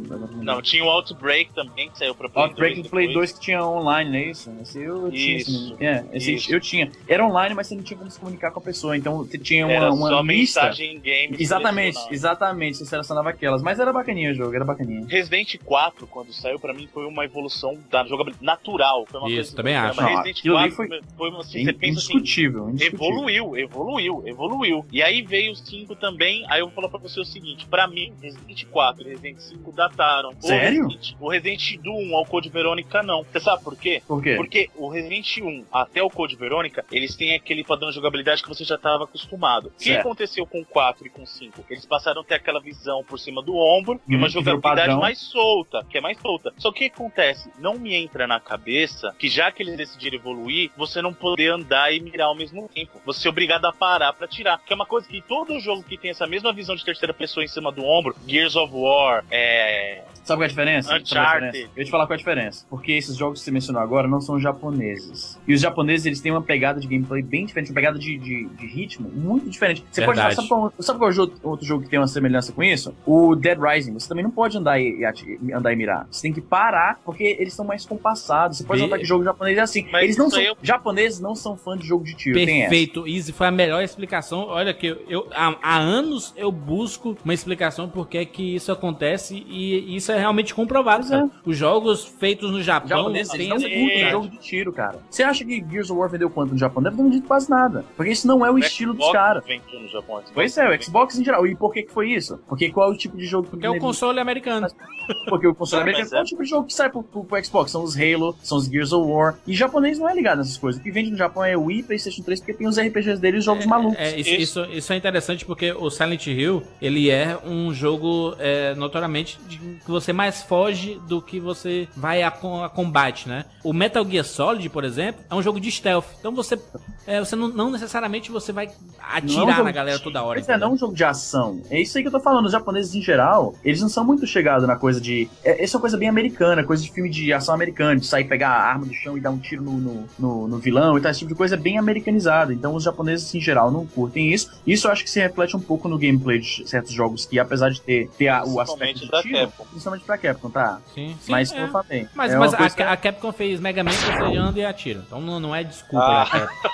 Não, 0.43 0.61
tinha 0.61 0.83
o 0.83 0.89
Outbreak 0.89 1.53
também, 1.53 1.89
que 1.89 1.97
saiu 1.97 2.15
pra 2.15 2.27
Play 2.29 2.45
Outbreak 2.45 2.75
2. 2.75 2.87
do 2.87 2.89
Play 2.89 3.07
depois. 3.07 3.29
2 3.29 3.39
que 3.39 3.45
tinha 3.45 3.63
online, 3.65 4.09
não 4.09 4.17
é 4.17 4.30
isso? 4.31 4.51
Esse 4.61 4.81
eu 4.81 5.11
tinha. 5.11 5.37
Isso, 5.37 5.73
esse- 5.75 5.83
é, 5.83 6.05
esse 6.13 6.33
isso. 6.35 6.53
eu 6.53 6.59
tinha. 6.59 6.91
Era 7.07 7.25
online, 7.25 7.53
mas 7.55 7.67
você 7.67 7.75
não 7.75 7.83
tinha 7.83 7.97
como 7.97 8.09
se 8.09 8.19
comunicar 8.19 8.51
com 8.51 8.59
a 8.59 8.63
pessoa. 8.63 8.97
Então 8.97 9.17
você 9.19 9.37
tinha 9.37 9.65
uma, 9.65 9.73
Era 9.73 9.91
uma 9.93 10.09
só 10.09 10.21
lista. 10.21 10.61
mensagem 10.63 10.95
em 10.95 10.99
game. 10.99 11.35
Exatamente, 11.39 11.99
exatamente. 12.11 12.77
Você 12.77 12.85
selecionava 12.85 13.29
aquelas. 13.29 13.61
Mas 13.61 13.79
era 13.79 13.91
bacaninha 13.93 14.31
o 14.31 14.33
jogo, 14.33 14.55
era 14.55 14.65
bacaninha. 14.65 15.05
Resident 15.07 15.55
4, 15.63 16.07
quando 16.07 16.33
saiu, 16.33 16.59
pra 16.59 16.73
mim 16.73 16.87
foi 16.93 17.05
uma 17.05 17.23
evolução 17.25 17.77
da 17.89 18.03
jogabilidade 18.05 18.45
natural. 18.45 19.05
Foi 19.09 19.19
uma 19.19 19.29
Isso, 19.29 19.35
coisa 19.37 19.55
também 19.57 19.75
Mas 19.75 19.91
acho. 19.91 20.01
Não, 20.01 20.07
Resident 20.07 20.39
ali 20.45 20.51
4 20.53 20.71
foi- 20.75 21.01
foi, 21.17 21.29
uma- 21.29 21.39
assim, 21.41 21.63
você 21.65 21.73
pensa 21.73 21.99
assim, 21.99 22.13
indiscutível, 22.13 22.69
indiscutível. 22.69 23.05
Evoluiu, 23.07 23.57
evoluiu, 23.57 24.23
evoluiu. 24.25 24.85
E 24.91 25.01
aí 25.03 25.21
veio 25.21 25.51
o 25.51 25.55
5 25.55 25.95
também. 25.95 26.45
Aí 26.49 26.59
eu 26.61 26.67
vou 26.67 26.75
falar 26.75 26.89
pra 26.89 26.99
você 26.99 27.19
o 27.19 27.25
seguinte: 27.25 27.65
pra 27.67 27.87
mim, 27.87 28.13
Resident 28.21 28.65
4 28.65 29.03
e 29.05 29.09
Resident 29.09 29.37
5 29.39 29.71
dataram. 29.71 30.31
Sério? 30.39 30.85
O 30.85 30.87
Resident, 30.87 31.13
o 31.19 31.29
Resident 31.29 31.77
do 31.81 31.91
1 31.93 32.15
ao 32.15 32.25
Code 32.25 32.49
Verônica, 32.49 33.01
não. 33.03 33.23
Você 33.23 33.39
sabe 33.39 33.63
por 33.63 33.75
quê? 33.75 34.01
Por 34.07 34.20
quê? 34.21 34.35
Porque 34.35 34.69
o 34.75 34.89
Resident 34.89 35.37
1 35.37 35.65
até 35.71 36.01
o 36.01 36.09
Code 36.09 36.35
Verônica, 36.35 36.85
eles 36.91 37.15
têm 37.15 37.35
aquele 37.35 37.63
padrão 37.63 37.89
de 37.89 37.95
jogabilidade 37.95 38.41
que 38.41 38.49
você 38.49 38.63
já 38.63 38.75
estava 38.75 39.03
acostumado. 39.03 39.67
O 39.67 39.71
que 39.71 39.93
aconteceu 39.93 40.45
com 40.45 40.61
o 40.61 40.65
4 40.65 41.07
e 41.07 41.09
com 41.09 41.23
o 41.23 41.27
5? 41.27 41.65
Eles 41.69 41.85
passaram 41.85 42.21
a 42.21 42.23
ter 42.23 42.35
aquela 42.35 42.59
visão 42.59 43.03
por 43.03 43.19
cima 43.19 43.41
do 43.41 43.55
ombro 43.55 43.99
e 44.07 44.15
uma 44.15 44.27
virou 44.27 44.43
jogabilidade 44.43 44.95
mais 44.95 45.19
solta, 45.19 45.85
que 45.89 45.97
é 45.97 46.01
mais 46.01 46.19
solta. 46.19 46.53
Só 46.57 46.71
que 46.71 46.85
o 46.85 46.89
que 46.89 46.95
acontece? 46.95 47.51
Não 47.59 47.77
me 47.77 47.93
entra 47.93 48.27
na 48.27 48.39
cabeça 48.39 49.15
que 49.17 49.29
já 49.29 49.51
que 49.51 49.61
eles 49.63 49.77
decidiram 49.77 50.17
evoluir, 50.17 50.71
você 50.77 51.01
não 51.01 51.13
poder 51.13 51.51
andar 51.51 51.93
e 51.93 51.99
mirar 51.99 52.27
ao 52.27 52.35
mesmo 52.35 52.67
tempo. 52.67 53.01
Você 53.05 53.27
é 53.27 53.29
obrigado 53.29 53.65
a 53.65 53.73
parar 53.73 54.13
pra 54.13 54.27
tirar. 54.27 54.59
Que 54.65 54.73
é 54.73 54.75
uma 54.75 54.85
coisa 54.85 55.07
que 55.07 55.21
todo 55.21 55.59
jogo 55.59 55.83
que 55.83 55.97
tem 55.97 56.11
essa 56.11 56.27
mesma 56.27 56.53
visão 56.53 56.75
de 56.75 56.83
terceira 56.83 57.13
pessoa 57.13 57.43
em 57.43 57.47
cima 57.47 57.71
do 57.71 57.83
ombro, 57.83 58.15
Gears 58.27 58.55
of 58.55 58.73
War, 58.73 59.23
é. 59.29 60.03
Sabe 60.31 60.37
qual 60.39 60.43
é 60.43 60.45
a 60.45 60.49
diferença? 60.49 60.87
Sabe 60.89 60.99
é 60.99 61.03
Uncharted. 61.03 61.59
Eu 61.61 61.69
vou 61.75 61.85
te 61.85 61.91
falar 61.91 62.05
qual 62.05 62.13
é 62.13 62.15
a 62.15 62.17
diferença. 62.17 62.65
Porque 62.69 62.91
esses 62.93 63.15
jogos 63.15 63.39
que 63.39 63.45
você 63.45 63.51
mencionou 63.51 63.81
agora 63.81 64.07
não 64.07 64.21
são 64.21 64.39
japoneses. 64.39 65.39
E 65.47 65.53
os 65.53 65.61
japoneses, 65.61 66.05
eles 66.05 66.21
têm 66.21 66.31
uma 66.31 66.41
pegada 66.41 66.79
de 66.79 66.87
gameplay 66.87 67.21
bem 67.21 67.45
diferente, 67.45 67.69
uma 67.71 67.75
pegada 67.75 67.97
de, 67.99 68.17
de, 68.17 68.45
de 68.47 68.67
ritmo 68.67 69.09
muito 69.09 69.49
diferente. 69.49 69.83
Você 69.91 70.01
Verdade. 70.01 70.21
pode 70.21 70.35
sabe 70.35 70.47
qual, 70.47 70.73
sabe 70.79 70.99
qual 70.99 71.11
é 71.11 71.15
outro 71.43 71.65
jogo 71.65 71.83
que 71.83 71.89
tem 71.89 71.99
uma 71.99 72.07
semelhança 72.07 72.51
com 72.51 72.63
isso? 72.63 72.93
O 73.05 73.35
Dead 73.35 73.57
Rising. 73.59 73.93
Você 73.93 74.07
também 74.07 74.23
não 74.23 74.31
pode 74.31 74.57
andar 74.57 74.79
e, 74.79 74.99
e 75.01 75.53
andar 75.53 75.73
e 75.73 75.75
mirar. 75.75 76.07
Você 76.09 76.21
tem 76.23 76.33
que 76.33 76.41
parar, 76.41 76.99
porque 77.05 77.35
eles 77.39 77.53
são 77.53 77.65
mais 77.65 77.85
compassados. 77.85 78.57
Você 78.57 78.63
pode 78.63 78.81
notar 78.81 78.99
que 78.99 79.05
jogo 79.05 79.23
japonês 79.23 79.57
é 79.57 79.61
assim. 79.61 79.87
Mas 79.91 80.03
eles 80.03 80.17
não 80.17 80.29
são. 80.29 80.41
eu- 80.41 80.55
Japoneses 80.61 81.19
não 81.19 81.35
são 81.35 81.57
fã 81.57 81.77
de 81.77 81.85
jogo 81.87 82.03
de 82.03 82.15
tiro. 82.15 82.35
Tem 82.35 82.61
essa. 82.61 82.69
Perfeito, 82.69 83.07
Easy 83.07 83.31
foi 83.31 83.47
a 83.47 83.51
melhor 83.51 83.83
explicação. 83.83 84.45
Olha 84.47 84.73
que 84.73 84.87
eu, 84.87 85.03
eu- 85.07 85.27
há, 85.33 85.55
há 85.61 85.77
anos 85.77 86.33
eu 86.37 86.51
busco 86.51 87.17
uma 87.23 87.33
explicação 87.33 87.89
por 87.89 88.07
que 88.07 88.25
que 88.25 88.55
isso 88.55 88.71
acontece 88.71 89.43
e 89.47 89.95
isso 89.95 90.11
é 90.11 90.19
realmente 90.21 90.53
comprovado. 90.53 91.05
Pois 91.05 91.09
cara. 91.09 91.29
Os 91.45 91.57
jogos 91.57 92.05
feitos 92.05 92.51
no 92.51 92.61
Japão 92.61 92.89
japoneses 92.97 93.33
eles 93.33 93.47
têm 93.47 93.55
essa 93.55 93.63
curtem 93.67 93.87
cultura. 93.89 94.11
jogo 94.11 94.29
de 94.29 94.37
tiro, 94.37 94.73
cara. 94.73 94.99
Você 95.09 95.23
acha 95.23 95.43
que 95.45 95.63
Gears 95.69 95.89
of 95.89 95.99
War 95.99 96.09
vendeu 96.09 96.29
quanto 96.29 96.51
no 96.53 96.57
Japão? 96.57 96.81
Deve 96.81 96.95
ter 96.95 97.03
vendido 97.03 97.27
quase 97.27 97.49
nada. 97.49 97.85
Porque 97.97 98.11
isso 98.11 98.25
não 98.27 98.45
é 98.45 98.51
o 98.51 98.57
estilo 98.57 98.93
dos 98.93 99.03
Xbox 99.05 99.19
caras. 99.19 99.43
Japão, 99.45 99.89
Xbox 99.89 100.31
Pois 100.33 100.57
é, 100.57 100.69
o. 100.77 100.83
Xbox 100.83 101.19
em 101.19 101.23
geral. 101.25 101.45
E 101.45 101.55
por 101.55 101.73
que 101.73 101.83
que 101.83 101.91
foi 101.91 102.11
isso? 102.11 102.39
Porque 102.47 102.69
qual 102.71 102.89
é 102.91 102.93
o 102.93 102.97
tipo 102.97 103.17
de 103.17 103.25
jogo 103.25 103.43
que 103.45 103.51
Porque 103.51 103.65
é 103.65 103.69
o 103.69 103.79
console 103.79 104.19
americano. 104.19 104.67
Porque 105.27 105.47
o 105.47 105.53
console 105.55 105.83
Não, 105.83 105.89
americano 105.89 106.15
é 106.15 106.19
é. 106.19 106.21
o 106.21 106.25
tipo 106.25 106.43
de 106.43 106.49
jogo 106.49 106.67
que 106.67 106.73
sai 106.73 106.89
pro, 106.89 107.03
pro- 107.03 107.23
pro 107.25 107.43
Xbox? 107.43 107.71
São 107.71 107.83
os 107.83 107.95
Halo, 107.97 108.35
são 108.43 108.57
os 108.57 108.65
Gears 108.67 108.93
of 108.93 109.09
War. 109.11 109.35
E 109.45 109.53
japonês 109.53 109.99
não 109.99 110.07
é 110.07 110.13
ligado 110.13 110.37
nessas 110.37 110.57
coisas. 110.57 110.79
O 110.79 110.83
que 110.83 110.91
vende 110.91 111.09
no 111.11 111.17
Japão 111.17 111.43
é 111.43 111.57
Wii, 111.57 111.83
Playstation 111.83 112.21
3, 112.23 112.39
porque 112.39 112.53
tem 112.53 112.67
os 112.67 112.77
RPGs 112.79 113.19
deles 113.19 113.37
e 113.37 113.39
os 113.39 113.45
jogos 113.45 113.65
malucos. 113.65 113.97
É, 113.99 114.17
isso, 114.19 114.29
Isso. 114.29 114.59
isso, 114.61 114.71
isso 114.71 114.93
é 114.93 114.95
interessante 114.95 115.43
porque 115.45 115.71
o 115.73 115.89
Silent 115.89 116.27
Hill, 116.27 116.63
ele 116.81 117.09
é 117.09 117.37
um 117.45 117.73
jogo 117.73 118.35
é, 118.39 118.73
notoriamente 118.75 119.37
de, 119.49 119.57
que 119.57 119.89
você 119.91 120.10
mais 120.13 120.41
foge 120.41 120.99
do 121.07 121.21
que 121.21 121.39
você 121.39 121.87
vai 121.95 122.21
a, 122.23 122.27
a 122.29 122.69
combate, 122.69 123.27
né? 123.27 123.45
O 123.63 123.73
Metal 123.73 124.03
Gear 124.05 124.25
Solid, 124.25 124.67
por 124.69 124.83
exemplo, 124.83 125.23
é 125.29 125.35
um 125.35 125.41
jogo 125.41 125.59
de 125.59 125.71
stealth. 125.71 126.05
Então 126.19 126.33
você, 126.33 126.59
é, 127.05 127.19
você 127.19 127.35
não, 127.35 127.47
não 127.47 127.69
necessariamente 127.71 128.31
você 128.31 128.51
vai 128.51 128.67
Não 128.67 128.73
é 128.73 128.75
um 128.75 129.17
atirar 129.17 129.57
na 129.63 129.63
de- 129.69 129.71
galera 129.73 129.99
toda 129.99 130.23
hora. 130.23 130.39
Pois 130.39 130.49
é, 130.49 130.57
não 130.57 130.73
um 130.73 130.77
jogo 130.77 130.93
de 130.95 131.03
ação. 131.03 131.61
É 131.69 131.79
isso 131.81 131.97
aí 131.97 132.03
que 132.03 132.07
eu 132.07 132.11
tô 132.11 132.19
falando. 132.19 132.45
Os 132.45 132.51
japoneses, 132.51 132.93
em 132.95 133.01
geral, 133.01 133.53
eles 133.63 133.81
não 133.81 133.89
são 133.89 134.03
muito 134.03 134.25
chegados 134.25 134.67
na 134.67 134.75
coisa 134.75 134.99
de. 134.99 135.29
É, 135.43 135.63
essa 135.63 135.75
é 135.75 135.77
uma 135.77 135.81
coisa 135.81 135.97
bem 135.97 136.09
americana, 136.09 136.63
coisa 136.63 136.83
de 136.83 136.91
filme 136.91 137.09
de 137.09 137.31
ação 137.33 137.53
americana, 137.53 137.99
de 137.99 138.05
sair 138.05 138.25
pegar 138.25 138.49
a 138.49 138.61
arma 138.63 138.85
do 138.85 138.93
chão 138.93 139.17
e 139.17 139.21
dar 139.21 139.31
um 139.31 139.37
tiro 139.37 139.61
no, 139.63 139.73
no, 139.73 140.05
no- 140.17 140.47
no 140.47 140.57
vilão 140.57 140.97
e 140.97 141.01
tal. 141.01 141.11
Esse 141.11 141.19
tipo 141.19 141.29
de 141.31 141.37
coisa 141.37 141.55
é 141.55 141.57
bem 141.57 141.77
americanizada. 141.77 142.53
Então 142.53 142.75
os 142.75 142.83
japoneses, 142.83 143.33
em 143.35 143.39
geral, 143.41 143.71
não 143.71 143.85
curtem 143.85 144.33
isso. 144.33 144.49
Isso 144.65 144.87
eu 144.87 144.91
acho 144.91 145.03
que 145.03 145.09
se 145.09 145.19
reflete 145.19 145.55
um 145.55 145.59
pouco 145.59 145.87
no 145.87 145.97
gameplay 145.97 146.39
de 146.39 146.67
certos 146.67 146.91
jogos 146.91 147.25
que, 147.25 147.37
apesar 147.39 147.69
de 147.69 147.81
ter, 147.81 148.09
ter 148.17 148.27
a- 148.27 148.43
o 148.45 148.59
aspecto 148.59 149.01
de 149.01 149.09
da 149.11 149.21
tiro, 149.21 149.51
Principalmente 149.91 150.03
pra 150.05 150.17
Capcom, 150.17 150.49
tá? 150.49 150.79
Sim, 150.93 151.17
sim, 151.21 151.31
mas 151.31 151.51
é. 151.51 151.63
eu 151.63 151.67
falei. 151.69 152.07
Mas, 152.13 152.31
é 152.33 152.37
mas 152.37 152.53
a, 152.53 152.69
que- 152.69 152.83
a 152.83 152.97
Capcom 152.97 153.31
fez 153.31 153.59
Mega 153.59 153.83
Man, 153.83 153.91
você 153.91 154.37
anda 154.37 154.59
e 154.59 154.65
atira. 154.65 155.03
Então 155.05 155.19
não, 155.19 155.39
não 155.39 155.55
é 155.55 155.63
desculpa 155.63 156.05
Ah. 156.05 156.23
da 156.23 156.29
Capcom. 156.29 156.69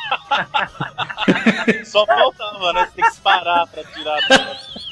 Só 1.85 2.05
faltava, 2.05 2.73
né? 2.73 2.85
Você 2.85 3.01
tem 3.01 3.11
que 3.11 3.21
parar 3.21 3.65
pra 3.67 3.83
tirar. 3.83 4.19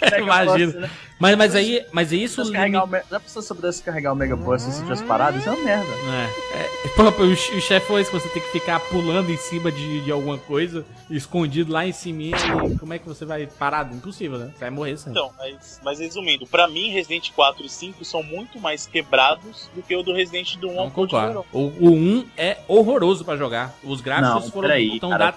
Mega 0.02 0.18
Imagina. 0.22 0.66
Buster, 0.66 0.82
né? 0.82 0.90
Mas, 1.18 1.38
mas 1.38 1.56
aí, 1.56 1.86
mas 1.94 2.12
isso 2.12 2.44
Se 2.44 2.52
carregar 2.52 2.84
o 2.84 2.88
Me- 2.88 3.02
Já 3.10 3.20
precisa 3.20 3.42
se 3.42 3.52
eu 3.52 3.56
pudesse 3.56 3.82
carregar 3.82 4.12
o 4.12 4.16
Mega 4.16 4.36
Buster 4.36 4.72
se 4.74 4.82
tivesse 4.82 5.04
parado? 5.06 5.38
Isso 5.38 5.48
é 5.48 5.52
uma 5.54 5.64
merda. 5.64 5.90
É, 6.54 6.60
é, 6.60 6.90
pô, 6.96 7.10
pô, 7.12 7.24
o, 7.24 7.32
o 7.32 7.36
chefe 7.36 7.88
foi 7.88 8.02
isso, 8.02 8.12
você 8.12 8.28
tem 8.30 8.42
que 8.42 8.50
ficar 8.52 8.80
pulando 8.82 9.32
em 9.32 9.38
cima 9.38 9.72
de, 9.72 10.02
de 10.02 10.12
alguma 10.12 10.38
coisa, 10.38 10.86
escondido 11.10 11.72
lá 11.72 11.86
em 11.88 11.94
cima, 11.94 12.22
e 12.24 12.78
como 12.78 12.94
é 12.94 13.00
que 13.00 13.08
você 13.08 13.24
vai 13.24 13.48
parado? 13.48 13.96
Impossível, 13.96 14.38
né? 14.38 14.52
Você 14.54 14.60
vai 14.60 14.70
morrer 14.70 14.98
sem. 14.98 15.12
Então, 15.12 15.32
mas, 15.38 15.80
mas 15.84 16.00
resumindo, 16.00 16.46
pra 16.46 16.68
mim 16.68 16.90
Resident 16.90 17.32
4 17.32 17.66
e 17.66 17.70
5 17.70 18.04
são 18.04 18.22
muito 18.22 18.60
mais 18.60 18.86
quebrados 18.86 19.70
do 19.74 19.82
que 19.82 19.96
o 19.96 20.04
do 20.04 20.14
Resident 20.14 20.58
do 20.58 20.68
1 20.70 20.74
Não 20.74 20.80
ao 20.84 20.92
Code 20.92 21.12
concordo. 21.14 21.46
Verônica. 21.52 21.82
O, 21.82 21.88
o 21.90 21.94
1 21.94 22.26
é 22.36 22.58
horroroso 22.68 23.24
pra 23.24 23.38
jogar. 23.38 23.74
Os 23.84 24.02
gráficos 24.02 24.46
Não, 24.46 24.52
foram 24.52 24.68
peraí, 24.68 25.00
tão 25.00 25.10
cara. 25.12 25.34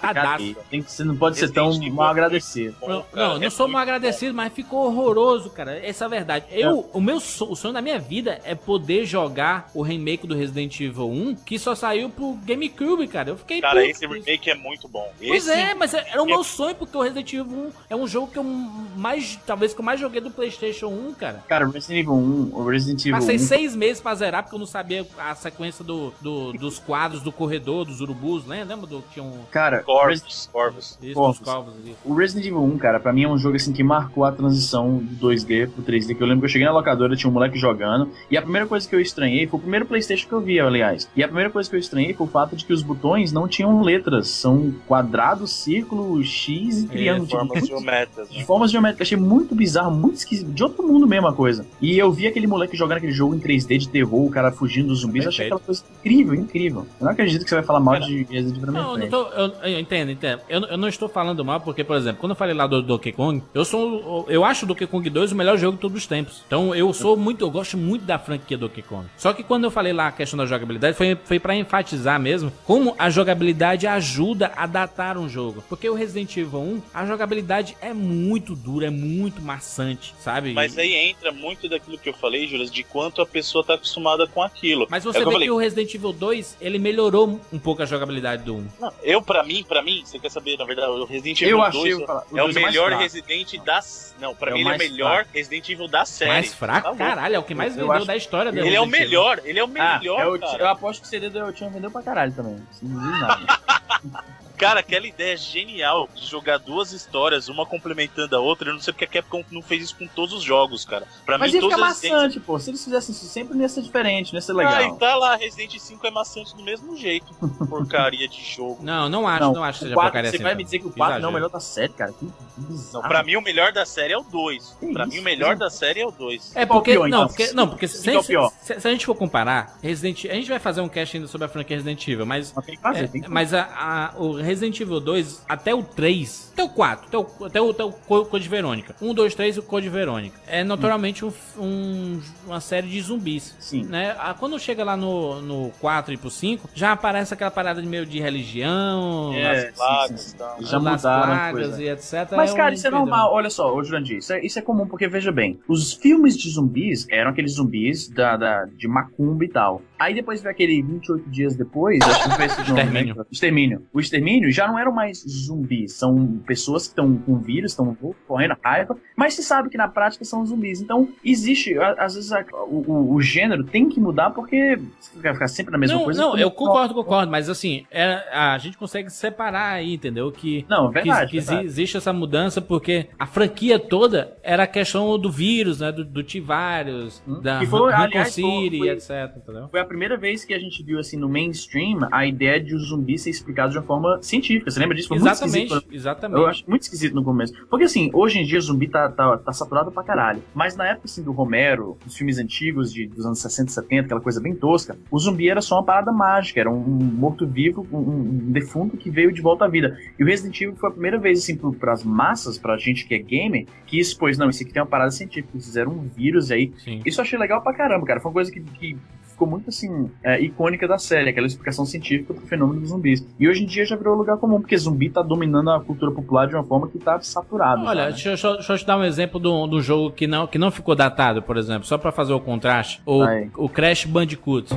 Tem 0.69 0.83
que, 0.83 0.91
você 0.91 1.05
não 1.05 1.17
pode 1.17 1.39
ser 1.39 1.51
tão 1.53 1.67
Resident 1.69 1.93
mal 1.95 2.09
é 2.09 2.11
agradecido. 2.11 2.77
Bom, 2.81 2.89
Não, 2.89 3.03
cara, 3.03 3.27
não, 3.29 3.33
eu 3.35 3.39
não 3.41 3.47
é 3.47 3.51
sou 3.51 3.67
muito 3.67 3.73
mal 3.75 3.83
agradecido, 3.83 4.35
mas 4.35 4.53
ficou 4.53 4.87
horroroso, 4.87 5.51
cara. 5.51 5.68
Essa 5.73 6.05
é 6.05 6.07
a 6.07 6.09
verdade. 6.09 6.45
Eu, 6.51 6.89
o 6.93 7.01
meu 7.01 7.21
so- 7.21 7.51
o 7.51 7.57
sonho 7.57 7.75
da 7.75 7.81
minha 7.83 7.99
vida 7.99 8.41
é 8.45 8.55
poder 8.55 9.05
jogar 9.05 9.71
o 9.75 9.83
remake 9.83 10.27
do 10.27 10.35
Resident 10.35 10.81
Evil 10.81 11.09
1, 11.11 11.35
que 11.37 11.59
só 11.59 11.75
saiu 11.75 12.09
pro 12.11 12.35
GameCube, 12.45 13.07
cara. 13.09 13.31
Eu 13.31 13.37
fiquei 13.37 13.61
Cara, 13.61 13.85
esse 13.87 14.07
remake 14.07 14.51
é 14.51 14.55
muito 14.55 14.89
bom. 14.89 15.11
Pois 15.19 15.47
esse 15.49 15.59
é, 15.59 15.75
mas 15.75 15.95
era 15.95 16.23
o 16.23 16.27
meu 16.27 16.43
sonho, 16.45 16.75
porque 16.75 16.97
o 16.97 17.01
Resident 17.03 17.33
Evil 17.33 17.57
1 17.69 17.71
é 17.91 17.97
um 17.97 18.07
jogo 18.07 18.29
que 18.33 18.39
eu 18.39 18.45
mais, 18.45 19.39
talvez 19.47 19.73
que 19.75 19.81
eu 19.81 19.85
mais 19.85 20.01
joguei 20.01 20.21
do 20.21 20.31
PlayStation 20.31 20.89
1, 20.89 21.15
cara. 21.15 21.45
Cara, 21.49 21.67
o 21.67 21.71
Resident 21.71 22.01
Evil 22.01 22.15
1, 22.15 22.51
o 22.55 22.65
Resident 22.69 23.01
Evil 23.07 23.13
Passei 23.13 23.37
1, 23.37 23.39
seis 23.39 23.77
meses 23.77 24.01
pra 24.01 24.15
zerar, 24.15 24.43
porque 24.43 24.55
eu 24.55 24.59
não 24.61 24.67
sabia 24.67 25.07
a 25.19 25.35
sequência 25.35 25.85
do, 25.85 26.13
do- 26.21 26.53
dos 26.53 26.79
quadros 26.79 27.23
do 27.23 27.31
corredor, 27.33 27.85
dos 27.85 28.01
urubus, 28.01 28.45
né? 28.47 28.65
Lembra 28.65 28.87
do 28.87 29.03
que 29.03 29.15
tinha 29.15 29.25
um. 29.25 29.39
cara, 29.51 29.83
Corvus, 29.83 30.49
Corvus. 30.53 30.99
Isso, 31.03 31.15
Corvos. 31.15 31.39
corvos 31.41 31.75
ali. 31.75 31.97
o 32.05 32.15
Resident 32.15 32.47
Evil 32.47 32.63
1, 32.63 32.79
cara, 32.79 33.01
pra 33.01 33.13
mim 33.13 33.25
é 33.25 33.29
um 33.29 33.39
jogo 33.39 33.57
assim 33.57 33.73
que 33.73 33.83
marcou 33.83 34.25
a 34.25 34.33
transição 34.33 34.99
do 34.99 35.29
2D 35.29 35.58
pro 35.67 35.83
3D, 35.83 36.15
que 36.17 36.23
eu 36.23 36.27
lembro 36.27 36.41
que 36.41 36.47
eu 36.47 36.51
cheguei 36.51 36.67
na 36.67 36.73
locadora, 36.73 37.17
tinha 37.17 37.29
um 37.31 37.33
moleque 37.33 37.59
jogando, 37.59 38.09
e 38.31 38.37
a 38.37 38.43
primeira 38.43 38.67
coisa 38.67 38.89
que 38.89 38.95
eu 38.95 39.01
estranhei 39.01 39.47
foi 39.47 39.59
o 39.59 39.63
primeiro 39.63 39.87
Playstation 39.87 40.29
que 40.29 40.33
eu 40.35 40.41
vi, 40.41 40.61
aliás. 40.61 41.09
E 41.17 41.23
a 41.23 41.27
primeira 41.29 41.51
coisa 41.51 41.69
que 41.69 41.75
eu 41.77 41.81
estranhei 41.81 42.15
foi 42.15 42.27
o 42.27 42.31
fato 42.31 42.55
de 42.55 42.65
que 42.65 42.73
os 42.73 42.83
botões 42.83 43.33
não 43.33 43.49
tinham 43.49 43.83
letras, 43.83 44.29
são 44.29 44.73
quadrado, 44.87 45.47
círculo, 45.47 46.23
X 46.23 46.85
e 46.85 46.87
triângulo. 46.89 47.27
tipo, 47.27 47.39
Formas 47.39 47.67
geométricas. 47.69 48.31
de 48.31 48.39
Né? 48.39 48.45
formas 48.45 48.71
geométricas. 48.71 49.07
Achei 49.09 49.19
muito 49.19 49.55
bizarro, 49.55 49.91
muito 49.95 50.17
esquisito. 50.17 50.51
De 50.53 50.63
outro 50.63 50.87
mundo 50.87 51.07
mesmo 51.07 51.27
a 51.27 51.33
coisa. 51.33 51.67
E 51.81 51.99
eu 51.99 52.11
vi 52.13 52.27
aquele 52.27 52.47
moleque 52.47 52.77
jogando 52.77 52.99
aquele 52.99 53.13
jogo 53.13 53.35
em 53.35 53.39
3D 53.41 53.79
de 53.79 53.89
terror, 53.89 54.25
o 54.27 54.31
cara 54.31 54.51
fugindo 54.53 54.89
dos 54.89 55.01
zumbis. 55.01 55.27
Achei 55.27 55.47
aquela 55.47 55.61
coisa 55.61 55.83
incrível, 56.01 56.35
incrível. 56.35 56.87
Eu 57.01 57.05
não 57.05 57.13
acredito 57.13 57.43
que 57.45 57.49
você 57.49 57.55
vai 57.57 57.65
falar 57.65 57.81
mal 57.81 57.99
de 58.01 58.25
Resident 58.25 58.57
Evil 58.63 58.73
Não, 58.73 58.93
eu, 58.93 58.99
não 58.99 59.09
tô, 59.09 59.23
eu, 59.29 59.53
eu 59.73 59.79
entendo, 59.81 60.11
entendo. 60.11 60.41
Eu, 60.49 60.61
eu 60.63 60.77
não 60.77 60.89
estou 60.89 61.09
falando 61.09 61.45
mal 61.45 61.61
porque, 61.61 61.83
por 61.85 61.97
exemplo, 61.97 62.21
quando 62.21 62.31
eu 62.31 62.37
falei 62.37 62.55
lá 62.55 62.67
do 62.67 62.83
Donkey 62.83 63.13
Kong, 63.13 63.43
eu 63.55 63.65
sou. 63.65 64.27
Eu 64.29 64.45
acho 64.45 64.65
o 64.65 64.69
Donkey 64.69 64.87
Kong 64.87 65.09
2 65.09 65.33
o 65.33 65.37
melhor 65.37 65.48
melhor 65.49 65.59
jogo 65.59 65.77
de 65.77 65.81
todos 65.81 65.97
os 65.99 66.07
tempos. 66.07 66.43
Então 66.47 66.75
eu 66.75 66.93
sou 66.93 67.17
muito, 67.17 67.45
eu 67.45 67.51
gosto 67.51 67.77
muito 67.77 68.05
da 68.05 68.19
franquia 68.19 68.59
Donkey 68.59 68.83
Kong. 68.83 69.07
Só 69.17 69.33
que 69.33 69.43
quando 69.43 69.65
eu 69.65 69.71
falei 69.71 69.93
lá 69.93 70.09
a 70.09 70.13
questão 70.13 70.37
da 70.39 70.45
jogabilidade, 70.47 70.97
foi, 70.97 71.17
foi 71.25 71.39
para 71.39 71.55
enfatizar 71.57 72.21
mesmo 72.21 72.53
como 72.65 72.95
a 72.99 73.09
jogabilidade 73.11 73.87
ajuda 73.87 74.53
a 74.57 74.67
datar 74.67 75.17
um 75.17 75.29
jogo. 75.29 75.65
Porque 75.69 75.89
o 75.89 75.95
Resident 75.95 76.37
Evil 76.37 76.61
1, 76.61 76.83
a 76.93 77.07
jogabilidade 77.07 77.77
é 77.81 77.93
muito 77.95 78.55
dura, 78.55 78.87
é 78.87 78.91
muito 78.91 79.41
maçante, 79.41 80.15
sabe? 80.21 80.53
Mas 80.53 80.77
aí 80.77 80.95
entra 80.95 81.33
muito 81.33 81.69
daquilo 81.69 81.99
que 81.99 82.09
eu 82.09 82.15
falei, 82.15 82.47
Juras, 82.47 82.71
de 82.71 82.83
quanto 82.83 83.23
a 83.23 83.27
pessoa 83.27 83.65
tá 83.65 83.75
acostumada 83.75 84.27
com 84.27 84.43
aquilo. 84.43 84.87
Mas 84.91 85.05
É 85.05 85.09
você 85.13 85.23
eu 85.23 85.31
vê 85.31 85.39
que 85.39 85.51
o 85.51 85.57
Resident 85.57 85.95
Evil 85.95 86.13
2, 86.13 86.57
ele 86.61 86.79
melhorou 86.79 87.41
um 87.53 87.59
pouco 87.59 87.83
a 87.83 87.87
jogabilidade 87.87 88.43
do 88.43 88.57
1. 88.57 88.67
Não, 88.81 88.93
eu, 89.03 89.23
pra 89.23 89.43
mim, 89.43 89.65
pra 89.67 89.83
mim, 89.83 90.03
você 90.05 90.19
quer 90.19 90.31
saber, 90.31 90.57
na 90.59 90.65
verdade, 90.65 90.91
o 90.91 91.05
Resident 91.05 91.41
Evil 91.43 91.59
Eu 91.59 91.71
2 91.71 91.77
achei 91.77 91.95
o- 91.95 91.99
o 92.33 92.39
é 92.39 92.43
o 92.45 92.49
é 92.51 92.53
melhor. 92.53 92.93
Resident 92.93 93.55
da... 93.65 93.81
Não, 94.21 94.35
pra 94.35 94.51
É 94.51 94.55
mim 94.55 94.61
ele 94.61 94.69
é 94.71 94.75
o 94.75 94.79
melhor 94.79 95.15
fraco. 95.25 95.31
Resident 95.39 95.69
Evil 95.69 95.89
da 95.89 96.05
série. 96.05 96.31
Mais 96.31 96.53
fraco? 96.55 96.91
Tá. 96.91 96.97
Caralho, 96.97 97.35
é 97.37 97.39
o 97.39 97.43
que 97.43 97.55
mais 97.55 97.73
Eu 97.77 97.81
vendeu 97.83 97.93
acho- 97.93 98.07
da 98.07 98.17
história 98.17 98.53
do 98.53 98.59
Ele 98.59 98.75
é 98.77 98.81
o 98.81 98.87
melhor, 98.87 99.41
ele 99.45 99.59
é 99.59 99.63
o 99.65 99.67
Ah, 99.79 99.99
melhor, 99.99 100.21
eu, 100.21 100.39
cara. 100.41 100.59
eu 100.63 100.69
aposto 100.69 101.01
que 101.01 101.07
o 101.07 101.11
CD 101.11 101.29
do 101.31 101.39
El 101.39 101.55
Chan 101.57 101.71
vendeu 101.71 101.91
pra 101.91 102.03
caralho 102.03 102.33
também. 102.33 102.57
Não 102.83 103.11
diz 103.11 103.21
nada. 103.21 103.59
Cara, 104.59 104.81
aquela 104.81 105.07
ideia 105.07 105.37
genial 105.37 106.09
de 106.15 106.27
jogar 106.27 106.59
duas 106.59 106.93
histórias, 106.93 107.49
uma 107.49 107.65
complementando 107.65 108.35
a 108.37 108.41
outra, 108.41 108.69
eu 108.71 108.75
não 108.75 108.81
sei 108.81 108.93
porque 108.93 109.05
a 109.05 109.09
Capcom 109.09 109.45
não 109.51 109.63
fez 109.63 109.85
isso 109.85 109.97
com 109.97 110.07
todos 110.07 110.35
os 110.35 110.43
jogos, 110.43 110.85
cara. 110.85 111.07
Pra 111.25 111.39
Mas 111.39 111.53
mim, 111.53 111.61
todos 111.61 111.77
os 111.79 111.85
Resident 111.85 112.13
maçante, 112.15 112.41
pô. 112.41 112.59
Se 112.59 112.71
eles 112.71 112.83
fizessem 112.85 113.15
isso 113.15 113.25
sempre, 113.27 113.55
não 113.55 113.63
ia 113.63 113.69
ser 113.69 113.83
diferente, 113.83 114.33
não 114.33 114.39
ia 114.39 114.43
ser 114.43 114.53
legal. 114.53 114.73
Ah, 114.75 114.83
e 114.83 114.95
tá 114.99 115.15
lá, 115.17 115.37
Resident 115.37 115.79
5 115.79 116.07
é 116.07 116.11
maçante 116.11 116.55
do 116.57 116.63
mesmo 116.63 116.97
jeito. 116.97 117.27
Porcaria 117.69 118.27
de 118.29 118.43
jogo. 118.45 118.79
Não, 118.89 119.09
não 119.09 119.27
acho, 119.29 119.53
não, 119.53 119.63
acho 119.65 119.79
que 119.81 119.85
o 119.85 119.89
seja 119.89 119.95
quatro- 119.95 120.11
porcaria 120.13 120.31
Você 120.31 120.37
assim. 120.37 120.43
vai 120.43 120.53
então. 120.53 120.59
me 120.59 120.65
dizer 120.65 120.79
que 120.79 120.87
o 120.87 120.91
Que 120.91 120.97
4 120.97 121.21
não 121.21 121.29
é 121.29 121.31
o 121.31 121.35
melhor 121.35 121.51
da 121.51 121.61
série, 121.61 121.93
cara? 121.93 122.13
Que, 122.13 122.27
que 122.27 122.33
Não, 122.59 122.65
bizarro. 122.69 123.09
pra 123.09 123.23
mim 123.23 123.37
o 123.37 123.43
melhor 123.43 123.73
da 123.73 123.85
série 123.87 124.13
é 124.13 124.19
o 124.19 124.23
2. 124.23 124.77
Que 124.81 124.93
Pra 124.93 125.05
isso? 125.05 125.13
mim 125.15 125.21
o 125.21 125.23
melhor 125.23 125.57
da 125.57 125.71
série 125.71 126.01
é 126.01 126.07
o 126.07 126.11
2. 126.11 126.57
É 126.57 126.65
porque, 126.67 126.93
pior, 126.93 127.09
não, 127.09 127.19
então? 127.25 127.29
porque, 127.29 127.53
não, 127.53 127.69
porque 127.69 127.87
se, 127.89 128.11
é 128.11 128.23
se- 128.23 128.33
se- 128.63 128.81
se 128.81 128.89
a 128.89 128.91
gente 128.91 129.07
for 129.07 129.15
comparar, 129.15 129.79
Resident 129.83 130.25
a 130.27 130.35
gente 130.35 130.49
vai 130.49 130.59
fazer 130.59 130.81
um 130.81 130.89
cast 130.89 131.17
ainda 131.17 131.29
sobre 131.29 131.45
a 131.47 131.49
franquia 131.49 131.77
Resident 131.77 132.07
Evil, 132.09 132.27
mas 132.27 132.53
Mas 132.55 132.67
tem 132.67 132.77
que 132.77 132.83
fazer, 132.83 133.05
é, 133.05 133.07
tem 133.09 133.21
que 133.23 133.29
mas 133.31 133.53
a, 133.55 133.63
a- 133.63 134.15
o 134.19 134.33
Resident 134.49 134.81
Evil 134.81 135.01
2, 135.01 135.45
até 135.49 135.75
o 135.75 135.83
3, 135.83 136.51
até 136.55 136.63
o 136.65 136.69
4, 136.69 137.07
até 137.07 137.19
o, 137.19 137.45
até 137.47 137.61
o, 137.61 137.71
até 137.71 137.85
o 137.85 137.93
Co- 137.93 138.25
Code 138.25 138.49
Verônica. 138.49 138.95
1, 139.01 139.15
2, 139.15 139.35
3 139.35 139.57
e 139.57 139.59
o 139.61 139.63
Code 139.63 139.89
Verônica. 139.89 140.39
É 140.47 140.65
naturalmente 140.65 141.25
um, 141.25 141.33
um- 141.59 142.21
uma 142.47 142.61
série 142.61 142.89
de 142.89 143.01
zumbis. 143.01 143.55
Sim. 143.59 143.85
Né? 143.85 144.15
Ah, 144.19 144.35
Quando 144.39 144.59
chega 144.59 144.83
lá 144.85 144.97
no, 144.97 145.41
no 145.43 145.71
4 145.81 146.13
e 146.15 146.17
pro 146.17 146.31
5, 146.31 146.71
já 146.75 146.93
aparece 146.93 147.33
aquela 147.35 147.51
parada 147.51 147.81
de 147.83 147.87
meio 147.89 148.05
de 148.07 148.19
religião, 148.21 149.33
É, 149.35 149.71
plagas 149.73 150.21
sim, 150.21 150.29
sim. 150.31 150.35
e 150.35 150.39
tal. 150.39 150.57
Já 150.63 150.79
mudaram 150.79 151.53
coisa. 151.53 151.83
e 151.83 151.89
etc. 151.89 152.13
Mas, 152.37 152.53
é 152.53 152.57
cara, 152.57 152.71
um 152.71 152.75
isso 152.75 152.87
é 152.87 152.91
normal. 152.91 153.33
Olha 153.33 153.51
só, 153.51 153.75
ô 153.75 153.83
Jurandir, 153.83 154.19
isso 154.19 154.33
é, 154.33 154.45
isso 154.45 154.59
é 154.59 154.63
comum, 154.63 154.87
porque 154.87 155.09
veja 155.09 155.31
bem, 155.33 155.59
os 155.69 155.93
filmes 155.93 156.37
de 156.37 156.49
zumbis 156.51 157.07
eram 157.11 157.31
aqueles 157.31 157.53
zumbis 157.55 158.09
da, 158.09 158.37
da- 158.37 158.65
de 158.65 158.89
macumba 158.89 159.45
e 159.45 159.49
tal. 159.49 159.83
Aí 159.99 160.15
depois 160.15 160.41
veio 160.41 160.53
aquele 160.53 160.81
28 160.83 161.29
dias 161.29 161.57
depois, 161.57 162.01
acho 162.03 162.23
que 162.31 162.37
foi 162.37 162.45
esse 162.47 162.59
nome, 162.69 162.81
Extermínio. 162.83 163.15
né? 163.17 163.25
Extermínio. 163.31 163.87
O 163.93 164.01
extermínio 164.01 164.38
já 164.51 164.67
não 164.69 164.79
eram 164.79 164.93
mais 164.93 165.19
zumbis, 165.29 165.93
são 165.93 166.39
pessoas 166.47 166.85
que 166.85 166.89
estão 166.91 167.17
com 167.19 167.39
vírus, 167.39 167.73
estão 167.73 167.97
correndo 168.27 168.57
raiva, 168.63 168.97
mas 169.17 169.35
se 169.35 169.43
sabe 169.43 169.69
que 169.69 169.77
na 169.77 169.89
prática 169.89 170.25
são 170.25 170.45
zumbis. 170.47 170.81
Então, 170.81 171.09
existe, 171.25 171.77
às 171.79 172.15
vezes, 172.15 172.33
a- 172.33 172.45
o, 172.67 173.15
o- 173.15 173.21
gênero 173.21 173.65
tem 173.65 173.89
que 173.89 174.01
mudar 174.01 174.31
porque 174.31 174.79
vai 175.17 175.33
ficar 175.35 175.49
sempre 175.49 175.73
na 175.73 175.79
mesma 175.79 175.97
não, 175.99 176.05
coisa. 176.05 176.21
Não, 176.23 176.39
eu 176.39 176.51
concordo, 176.51 176.95
concordo, 176.95 177.31
mas 177.31 177.49
assim, 177.49 177.85
é- 177.91 178.23
a 178.33 178.57
gente 178.59 178.79
consegue 178.79 179.11
separar 179.11 179.73
aí, 179.75 179.95
entendeu? 179.95 180.31
Que, 180.33 180.65
Não, 180.69 180.89
que, 180.89 180.95
verdade. 180.95 181.31
que 181.31 181.39
verdade. 181.41 181.67
existe 181.67 181.97
essa 181.97 182.13
mudança 182.13 182.61
porque 182.61 183.09
a 183.19 183.27
franquia 183.27 183.79
toda 183.79 184.37
era 184.43 184.63
a 184.63 184.67
questão 184.67 185.19
do 185.19 185.31
vírus, 185.31 185.81
né? 185.81 185.91
Do, 185.93 186.05
do 186.05 186.23
T-Virus, 186.23 187.23
Hum. 187.27 187.41
da 187.41 187.65
foi, 187.67 187.93
aliás, 187.93 188.33
City, 188.35 188.79
foi- 188.79 188.89
etc, 188.91 189.11
entendeu? 189.37 189.69
Foi 189.71 189.81
a 189.81 189.85
primeira 189.85 190.17
vez 190.17 190.45
que 190.45 190.55
a 190.55 190.59
gente 190.59 190.83
viu, 190.83 190.99
assim, 190.99 191.17
no 191.17 191.29
mainstream, 191.29 192.09
a 192.13 192.27
ideia 192.27 192.61
de 192.61 192.75
o 192.75 192.79
zumbi 192.79 193.19
ser 193.19 193.31
explicado 193.31 193.73
de 193.73 193.79
uma 193.79 193.85
forma 193.85 194.19
científica. 194.29 194.71
Você 194.71 194.79
lembra 194.81 194.97
disso? 194.97 195.09
Foi 195.09 195.19
muito 195.19 195.31
Exatamente, 195.31 195.73
esquisito. 195.73 195.95
exatamente. 195.95 196.41
Eu 196.41 196.47
acho 196.47 196.65
muito 196.69 196.83
esquisito 196.83 197.15
no 197.15 197.25
começo. 197.25 197.53
Porque, 197.69 197.85
assim, 197.85 198.11
hoje 198.13 198.39
em 198.39 198.45
dia 198.45 198.59
o 198.59 198.63
zumbi 198.63 198.89
tá, 198.89 199.09
tá, 199.09 199.39
tá 199.39 199.53
saturado 199.53 199.91
pra 199.91 200.03
caralho. 200.03 200.43
Mas 200.55 200.77
na 200.77 200.87
época, 200.87 201.07
assim, 201.07 201.23
do 201.23 201.33
Romero, 201.33 201.97
dos 202.05 202.17
filmes 202.17 202.39
antigos, 202.39 202.93
de, 202.93 203.07
dos 203.07 203.25
anos 203.25 203.41
60 203.41 203.71
e 203.71 203.75
70, 203.75 204.05
aquela 204.05 204.21
coisa 204.21 204.41
bem 204.41 204.55
tosca, 204.55 204.97
o 205.11 205.19
zumbi 205.19 205.49
era 205.49 205.61
só 205.61 205.77
uma 205.77 205.85
parada 205.85 206.13
mágica. 206.13 206.61
Era 206.61 206.71
um 206.71 206.79
morto-vivo, 206.79 207.87
um, 207.93 207.99
um 207.99 208.53
defunto 208.53 208.97
que 208.97 209.11
veio 209.11 209.33
de 209.33 209.41
volta 209.41 209.65
à 209.65 209.69
vida. 209.69 209.99
E 210.19 210.23
o 210.23 210.27
Resident 210.27 210.61
Evil 210.61 210.77
foi 210.77 210.89
a 210.91 210.93
primeira 210.93 211.19
vez, 211.19 211.39
assim, 211.41 211.57
pro, 211.57 211.73
pras 211.73 212.05
massas, 212.05 212.59
pra 212.59 212.77
gente 212.77 213.07
que 213.07 213.15
é 213.15 213.19
gamer, 213.19 213.67
que 213.87 213.99
expôs, 213.99 214.37
não, 214.39 214.49
isso 214.51 214.63
aqui 214.63 214.73
tem 214.73 214.83
uma 214.83 214.89
parada 214.89 215.11
científica. 215.11 215.51
Eles 215.55 215.67
fizeram 215.67 215.93
um 215.93 216.09
vírus 216.09 216.51
aí 216.51 216.73
Sim. 216.79 217.01
isso 217.05 217.21
eu 217.21 217.23
achei 217.23 217.39
legal 217.39 217.63
pra 217.63 217.73
caramba, 217.73 218.07
cara. 218.07 218.21
Foi 218.21 218.29
uma 218.31 218.35
coisa 218.35 218.51
que, 218.51 218.61
que 218.61 218.97
ficou 219.39 219.47
muito, 219.49 219.69
assim, 219.69 220.11
é, 220.25 220.41
icônica 220.41 220.89
da 220.89 220.99
série, 220.99 221.31
aquela 221.31 221.47
explicação 221.47 221.87
científica 221.87 222.35
pro 222.35 222.45
fenômeno 222.47 222.81
dos 222.81 222.91
zumbis. 222.91 223.25
E 223.39 223.49
hoje 223.49 223.63
em 223.63 223.67
dia 223.67 223.87
já 223.87 223.95
virou 223.95 224.17
lugar 224.17 224.37
comum, 224.37 224.61
porque 224.61 224.77
zumbi 224.77 225.09
tá 225.09 225.23
dominando 225.23 225.71
a 225.71 225.79
cultura 225.81 226.11
popular 226.11 226.49
de 226.49 226.57
uma 226.57 226.65
forma 226.65 226.89
que 226.89 226.99
tá 226.99 227.21
saturado. 227.21 227.85
Olha, 227.85 228.01
já, 228.01 228.05
né? 228.07 228.11
deixa, 228.11 228.49
eu- 228.49 228.55
deixa 228.55 228.73
eu 228.73 228.79
te 228.79 228.85
dar 228.85 228.97
um 228.99 229.05
exemplo 229.05 229.39
do, 229.39 229.67
do 229.69 229.81
jogo 229.81 230.11
que 230.11 230.27
não, 230.27 230.47
que 230.49 230.59
não 230.59 230.73
ficou 230.73 230.97
datado, 230.97 231.41
por 231.41 231.57
exemplo, 231.57 231.85
só 231.87 231.97
pra 231.97 232.11
fazer 232.11 232.33
o 232.33 232.41
contraste. 232.41 233.01
O, 233.07 233.23
o 233.57 233.69
Crash 233.69 234.05
Bandicoot. 234.07 234.75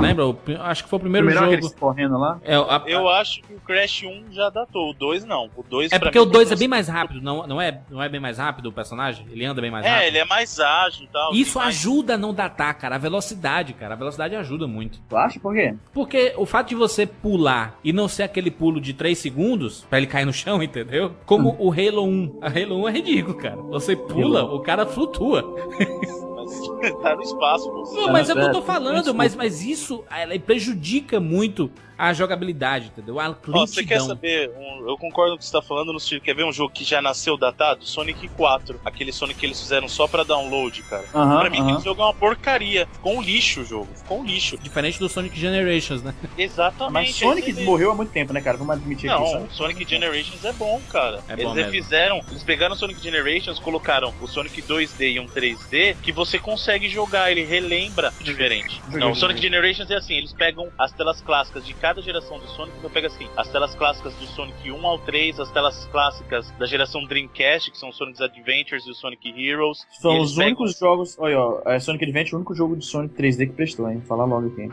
Lembra? 0.00 0.26
O 0.26 0.38
acho 0.60 0.84
que 0.84 0.90
foi 0.90 0.96
o 0.98 1.00
primeiro 1.00 1.26
Primeiro 1.26 1.62
jogo. 1.62 1.74
correndo 1.78 2.16
lá. 2.16 2.38
É, 2.44 2.54
a- 2.54 2.82
Eu 2.86 3.08
acho 3.08 3.42
que 3.42 3.52
o 3.54 3.60
Crash 3.60 4.04
1 4.04 4.32
já 4.32 4.48
datou, 4.50 4.90
o 4.90 4.94
2 4.94 5.24
não. 5.24 5.50
O 5.56 5.62
2 5.68 5.90
é 5.92 5.98
porque 5.98 6.18
mim, 6.18 6.24
o 6.24 6.28
2 6.28 6.52
é 6.52 6.56
bem 6.56 6.68
mais 6.68 6.86
rápido, 6.88 7.20
não, 7.20 7.46
não, 7.46 7.60
é, 7.60 7.80
não 7.90 8.00
é 8.02 8.08
bem 8.08 8.20
mais 8.20 8.38
rápido 8.38 8.66
o 8.66 8.72
personagem? 8.72 9.26
Ele 9.30 9.44
anda 9.44 9.60
bem 9.60 9.70
mais 9.70 9.84
É, 9.84 9.88
rápido? 9.88 10.06
ele 10.06 10.18
é 10.18 10.24
mais 10.24 10.60
ágil 10.60 11.04
e 11.04 11.08
tal. 11.08 11.32
Isso 11.34 11.54
tem 11.54 11.62
mais- 11.62 11.74
ajuda 11.76 12.14
a 12.14 12.18
não 12.18 12.32
datar, 12.32 12.74
cara. 12.78 12.94
A 12.94 12.98
velocidade, 12.98 13.72
cara. 13.72 13.94
A 13.94 13.96
velocidade 14.04 14.36
ajuda 14.36 14.66
muito. 14.66 15.00
Tu 15.08 15.16
acha? 15.16 15.40
Por 15.40 15.54
quê? 15.54 15.74
Porque 15.92 16.34
o 16.36 16.46
fato 16.46 16.68
de 16.68 16.74
você 16.74 17.06
pular 17.06 17.78
e 17.82 17.92
não 17.92 18.08
ser 18.08 18.24
aquele 18.24 18.50
pulo 18.50 18.80
de 18.80 18.92
3 18.92 19.16
segundos 19.16 19.86
pra 19.88 19.98
ele 19.98 20.06
cair 20.06 20.24
no 20.24 20.32
chão, 20.32 20.62
entendeu? 20.62 21.12
Como 21.26 21.56
o 21.58 21.72
Halo 21.72 22.04
1. 22.04 22.38
A 22.40 22.48
Halo 22.48 22.82
1 22.84 22.88
é 22.88 22.92
ridículo, 22.92 23.36
cara. 23.36 23.56
Você 23.56 23.96
pula, 23.96 24.44
o 24.44 24.60
cara 24.60 24.86
flutua. 24.86 25.42
Mas 25.78 26.94
tá 27.02 27.16
no 27.16 27.22
espaço, 27.22 27.70
pô. 27.70 27.82
Não, 27.94 28.12
mas 28.12 28.28
é 28.28 28.32
o 28.32 28.36
que 28.36 28.42
eu 28.42 28.46
tô 28.48 28.52
certo. 28.54 28.66
falando, 28.66 29.14
mas, 29.14 29.34
mas 29.34 29.64
isso 29.64 30.04
ela 30.10 30.38
prejudica 30.38 31.18
muito 31.20 31.70
a 31.96 32.12
jogabilidade, 32.12 32.86
entendeu? 32.86 33.20
A 33.20 33.30
Ó, 33.30 33.34
você 33.66 33.84
quer 33.84 33.94
lentidão. 33.94 34.06
saber? 34.08 34.50
um- 34.56 34.88
eu 34.88 34.96
concordo 34.98 35.32
com 35.32 35.36
o 35.36 35.38
que 35.38 35.44
você 35.46 35.52
tá 35.52 35.62
falando 35.62 35.92
no 35.92 36.00
sentido. 36.00 36.22
Quer 36.22 36.34
ver 36.34 36.44
um 36.44 36.52
jogo 36.52 36.72
que 36.72 36.84
já 36.84 37.00
nasceu 37.00 37.36
datado? 37.36 37.84
Sonic 37.84 38.28
4. 38.28 38.80
Aquele 38.84 39.12
Sonic 39.12 39.38
que 39.40 39.46
eles 39.46 39.60
fizeram 39.60 39.88
só 39.88 40.06
pra 40.06 40.22
download, 40.24 40.82
cara. 40.82 41.04
Aham, 41.14 41.40
pra 41.40 41.50
mim, 41.50 41.60
aham. 41.60 41.74
esse 41.76 41.84
jogo 41.84 42.02
é 42.02 42.04
uma 42.06 42.14
porcaria. 42.14 42.86
Ficou 42.92 43.16
um 43.16 43.22
lixo 43.22 43.60
o 43.62 43.64
jogo. 43.64 43.88
Ficou 43.94 44.20
um 44.20 44.24
lixo. 44.24 44.58
Diferente 44.58 44.98
do 44.98 45.08
Sonic 45.08 45.38
Generations, 45.38 46.02
né? 46.02 46.14
Exatamente. 46.36 46.92
Mas 46.92 47.14
Sonic 47.16 47.50
Esse- 47.50 47.62
morreu 47.64 47.90
há 47.90 47.94
muito 47.94 48.10
tempo, 48.12 48.32
né, 48.32 48.40
cara? 48.40 48.56
Vamos 48.56 48.74
admitir 48.76 49.10
aqui, 49.10 49.22
Não? 49.22 49.50
Sonic 49.50 49.88
Generations 49.88 50.44
é 50.44 50.52
bom, 50.52 50.80
cara. 50.90 51.22
É 51.28 51.32
eles 51.34 51.44
bom 51.44 51.54
mesmo. 51.54 51.72
fizeram, 51.72 52.20
eles 52.30 52.42
pegaram 52.42 52.74
o 52.74 52.78
Sonic 52.78 53.02
Generations, 53.02 53.58
colocaram 53.58 54.12
o 54.20 54.26
Sonic 54.26 54.60
2D 54.62 55.12
e 55.12 55.20
um 55.20 55.26
3D, 55.26 55.96
que 56.02 56.12
você 56.12 56.38
consegue 56.38 56.88
jogar, 56.88 57.30
ele 57.30 57.44
relembra 57.44 58.12
diferente. 58.20 58.82
Não, 58.88 59.12
o 59.12 59.14
Sonic. 59.14 59.40
Generations 59.40 59.90
é 59.90 59.96
assim, 59.96 60.14
eles 60.14 60.32
pegam 60.32 60.70
as 60.78 60.92
telas 60.92 61.20
clássicas 61.20 61.66
de 61.66 61.74
cada 61.84 62.00
geração 62.00 62.38
do 62.38 62.46
Sonic, 62.48 62.78
então 62.78 62.88
pega 62.90 63.08
assim, 63.08 63.28
as 63.36 63.46
telas 63.52 63.74
clássicas 63.74 64.14
do 64.14 64.24
Sonic 64.28 64.70
1 64.72 64.86
ao 64.86 64.98
3, 65.00 65.38
as 65.38 65.50
telas 65.50 65.84
clássicas 65.92 66.50
da 66.52 66.64
geração 66.64 67.04
Dreamcast, 67.04 67.70
que 67.70 67.76
são 67.76 67.90
o 67.90 67.92
Sonic's 67.92 68.22
Adventures 68.22 68.86
e 68.86 68.90
o 68.90 68.94
Sonic 68.94 69.28
Heroes. 69.38 69.86
São 70.00 70.18
os 70.18 70.30
pegam- 70.32 70.46
únicos 70.46 70.78
jogos. 70.78 71.14
Olha, 71.18 71.38
ó, 71.38 71.60
é 71.66 71.78
Sonic 71.78 72.02
Adventure, 72.04 72.36
o 72.36 72.38
único 72.38 72.54
jogo 72.54 72.74
de 72.74 72.86
Sonic 72.86 73.14
3D 73.14 73.48
que 73.48 73.52
prestou, 73.52 73.90
hein? 73.90 74.00
Falar 74.08 74.24
logo 74.24 74.46
aqui. 74.46 74.66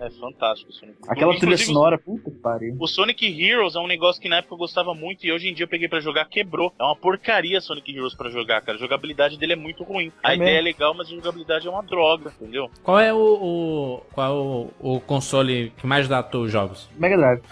É 0.00 0.10
fantástico 0.10 0.70
o 0.70 0.74
Sonic. 0.74 0.96
Aquela 1.08 1.36
trilha 1.38 1.56
sonora, 1.58 1.98
puta 1.98 2.30
que 2.30 2.36
pariu. 2.38 2.76
O 2.78 2.86
Sonic 2.86 3.26
Heroes 3.26 3.74
é 3.74 3.80
um 3.80 3.86
negócio 3.86 4.22
que 4.22 4.28
na 4.28 4.36
época 4.36 4.54
eu 4.54 4.58
gostava 4.58 4.94
muito 4.94 5.26
e 5.26 5.32
hoje 5.32 5.48
em 5.48 5.54
dia 5.54 5.64
eu 5.64 5.68
peguei 5.68 5.88
pra 5.88 6.00
jogar, 6.00 6.24
quebrou. 6.26 6.72
É 6.78 6.82
uma 6.84 6.94
porcaria 6.96 7.60
Sonic 7.60 7.94
Heroes 7.94 8.14
pra 8.14 8.30
jogar, 8.30 8.60
cara. 8.62 8.78
A 8.78 8.80
jogabilidade 8.80 9.36
dele 9.36 9.54
é 9.54 9.56
muito 9.56 9.82
ruim. 9.82 10.12
A 10.22 10.32
É 10.32 10.36
ideia 10.36 10.52
mesmo? 10.54 10.60
é 10.60 10.62
legal, 10.72 10.94
mas 10.94 11.08
a 11.08 11.10
jogabilidade 11.10 11.66
é 11.66 11.70
uma 11.70 11.82
droga, 11.82 12.32
entendeu? 12.40 12.70
Qual 12.82 12.98
é 13.00 13.12
o, 13.12 13.18
o- 13.18 14.00
qual 14.12 14.26
é 14.26 14.34
o, 14.34 14.70
o 14.96 15.00
console 15.00 15.72
que 15.76 15.86
mais 15.86 16.06
datou 16.08 16.44
os 16.44 16.52
jogos? 16.52 16.88
Mega 16.96 17.16
Drive. 17.16 17.42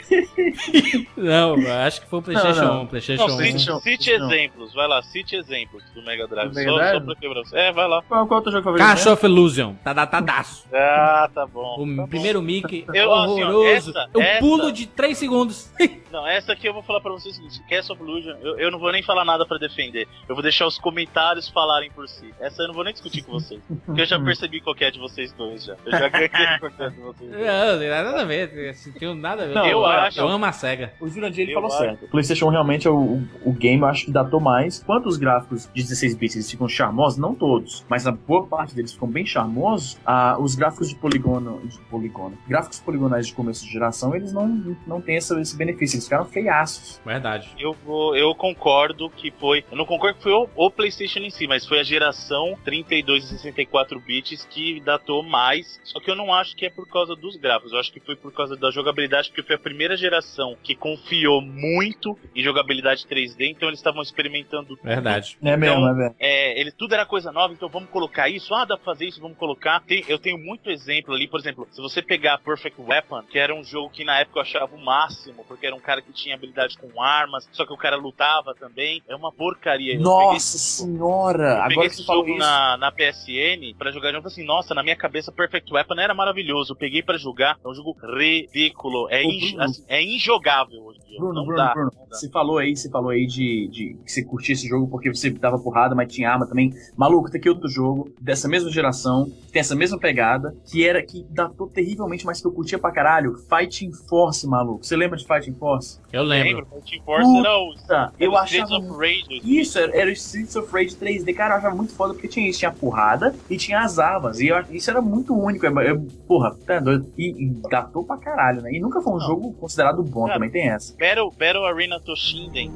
Não, 1.17 1.55
acho 1.85 2.01
que 2.01 2.07
foi 2.07 2.19
o 2.19 2.21
PlayStation 2.21 2.61
Não, 2.61 2.73
não. 2.75 2.83
1. 2.83 2.87
PlayStation 2.87 3.27
Não, 3.27 3.35
1. 3.35 3.37
cite, 3.39 3.67
não. 3.69 3.79
cite 3.79 4.17
Não. 4.17 4.25
exemplos, 4.31 4.73
vai 4.73 4.87
lá, 4.87 5.01
cite 5.01 5.35
exemplos 5.35 5.83
do 5.93 6.01
Mega 6.03 6.27
Drive. 6.27 6.49
Do 6.49 6.55
Mega 6.55 6.69
só, 6.69 6.75
Drive? 6.77 6.93
só 6.93 6.99
pra 7.05 7.15
quebrar. 7.15 7.41
É, 7.53 7.71
vai 7.71 7.87
lá. 7.87 8.01
Qual, 8.03 8.27
qual 8.27 8.37
é 8.37 8.41
o 8.41 8.43
teu 8.43 8.51
jogo 8.51 8.63
favorito? 8.63 8.85
Cash 8.87 9.05
of 9.07 9.25
Illusion. 9.25 9.73
Tá 9.83 9.93
datadaço. 9.93 10.65
Ah, 10.73 11.29
tá 11.33 11.45
bom. 11.45 11.75
O 11.79 11.87
tá 11.95 12.01
bom. 12.03 12.07
primeiro 12.07 12.41
Mickey 12.41 12.85
Eu, 12.93 13.13
assim, 13.13 13.43
ó, 13.43 13.47
horroroso. 13.49 13.89
essa- 13.91 14.09
eu 14.13 14.21
essa- 14.21 14.39
pulo 14.39 14.71
de 14.71 14.85
3 14.87 15.17
segundos. 15.17 15.71
Não, 16.11 16.25
essa 16.27 16.53
aqui 16.53 16.67
eu 16.67 16.73
vou 16.73 16.81
falar 16.83 17.01
pra 17.01 17.11
vocês 17.11 17.33
o 17.35 17.37
seguinte: 17.37 17.61
Castle 17.69 17.95
of 17.95 18.03
Illusion, 18.03 18.35
eu, 18.41 18.57
eu 18.59 18.71
não 18.71 18.79
vou 18.79 18.91
nem 18.91 19.03
falar 19.03 19.25
nada 19.25 19.45
pra 19.45 19.57
defender. 19.57 20.07
Eu 20.27 20.35
vou 20.35 20.41
deixar 20.41 20.65
os 20.67 20.77
comentários 20.77 21.49
falarem 21.49 21.91
por 21.91 22.07
si. 22.07 22.33
Essa 22.39 22.63
eu 22.63 22.67
não 22.67 22.73
vou 22.73 22.83
nem 22.83 22.93
discutir 22.93 23.21
com 23.23 23.33
vocês. 23.33 23.61
Porque 23.85 24.01
eu 24.01 24.05
já 24.05 24.19
percebi 24.19 24.61
qual 24.61 24.75
que 24.75 24.83
é 24.85 24.91
de 24.91 24.99
vocês 24.99 25.31
dois 25.33 25.65
já. 25.65 25.75
Eu 25.85 25.91
já 25.91 26.07
ganhei 26.09 26.29
qual 26.59 26.71
que 26.71 26.83
é 26.83 26.89
de 26.89 26.99
vocês 26.99 27.29
dois. 27.31 27.45
Não, 27.45 27.71
não 27.73 27.79
tem 27.79 27.89
nada 27.89 28.21
a 28.21 28.25
ver. 28.25 28.69
Assim, 28.69 28.91
tem 28.91 29.15
nada 29.15 29.43
a 29.43 29.47
ver. 29.47 29.53
Não, 29.55 29.65
eu 29.65 29.85
acho- 29.85 30.19
Eu 30.19 30.27
amo 30.27 30.45
a 30.45 30.51
SEGA. 30.51 30.93
O 30.99 31.07
Jurandir 31.09 31.43
ele 31.43 31.51
Eu 31.51 31.55
falou 31.55 31.69
acho. 31.69 31.77
certo. 31.79 32.05
O 32.05 32.09
PlayStation 32.09 32.49
realmente 32.49 32.87
é 32.87 32.91
o, 32.91 33.21
o, 33.45 33.51
game, 33.53 33.81
eu 33.81 33.87
acho 33.87 34.05
que 34.05 34.11
datou 34.11 34.39
mais. 34.39 34.81
Quanto 34.83 35.07
os 35.09 35.17
gráficos 35.17 35.69
de 35.73 35.83
16 35.83 36.15
bits 36.15 36.35
eles 36.35 36.49
ficam 36.51 36.67
charmosos, 36.67 37.17
não 37.19 37.33
todos, 37.35 37.85
mas 37.89 38.07
a 38.07 38.11
boa 38.11 38.45
parte 38.47 38.73
deles 38.75 38.93
ficam 38.93 39.07
bem 39.07 39.25
charmosos, 39.25 39.97
ah, 40.05 40.37
os 40.39 40.55
gráficos 40.55 40.89
de 40.89 40.95
polígono, 40.95 41.61
de 41.65 41.77
polígono, 41.89 42.37
gráficos 42.47 42.79
poligonais 42.79 43.27
de 43.27 43.33
começo 43.33 43.65
de 43.65 43.71
geração, 43.71 44.15
eles 44.15 44.31
não, 44.31 44.47
não 44.85 45.01
têm 45.01 45.15
esse, 45.17 45.37
esse 45.39 45.55
benefício, 45.55 45.95
eles 45.97 46.06
ficaram 46.07 46.25
feiaços. 46.25 47.01
Verdade. 47.05 47.49
Eu, 47.59 47.73
vou, 47.73 48.15
eu 48.15 48.33
concordo 48.35 49.09
que 49.09 49.31
foi. 49.31 49.63
Eu 49.71 49.77
não 49.77 49.85
concordo 49.85 50.17
que 50.17 50.23
foi 50.23 50.31
o, 50.33 50.49
o 50.55 50.71
PlayStation 50.71 51.19
em 51.19 51.29
si, 51.29 51.47
mas 51.47 51.65
foi 51.65 51.79
a 51.79 51.83
geração 51.83 52.57
32 52.63 53.25
e 53.25 53.27
64 53.27 53.99
bits 53.99 54.45
que 54.49 54.79
datou 54.81 55.23
mais. 55.23 55.79
Só 55.83 55.99
que 55.99 56.09
eu 56.09 56.15
não 56.15 56.33
acho 56.33 56.55
que 56.55 56.65
é 56.65 56.69
por 56.69 56.87
causa 56.87 57.15
dos 57.15 57.35
gráficos. 57.35 57.71
Eu 57.73 57.79
acho 57.79 57.91
que 57.91 57.99
foi 57.99 58.15
por 58.15 58.33
causa 58.33 58.55
da 58.55 58.71
jogabilidade, 58.71 59.29
porque 59.29 59.43
foi 59.43 59.55
a 59.55 59.59
primeira 59.59 59.95
geração 59.97 60.57
que 60.63 60.75
confiou 60.75 61.41
muito 61.41 62.17
em 62.35 62.43
jogabilidade 62.43 63.05
3D. 63.07 63.49
Então 63.51 63.69
eles 63.69 63.79
estavam 63.79 64.01
experimentando 64.01 64.77
Verdade. 64.83 65.37
É 65.43 65.57
mesmo, 65.57 65.87
é 65.87 65.93
mesmo. 65.93 66.15
é, 66.19 66.59
ele 66.59 66.71
tudo 66.71 66.93
era 66.93 67.05
coisa 67.05 67.31
nova, 67.31 67.53
então 67.53 67.69
vamos 67.69 67.89
colocar 67.89 68.29
isso. 68.29 68.53
Ah, 68.53 68.65
dá 68.65 68.75
pra 68.77 68.85
fazer 68.85 69.05
isso, 69.05 69.21
vamos 69.21 69.37
colocar. 69.37 69.81
Tem- 69.81 70.03
eu 70.07 70.19
tenho 70.19 70.37
muito 70.37 70.69
exemplo 70.69 71.13
ali, 71.13 71.27
por 71.27 71.39
exemplo, 71.39 71.67
se 71.71 71.81
você 71.81 72.01
pegar 72.01 72.37
Perfect 72.39 72.79
Weapon, 72.79 73.23
que 73.23 73.37
era 73.37 73.53
um 73.53 73.63
jogo 73.63 73.89
que 73.89 74.03
na 74.03 74.19
época 74.19 74.39
eu 74.39 74.43
achava 74.43 74.75
o 74.75 74.83
máximo, 74.83 75.43
porque 75.47 75.65
era 75.65 75.75
um 75.75 75.79
cara 75.87 76.01
que 76.01 76.11
tinha 76.11 76.35
habilidade 76.35 76.77
com 76.77 77.01
armas, 77.01 77.47
só 77.53 77.65
que 77.65 77.71
o 77.71 77.77
cara 77.77 77.95
lutava 77.95 78.53
também. 78.53 79.01
É 79.07 79.15
uma 79.15 79.31
porcaria. 79.31 79.95
Eu 79.95 80.01
Nossa 80.01 80.57
senhora! 80.57 81.43
eu 81.43 81.61
peguei 81.61 81.73
Agora 81.73 81.87
esse 81.87 82.03
jogo 82.03 82.29
isso. 82.29 82.37
na, 82.39 82.77
na 82.77 82.91
PSN 82.91 83.73
pra 83.77 83.89
jogar 83.89 84.09
falei 84.09 84.21
assim, 84.25 84.45
nossa, 84.45 84.75
na 84.75 84.83
minha 84.83 84.97
cabeça 84.97 85.31
Perfect 85.31 85.71
Weapon 85.71 85.95
era 85.99 86.13
maravilhoso. 86.13 86.73
Eu 86.73 86.77
peguei 86.77 87.01
pra 87.01 87.17
jogar, 87.17 87.57
é 87.63 87.67
um 87.67 87.73
jogo 87.73 87.95
ridículo, 88.17 89.07
é, 89.09 89.23
Bruno. 89.23 89.63
assim, 89.63 89.83
é 89.87 90.03
injogável 90.03 90.83
hoje 90.83 90.99
em 91.05 91.07
dia. 91.07 91.19
Bruno, 91.19 91.33
não 91.33 91.45
Bruno, 91.45 91.57
dá, 91.57 91.73
Bruno, 91.73 91.91
não 91.95 92.07
dá. 92.09 92.15
você 92.15 92.29
falou 92.29 92.57
aí, 92.57 92.75
você 92.75 92.89
falou 92.89 93.09
aí 93.11 93.25
de, 93.25 93.69
de 93.69 93.97
que 94.03 94.11
você 94.11 94.23
curtia 94.25 94.53
esse 94.53 94.67
jogo 94.67 94.87
porque 94.89 95.09
você 95.13 95.29
dava 95.29 95.57
porrada, 95.57 95.95
mas 95.95 96.11
tinha 96.13 96.29
arma 96.29 96.47
também. 96.47 96.71
Maluco, 96.97 97.29
tem 97.31 97.39
aqui 97.39 97.49
outro 97.49 97.69
jogo 97.69 98.13
dessa 98.19 98.47
mesma 98.47 98.69
geração, 98.69 99.25
que 99.45 99.51
tem 99.53 99.59
essa 99.61 99.75
mesma 99.75 99.97
pegada, 99.99 100.53
que 100.69 100.85
era 100.87 101.01
que 101.05 101.23
datou 101.29 101.67
terrivelmente, 101.67 102.25
mas 102.25 102.41
que 102.41 102.47
eu 102.47 102.51
curtia 102.51 102.77
pra 102.79 102.91
caralho. 102.91 103.35
Fighting 103.49 103.91
Force, 104.09 104.45
maluco. 104.47 104.85
Você 104.85 104.95
lembra 104.95 105.17
de 105.17 105.25
Fighting 105.25 105.53
Force? 105.53 105.76
Eu 106.11 106.23
lembro. 106.23 106.59
Lembra? 106.61 106.81
Team 106.89 107.03
Force 107.03 107.37
era 107.37 107.57
o 107.57 107.75
Tá, 107.87 108.11
eu 108.19 108.31
era 108.33 108.41
o 108.41 108.45
Streets 108.45 108.71
achava 108.71 108.85
of 108.93 108.97
Rage. 108.99 109.41
Isso, 109.43 109.79
era, 109.79 109.97
era 109.97 110.09
o 110.09 110.13
Streets 110.13 110.55
of 110.55 110.71
Rage 110.73 110.95
3D. 110.95 111.33
Cara, 111.33 111.53
eu 111.55 111.57
achava 111.57 111.75
muito 111.75 111.93
foda 111.93 112.13
porque 112.13 112.27
tinha 112.27 112.47
isso, 112.49 112.59
tinha 112.59 112.71
porrada 112.71 113.35
e 113.49 113.57
tinha 113.57 113.79
as 113.81 113.99
armas. 113.99 114.39
E 114.39 114.47
eu, 114.47 114.63
isso 114.71 114.89
era 114.89 115.01
muito 115.01 115.33
único. 115.33 115.65
Eu, 115.65 115.79
eu- 115.81 116.07
porra, 116.27 116.55
tá 116.65 116.79
doido. 116.79 117.11
E, 117.17 117.29
e 117.43 117.49
datou 117.69 118.03
pra 118.03 118.17
caralho, 118.17 118.61
né? 118.61 118.71
E 118.71 118.79
nunca 118.79 119.01
foi 119.01 119.13
um 119.13 119.17
Não. 119.17 119.25
jogo 119.27 119.53
considerado 119.53 120.01
bom, 120.03 120.21
Cara, 120.23 120.33
também 120.35 120.49
tem 120.49 120.69
essa. 120.69 120.95
Battle, 120.97 121.31
Battle 121.31 121.65
Arena 121.65 121.99
Toshinden. 121.99 122.71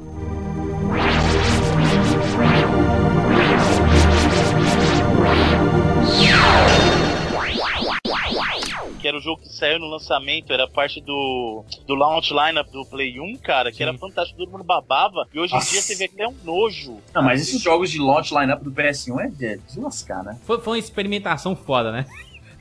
Que 9.02 9.08
era 9.08 9.16
o 9.16 9.20
jogo 9.20 9.42
que 9.42 9.48
saiu 9.48 9.80
no 9.80 9.88
lançamento, 9.88 10.52
era 10.52 10.68
parte 10.68 11.00
do, 11.00 11.64
do 11.88 11.94
launch 11.96 12.32
lineup 12.32 12.70
do 12.70 12.86
Play 12.86 13.18
1, 13.18 13.36
cara, 13.38 13.72
que 13.72 13.82
era 13.82 13.92
fantástico, 13.98 14.38
todo 14.38 14.52
mundo 14.52 14.62
babava. 14.62 15.26
E 15.34 15.40
hoje 15.40 15.52
em 15.52 15.56
Nossa. 15.56 15.70
dia 15.72 15.82
você 15.82 15.96
vê 15.96 16.04
até 16.04 16.28
um 16.28 16.36
nojo. 16.44 16.98
Não, 17.12 17.20
mas 17.20 17.40
esses 17.40 17.60
jogos 17.60 17.90
de 17.90 17.98
launch 17.98 18.32
lineup 18.32 18.62
do 18.62 18.70
PS1 18.70 19.20
é 19.20 19.28
de, 19.28 19.56
de 19.58 19.80
lascar, 19.80 20.22
né? 20.22 20.38
Foi, 20.44 20.60
foi 20.60 20.74
uma 20.74 20.78
experimentação 20.78 21.56
foda, 21.56 21.90
né? 21.90 22.06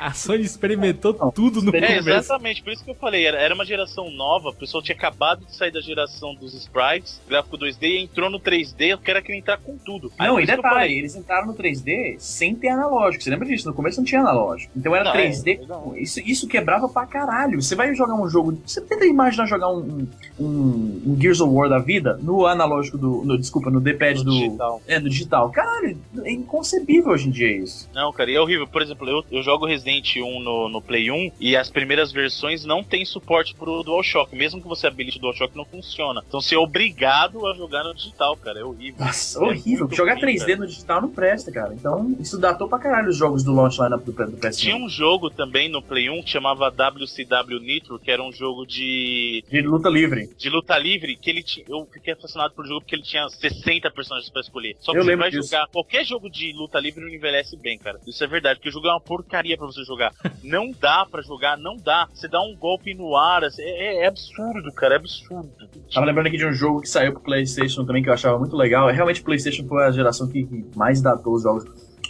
A 0.01 0.13
Sony 0.13 0.41
experimentou 0.43 1.15
Não, 1.19 1.31
tudo 1.31 1.61
no 1.61 1.73
É, 1.75 1.77
É, 1.77 1.87
começo. 1.99 2.09
exatamente, 2.09 2.63
por 2.63 2.73
isso 2.73 2.83
que 2.83 2.89
eu 2.91 2.95
falei, 2.95 3.25
era, 3.25 3.37
era 3.39 3.53
uma 3.53 3.63
geração 3.65 4.09
nova, 4.11 4.49
o 4.49 4.53
pessoal 4.53 4.81
tinha 4.81 4.95
acabado 4.95 5.45
de 5.45 5.55
sair 5.55 5.71
da 5.71 5.79
geração 5.79 6.33
dos 6.33 6.53
sprites, 6.55 7.21
gráfico 7.29 7.57
2D, 7.57 7.83
e 7.83 7.97
entrou 8.03 8.29
no 8.29 8.39
3D, 8.39 8.87
eu 8.87 8.97
quero 8.97 9.19
aquele 9.19 9.37
entrar 9.37 9.57
com 9.57 9.77
tudo. 9.77 10.11
Aí 10.17 10.27
Não, 10.27 10.39
e 10.39 10.45
detalhe, 10.45 10.61
falei, 10.63 10.97
eles 10.99 11.15
entraram 11.15 11.47
no 11.47 11.53
3D 11.53 12.15
sem 12.17 12.55
ter 12.55 12.69
analógico. 12.69 13.23
Você 13.23 13.29
lembra 13.29 13.47
disso? 13.47 13.67
No 13.67 13.73
começo 13.75 13.97
não 13.99 14.05
tinha 14.05 14.21
analógico. 14.21 14.71
Então 14.75 14.95
era 14.95 15.05
Não, 15.05 15.15
é, 15.15 15.29
3D. 15.29 15.67
não. 15.67 15.95
Isso, 15.95 16.19
isso 16.21 16.47
quebrava 16.47 16.89
pra 16.89 17.05
caralho. 17.05 17.61
Você 17.61 17.75
vai 17.75 17.93
jogar 17.93 18.15
um 18.15 18.27
jogo. 18.27 18.59
Você 18.65 18.81
tenta 18.81 19.05
imaginar 19.05 19.45
jogar 19.45 19.69
um, 19.71 20.07
um, 20.39 21.01
um 21.05 21.17
Gears 21.19 21.41
of 21.41 21.53
War 21.53 21.69
da 21.69 21.77
vida 21.79 22.17
no 22.21 22.45
analógico 22.47 22.97
do. 22.97 23.23
No, 23.23 23.37
desculpa, 23.37 23.69
no 23.69 23.79
D-pad 23.79 24.19
no 24.19 24.23
do. 24.25 24.31
digital. 24.31 24.81
É, 24.87 24.99
do 24.99 25.09
digital. 25.09 25.49
Caralho, 25.51 25.97
é 26.23 26.31
inconcebível 26.31 27.11
hoje 27.11 27.27
em 27.27 27.31
dia 27.31 27.55
isso. 27.55 27.89
Não, 27.93 28.11
cara, 28.11 28.31
e 28.31 28.35
é 28.35 28.41
horrível. 28.41 28.67
Por 28.67 28.81
exemplo, 28.81 29.07
eu, 29.07 29.23
eu 29.31 29.43
jogo 29.43 29.65
Resident 29.65 29.90
1 29.99 30.39
no, 30.39 30.69
no 30.69 30.81
Play 30.81 31.11
1 31.11 31.31
e 31.39 31.55
as 31.57 31.69
primeiras 31.69 32.11
versões 32.11 32.63
não 32.63 32.83
tem 32.83 33.03
suporte 33.03 33.53
pro 33.55 33.83
DualShock. 33.83 34.35
Mesmo 34.35 34.61
que 34.61 34.67
você 34.67 34.87
habilite 34.87 35.17
o 35.17 35.21
DualShock, 35.21 35.55
não 35.57 35.65
funciona. 35.65 36.23
Então 36.27 36.39
você 36.41 36.55
é 36.55 36.57
obrigado 36.57 37.45
a 37.47 37.53
jogar 37.55 37.83
no 37.83 37.93
digital, 37.93 38.35
cara. 38.37 38.59
É 38.59 38.63
horrível. 38.63 39.05
Nossa, 39.05 39.39
É 39.39 39.47
horrível. 39.47 39.89
Jogar 39.91 40.13
ruim, 40.15 40.35
3D 40.35 40.39
cara. 40.45 40.55
no 40.57 40.67
digital 40.67 41.01
não 41.01 41.09
presta, 41.09 41.51
cara. 41.51 41.73
Então, 41.73 42.15
isso 42.19 42.37
datou 42.39 42.67
pra 42.67 42.79
caralho 42.79 43.09
os 43.09 43.17
jogos 43.17 43.43
do 43.43 43.53
launch 43.53 43.77
lineup 43.81 44.03
do, 44.03 44.11
do 44.11 44.37
PS1. 44.37 44.57
Tinha 44.57 44.75
um 44.75 44.87
jogo 44.89 45.29
também 45.29 45.69
no 45.69 45.81
Play 45.81 46.09
1 46.09 46.23
que 46.23 46.29
chamava 46.29 46.69
WCW 46.69 47.59
Nitro, 47.59 47.99
que 47.99 48.11
era 48.11 48.21
um 48.23 48.31
jogo 48.31 48.65
de, 48.65 49.43
De 49.49 49.61
luta 49.61 49.89
livre. 49.89 50.29
de 50.37 50.49
luta 50.49 50.77
livre, 50.77 51.15
que 51.15 51.29
ele 51.29 51.43
tinha. 51.43 51.65
Eu 51.67 51.87
fiquei 51.91 52.15
fascinado 52.15 52.53
por 52.53 52.65
jogo 52.65 52.81
porque 52.81 52.95
ele 52.95 53.03
tinha 53.03 53.27
60 53.29 53.89
personagens 53.91 54.29
pra 54.29 54.41
escolher. 54.41 54.75
Só 54.79 54.91
que 54.91 54.99
Eu 54.99 55.03
você 55.03 55.15
vai 55.15 55.29
disso. 55.31 55.49
jogar 55.49 55.67
qualquer 55.67 56.05
jogo 56.05 56.29
de 56.29 56.51
luta 56.53 56.79
livre 56.79 57.01
não 57.01 57.09
envelhece 57.09 57.55
bem, 57.57 57.77
cara. 57.77 57.99
Isso 58.05 58.23
é 58.23 58.27
verdade, 58.27 58.59
porque 58.59 58.69
o 58.69 58.71
jogo 58.71 58.87
é 58.87 58.91
uma 58.91 59.01
porcaria 59.01 59.57
pra 59.57 59.65
você 59.65 59.80
jogar. 59.83 60.13
não 60.43 60.71
dá 60.71 61.05
pra 61.05 61.21
jogar, 61.21 61.57
não 61.57 61.75
dá. 61.77 62.07
Você 62.13 62.27
dá 62.27 62.41
um 62.41 62.55
golpe 62.55 62.93
no 62.93 63.15
ar, 63.15 63.43
assim, 63.43 63.61
é, 63.61 64.03
é 64.03 64.07
absurdo, 64.07 64.71
cara, 64.73 64.95
é 64.95 64.97
absurdo. 64.97 65.49
Tava 65.93 66.05
lembrando 66.05 66.27
aqui 66.27 66.37
de 66.37 66.45
um 66.45 66.53
jogo 66.53 66.81
que 66.81 66.89
saiu 66.89 67.13
pro 67.13 67.21
PlayStation 67.21 67.85
também 67.85 68.03
que 68.03 68.09
eu 68.09 68.13
achava 68.13 68.37
muito 68.37 68.55
legal. 68.55 68.89
Realmente, 68.89 69.21
o 69.21 69.23
PlayStation 69.23 69.67
foi 69.67 69.83
a 69.85 69.91
geração 69.91 70.27
que, 70.27 70.43
que 70.45 70.65
mais 70.75 71.01
datou 71.01 71.33
os 71.33 71.43
jogos. 71.43 71.65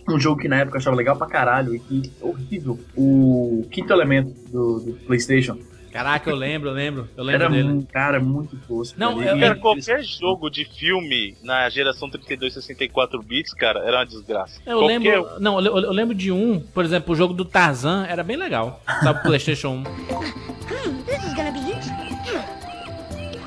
Um 0.10 0.20
jogo 0.20 0.42
que 0.42 0.48
na 0.48 0.58
época 0.58 0.78
eu 0.78 0.80
achava 0.80 0.96
legal 0.96 1.16
pra 1.16 1.28
caralho 1.28 1.76
e 1.76 1.80
que 1.80 2.12
horrível. 2.22 2.80
O 2.96 3.68
quinto 3.72 3.94
elemento 3.94 4.34
do, 4.52 4.80
do 4.80 4.94
PlayStation. 5.06 5.58
Caraca, 5.92 6.30
eu 6.30 6.36
lembro, 6.36 6.70
eu 6.70 6.74
lembro. 6.74 7.10
Eu 7.18 7.24
lembro 7.24 7.44
Era, 7.44 7.54
dele. 7.54 7.68
um, 7.70 7.82
cara, 7.82 8.20
muito 8.20 8.56
tosco. 8.68 8.98
Não, 9.00 9.18
velho. 9.18 9.30
eu- 9.32 9.38
E 9.38 9.40
Cara, 9.40 9.52
eles- 9.52 9.62
qualquer 9.62 10.04
jogo 10.04 10.50
de 10.50 10.66
filme 10.66 11.36
na 11.44 11.70
geração 11.70 12.10
32 12.10 12.54
64 12.54 13.22
bits, 13.22 13.54
cara, 13.54 13.80
era 13.82 13.98
uma 13.98 14.06
desgraça. 14.06 14.62
Eu 14.66 14.80
qualquer 14.80 15.00
lembro. 15.00 15.40
Não, 15.40 15.60
eu, 15.60 15.78
eu 15.78 15.92
lembro 15.92 16.16
de 16.16 16.32
um, 16.32 16.60
por 16.60 16.86
exemplo, 16.86 17.14
o 17.14 17.16
jogo 17.16 17.34
do 17.34 17.44
Tarzan 17.46 18.06
era 18.08 18.24
bem 18.24 18.38
legal. 18.38 18.82
Sabe, 19.04 19.20
pro 19.20 19.30
PlayStation 19.30 19.70
1. 19.70 19.84
This 21.06 21.24
is 21.26 21.34
gonna 21.34 21.52
be 21.52 21.60
interesting. 21.60 22.12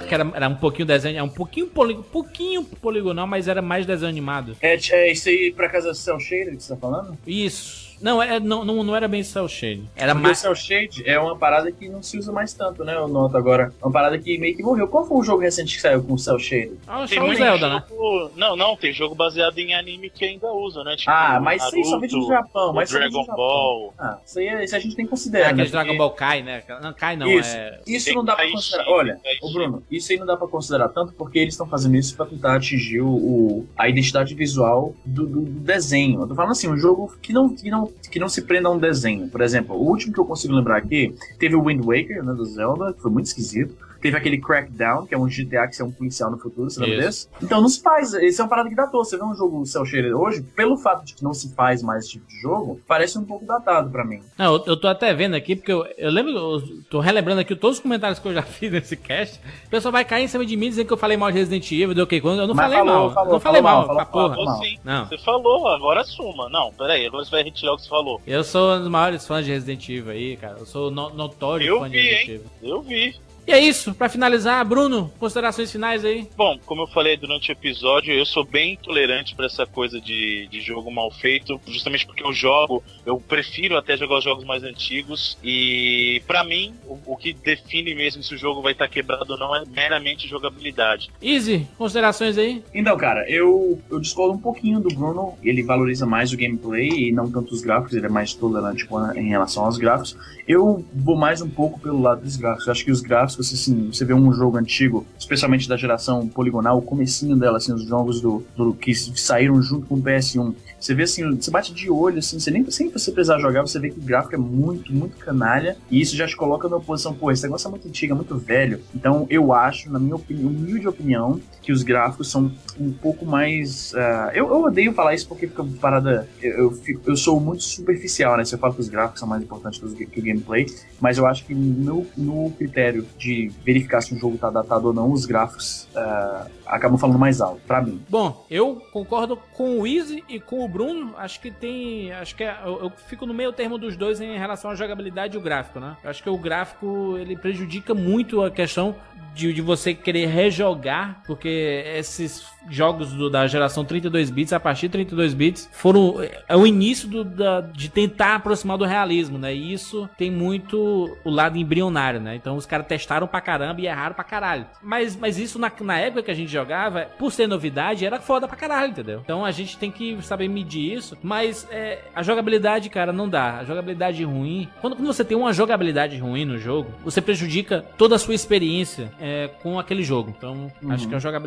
Que 0.08 0.14
era, 0.14 0.30
era 0.34 0.48
um 0.48 0.54
pouquinho 0.56 0.86
desenho, 0.86 1.18
é 1.18 1.22
um 1.22 1.28
pouquinho, 1.30 1.66
poli, 1.66 1.94
pouquinho 2.12 2.62
poligonal, 2.62 3.26
mas 3.26 3.48
era 3.48 3.62
mais 3.62 3.86
desenho 3.86 4.10
animado. 4.10 4.54
É, 4.60 4.74
é 4.74 5.10
isso 5.12 5.28
aí, 5.30 5.50
por 5.50 5.64
acaso, 5.64 5.88
é 5.88 5.92
o 5.92 5.94
Cell 5.94 6.20
Shaded 6.20 6.56
que 6.58 6.62
você 6.62 6.74
tá 6.74 6.78
falando? 6.78 7.16
Isso. 7.26 7.93
Não, 8.04 8.22
é, 8.22 8.38
não, 8.38 8.66
não, 8.66 8.84
não 8.84 8.94
era 8.94 9.08
bem 9.08 9.22
cel 9.22 9.48
shade. 9.48 9.82
Era 9.96 10.12
o 10.12 10.18
mais. 10.18 10.36
Cell 10.38 10.54
Shade 10.54 11.02
é 11.08 11.18
uma 11.18 11.34
parada 11.38 11.72
que 11.72 11.88
não 11.88 12.02
se 12.02 12.18
usa 12.18 12.30
mais 12.30 12.52
tanto, 12.52 12.84
né? 12.84 12.94
Eu 12.94 13.08
noto 13.08 13.34
agora. 13.34 13.72
É 13.80 13.84
uma 13.86 13.90
parada 13.90 14.18
que 14.18 14.36
meio 14.36 14.54
que 14.54 14.62
morreu. 14.62 14.86
Qual 14.88 15.06
foi 15.06 15.16
o 15.16 15.22
jogo 15.22 15.40
recente 15.40 15.74
que 15.74 15.80
saiu 15.80 16.02
com 16.02 16.12
o 16.12 16.18
Cell 16.18 16.38
Shade? 16.38 16.72
Ah, 16.86 17.06
Tem 17.08 17.18
o 17.18 17.24
muito 17.24 17.38
Zelda, 17.38 17.66
né? 17.70 17.82
jogo... 17.88 18.30
Não, 18.36 18.54
não, 18.56 18.76
tem 18.76 18.92
jogo 18.92 19.14
baseado 19.14 19.56
em 19.58 19.74
anime 19.74 20.10
que 20.10 20.22
ainda 20.22 20.52
usa, 20.52 20.84
né? 20.84 20.96
Tipo, 20.96 21.10
Ah, 21.10 21.40
mas 21.42 21.62
isso 21.64 21.74
aí 21.76 21.84
só 21.84 21.90
no 21.92 22.00
Naruto, 22.02 22.28
Japão. 22.28 22.70
o 22.70 22.74
Mas 22.74 22.90
vende 22.90 23.00
Dragon 23.04 23.18
no 23.20 23.24
Japão. 23.24 23.36
Ball. 23.36 23.94
Ah, 23.98 24.18
isso 24.26 24.38
aí 24.38 24.48
é- 24.48 24.64
isso 24.64 24.76
a 24.76 24.78
gente 24.78 24.96
nem 24.98 25.06
É 25.06 25.08
considera. 25.08 25.46
aquele 25.48 25.62
né? 25.64 25.70
Dragon 25.70 25.96
Ball 25.96 26.10
Kai, 26.10 26.42
né? 26.42 26.62
Não, 26.82 26.92
Kai 26.92 27.16
não, 27.16 27.26
Isso. 27.26 27.56
é. 27.56 27.80
Isso 27.86 28.04
Tem 28.04 28.14
não 28.14 28.24
dá 28.24 28.36
pra 28.36 28.50
considerar. 28.50 28.86
Olha, 28.88 29.18
ô 29.40 29.50
Bruno, 29.50 29.82
isso 29.90 30.12
aí 30.12 30.18
não 30.18 30.26
dá 30.26 30.36
pra 30.36 30.46
considerar 30.46 30.90
tanto 30.90 31.14
porque 31.14 31.38
eles 31.38 31.54
estão 31.54 31.66
fazendo 31.66 31.96
isso 31.96 32.14
pra 32.14 32.26
tentar 32.26 32.54
atingir 32.56 33.00
o, 33.00 33.08
o- 33.08 33.66
a 33.78 33.88
identidade 33.88 34.34
visual 34.34 34.94
do, 35.06 35.26
do- 35.26 35.40
do 35.40 35.60
desenho. 35.60 36.20
Eu 36.20 36.28
tô 36.28 36.34
falando 36.34 36.50
assim, 36.52 36.68
um 36.68 36.76
jogo 36.76 37.10
que 37.22 37.32
não, 37.32 37.48
que, 37.48 37.70
não, 37.70 37.90
que 38.10 38.20
não 38.20 38.28
se 38.28 38.42
prenda 38.42 38.68
a 38.68 38.72
um 38.72 38.78
desenho. 38.78 39.28
Por 39.28 39.40
exemplo, 39.40 39.76
o 39.76 39.88
último 39.88 40.12
que 40.12 40.20
eu 40.20 40.24
consigo 40.24 40.54
lembrar 40.54 40.76
aqui 40.76 41.14
teve 41.38 41.56
o 41.56 41.64
Wind 41.64 41.84
Waker, 41.84 42.22
né, 42.22 42.32
do 42.32 42.44
Zelda, 42.44 42.92
que 42.92 43.00
foi 43.00 43.10
muito 43.10 43.26
esquisito. 43.26 43.74
Teve 44.04 44.18
aquele 44.18 44.38
Crackdown, 44.38 45.06
que 45.06 45.14
é 45.14 45.18
um 45.18 45.24
GTA 45.26 45.66
que 45.66 45.74
você 45.74 45.80
é 45.80 45.84
um 45.86 45.90
policial 45.90 46.30
no 46.30 46.36
futuro, 46.36 46.68
você 46.68 46.78
lembra 46.78 47.08
Isso. 47.08 47.26
desse? 47.30 47.44
Então 47.46 47.62
não 47.62 47.70
se 47.70 47.80
faz, 47.80 48.12
esse 48.12 48.38
é 48.38 48.44
uma 48.44 48.50
parada 48.50 48.68
que 48.68 48.74
datou. 48.74 49.02
Você 49.02 49.16
vê 49.16 49.24
um 49.24 49.34
jogo 49.34 49.64
Cell 49.64 49.86
Shaded 49.86 50.12
hoje, 50.12 50.42
pelo 50.54 50.76
fato 50.76 51.06
de 51.06 51.14
que 51.14 51.24
não 51.24 51.32
se 51.32 51.54
faz 51.54 51.82
mais 51.82 52.04
esse 52.04 52.12
tipo 52.12 52.26
de 52.28 52.38
jogo, 52.38 52.78
parece 52.86 53.18
um 53.18 53.24
pouco 53.24 53.46
datado 53.46 53.88
pra 53.88 54.04
mim. 54.04 54.20
Não, 54.36 54.56
eu, 54.56 54.64
eu 54.66 54.76
tô 54.76 54.88
até 54.88 55.14
vendo 55.14 55.34
aqui, 55.34 55.56
porque 55.56 55.72
eu, 55.72 55.86
eu 55.96 56.10
lembro, 56.10 56.32
eu 56.32 56.62
tô 56.90 57.00
relembrando 57.00 57.40
aqui 57.40 57.56
todos 57.56 57.78
os 57.78 57.82
comentários 57.82 58.18
que 58.18 58.28
eu 58.28 58.34
já 58.34 58.42
fiz 58.44 58.70
nesse 58.70 58.94
cast. 58.94 59.40
O 59.66 59.70
pessoal 59.70 59.90
vai 59.90 60.04
cair 60.04 60.24
em 60.24 60.28
cima 60.28 60.44
de 60.44 60.54
mim 60.54 60.68
dizendo 60.68 60.86
que 60.86 60.92
eu 60.92 60.98
falei 60.98 61.16
mal 61.16 61.32
de 61.32 61.38
Resident 61.38 61.72
Evil, 61.72 61.94
deu 61.94 62.04
ok. 62.04 62.20
Quando 62.20 62.40
eu 62.42 62.46
não 62.46 62.54
Mas 62.54 62.66
falei 62.66 62.78
falou, 62.80 62.94
mal. 62.94 63.14
falou, 63.14 63.28
eu 63.28 63.32
não 63.32 63.40
falei 63.40 63.62
falou 63.62 63.86
mal, 63.86 63.96
pra 63.96 64.04
falou, 64.04 64.28
porra. 64.30 64.44
falou. 64.44 64.58
Você, 64.60 64.76
Não. 64.84 65.06
você 65.08 65.16
falou, 65.16 65.68
agora 65.68 66.00
assuma. 66.02 66.50
Não, 66.50 66.70
peraí, 66.74 67.06
agora 67.06 67.24
você 67.24 67.30
vai 67.30 67.42
retirar 67.42 67.72
o 67.72 67.76
que 67.76 67.84
você 67.84 67.88
falou. 67.88 68.20
Eu 68.26 68.44
sou 68.44 68.74
um 68.74 68.80
dos 68.80 68.88
maiores 68.90 69.26
fãs 69.26 69.46
de 69.46 69.50
Resident 69.50 69.88
Evil 69.88 70.12
aí, 70.12 70.36
cara. 70.36 70.58
Eu 70.58 70.66
sou 70.66 70.90
no, 70.90 71.08
notório 71.08 71.66
Eu 71.66 71.80
fã 71.80 71.88
de 71.88 71.96
vi, 71.96 72.02
Resident 72.02 72.28
hein? 72.28 72.34
Evil. 72.34 72.70
Eu 72.76 72.82
vi. 72.82 73.24
E 73.46 73.52
é 73.52 73.58
isso, 73.58 73.94
pra 73.94 74.08
finalizar, 74.08 74.64
Bruno, 74.64 75.12
considerações 75.18 75.70
finais 75.70 76.04
aí. 76.04 76.28
Bom, 76.36 76.58
como 76.64 76.82
eu 76.82 76.86
falei 76.86 77.16
durante 77.16 77.50
o 77.50 77.52
episódio, 77.52 78.12
eu 78.12 78.24
sou 78.24 78.44
bem 78.44 78.78
tolerante 78.82 79.34
pra 79.34 79.46
essa 79.46 79.66
coisa 79.66 80.00
de, 80.00 80.46
de 80.48 80.60
jogo 80.60 80.90
mal 80.90 81.10
feito, 81.10 81.60
justamente 81.66 82.06
porque 82.06 82.22
eu 82.22 82.32
jogo, 82.32 82.82
eu 83.04 83.18
prefiro 83.18 83.76
até 83.76 83.96
jogar 83.96 84.18
os 84.18 84.24
jogos 84.24 84.44
mais 84.44 84.62
antigos 84.62 85.36
e 85.42 86.22
pra 86.26 86.42
mim 86.42 86.74
o, 86.86 86.98
o 87.06 87.16
que 87.16 87.34
define 87.34 87.94
mesmo 87.94 88.22
se 88.22 88.34
o 88.34 88.38
jogo 88.38 88.62
vai 88.62 88.72
estar 88.72 88.88
quebrado 88.88 89.32
ou 89.32 89.38
não 89.38 89.54
é 89.54 89.62
meramente 89.66 90.26
jogabilidade. 90.26 91.10
Easy, 91.22 91.66
considerações 91.76 92.38
aí. 92.38 92.62
Então, 92.72 92.96
cara, 92.96 93.28
eu, 93.28 93.78
eu 93.90 94.00
discordo 94.00 94.34
um 94.34 94.40
pouquinho 94.40 94.80
do 94.80 94.88
Bruno. 94.88 95.36
Ele 95.42 95.62
valoriza 95.62 96.06
mais 96.06 96.32
o 96.32 96.36
gameplay 96.36 96.88
e 96.88 97.12
não 97.12 97.30
tanto 97.30 97.52
os 97.52 97.60
gráficos, 97.60 97.94
ele 97.94 98.06
é 98.06 98.08
mais 98.08 98.32
tolerante 98.32 98.86
em 99.16 99.28
relação 99.28 99.64
aos 99.64 99.76
gráficos. 99.76 100.16
Eu 100.46 100.84
vou 100.94 101.16
mais 101.16 101.40
um 101.40 101.48
pouco 101.48 101.80
pelo 101.80 102.02
lado 102.02 102.20
dos 102.20 102.36
gráficos. 102.36 102.66
Eu 102.66 102.72
acho 102.72 102.84
que 102.84 102.90
os 102.90 103.00
gráficos, 103.00 103.50
assim, 103.50 103.90
você 103.90 104.04
vê 104.04 104.12
um 104.12 104.30
jogo 104.30 104.58
antigo, 104.58 105.06
especialmente 105.18 105.66
da 105.66 105.76
geração 105.76 106.28
poligonal, 106.28 106.78
o 106.78 106.82
comecinho 106.82 107.34
dela, 107.34 107.56
assim, 107.56 107.72
os 107.72 107.84
jogos 107.84 108.20
do, 108.20 108.44
do 108.54 108.74
que 108.74 108.94
saíram 108.94 109.60
junto 109.62 109.86
com 109.86 109.94
o 109.94 110.02
PS1. 110.02 110.54
Você 110.78 110.94
vê 110.94 111.04
assim, 111.04 111.34
você 111.34 111.50
bate 111.50 111.72
de 111.72 111.90
olho, 111.90 112.18
assim, 112.18 112.38
você 112.38 112.50
nem 112.50 112.70
sem 112.70 112.90
você 112.90 113.10
precisar 113.10 113.38
jogar, 113.38 113.62
você 113.62 113.78
vê 113.78 113.88
que 113.88 113.98
o 113.98 114.02
gráfico 114.02 114.34
é 114.34 114.38
muito, 114.38 114.92
muito 114.92 115.16
canalha. 115.16 115.78
E 115.90 115.98
isso 115.98 116.14
já 116.14 116.26
te 116.26 116.36
coloca 116.36 116.68
numa 116.68 116.80
posição, 116.80 117.14
pô, 117.14 117.30
esse 117.30 117.42
negócio 117.42 117.66
é 117.66 117.70
muito 117.70 117.88
antigo, 117.88 118.12
é 118.12 118.16
muito 118.16 118.36
velho. 118.36 118.80
Então 118.94 119.26
eu 119.30 119.54
acho, 119.54 119.90
na 119.90 119.98
minha 119.98 120.16
opinião, 120.16 120.50
humilde 120.50 120.86
opinião, 120.86 121.40
que 121.64 121.72
os 121.72 121.82
gráficos 121.82 122.30
são 122.30 122.52
um 122.78 122.92
pouco 122.92 123.24
mais. 123.24 123.94
ah, 123.94 124.30
eu, 124.34 124.48
eu 124.48 124.62
odeio 124.64 124.92
falar 124.92 125.14
isso 125.14 125.26
porque 125.26 125.46
fica 125.46 125.64
parada. 125.80 126.28
Eu, 126.42 126.52
eu, 126.64 126.70
fico- 126.72 127.00
eu 127.06 127.16
sou 127.16 127.40
muito 127.40 127.62
superficial, 127.62 128.36
né? 128.36 128.44
Se 128.44 128.54
eu 128.54 128.58
falo 128.58 128.74
que 128.74 128.80
os 128.80 128.88
gráficos 128.88 129.20
são 129.20 129.28
mais 129.28 129.42
importantes 129.42 129.80
que, 129.94 130.06
que 130.06 130.20
o 130.20 130.22
gameplay, 130.22 130.66
mas 131.00 131.18
eu 131.18 131.26
acho 131.26 131.44
que 131.44 131.54
no, 131.54 132.06
no 132.16 132.50
critério 132.52 133.06
de 133.18 133.50
verificar 133.64 134.00
se 134.02 134.14
um 134.14 134.18
jogo 134.18 134.36
tá 134.36 134.50
datado 134.50 134.88
ou 134.88 134.92
não, 134.94 135.10
os 135.10 135.24
gráficos 135.26 135.88
ah, 135.96 136.46
acabam 136.66 136.98
falando 136.98 137.18
mais 137.18 137.40
alto, 137.40 137.60
pra 137.66 137.80
mim. 137.80 138.00
Bom, 138.08 138.44
eu 138.50 138.82
concordo 138.92 139.36
com 139.54 139.78
o 139.80 139.86
Easy 139.86 140.22
e 140.28 140.38
com 140.40 140.64
o 140.64 140.68
Bruno. 140.68 141.14
Acho 141.16 141.40
que 141.40 141.50
tem. 141.50 142.12
Acho 142.12 142.34
que 142.36 142.44
é- 142.44 142.56
eu, 142.64 142.92
fico 143.08 143.24
no 143.26 143.32
meio 143.34 143.52
termo 143.52 143.78
dos 143.78 143.96
dois 143.96 144.20
em 144.20 144.36
relação 144.36 144.70
à 144.70 144.74
jogabilidade 144.74 145.34
e 145.36 145.38
o 145.38 145.42
gráfico, 145.42 145.80
né? 145.80 145.96
Acho 146.04 146.22
que 146.22 146.28
o 146.30 146.36
gráfico 146.36 147.16
ele 147.18 147.36
prejudica 147.36 147.94
muito 147.94 148.42
a 148.42 148.50
questão 148.50 148.94
de, 149.34 149.52
de 149.52 149.60
você 149.60 149.92
querer 149.94 150.26
rejogar, 150.26 151.22
porque 151.26 151.48
esses 151.54 152.44
jogos 152.70 153.12
do- 153.12 153.28
da 153.28 153.46
geração 153.46 153.84
32 153.84 154.30
bits, 154.30 154.52
a 154.52 154.58
partir 154.60 154.86
de 154.88 154.92
32 154.92 155.34
bits, 155.34 155.68
foram. 155.72 156.16
É 156.48 156.56
o 156.56 156.66
início 156.66 157.06
do- 157.08 157.24
da- 157.24 157.60
de 157.60 157.88
tentar 157.90 158.36
aproximar 158.36 158.78
do 158.78 158.84
realismo, 158.84 159.36
né? 159.38 159.54
E 159.54 159.72
isso 159.72 160.08
tem 160.16 160.30
muito 160.30 161.16
o 161.24 161.30
lado 161.30 161.58
embrionário, 161.58 162.20
né? 162.20 162.34
Então 162.34 162.56
os 162.56 162.64
caras 162.66 162.86
testaram 162.86 163.26
pra 163.26 163.40
caramba 163.40 163.80
e 163.80 163.86
erraram 163.86 164.14
pra 164.14 164.24
caralho. 164.24 164.66
Mas, 164.82 165.14
mas 165.16 165.38
isso 165.38 165.58
na, 165.58 165.70
na 165.82 165.98
época 165.98 166.22
que 166.22 166.30
a 166.30 166.34
gente 166.34 166.50
jogava, 166.50 167.06
por 167.18 167.30
ser 167.32 167.46
novidade, 167.46 168.06
era 168.06 168.18
foda 168.20 168.48
pra 168.48 168.56
caralho, 168.56 168.90
entendeu? 168.92 169.20
Então 169.22 169.44
a 169.44 169.50
gente 169.50 169.76
tem 169.76 169.90
que 169.90 170.16
saber 170.22 170.48
medir 170.48 170.94
isso. 170.94 171.18
Mas 171.22 171.66
é, 171.70 171.98
a 172.14 172.22
jogabilidade, 172.22 172.88
cara, 172.88 173.12
não 173.12 173.28
dá. 173.28 173.58
A 173.58 173.64
jogabilidade 173.64 174.24
ruim. 174.24 174.68
Quando, 174.80 174.96
quando 174.96 175.06
você 175.06 175.24
tem 175.24 175.36
uma 175.36 175.52
jogabilidade 175.52 176.16
ruim 176.18 176.44
no 176.46 176.56
jogo, 176.58 176.90
você 177.04 177.20
prejudica 177.20 177.84
toda 177.98 178.14
a 178.14 178.18
sua 178.18 178.34
experiência 178.34 179.12
é, 179.20 179.50
com 179.62 179.78
aquele 179.78 180.02
jogo. 180.02 180.34
Então 180.36 180.72
acho 180.88 181.06
que 181.06 181.14
a 181.14 181.18
jogabilidade 181.18 181.43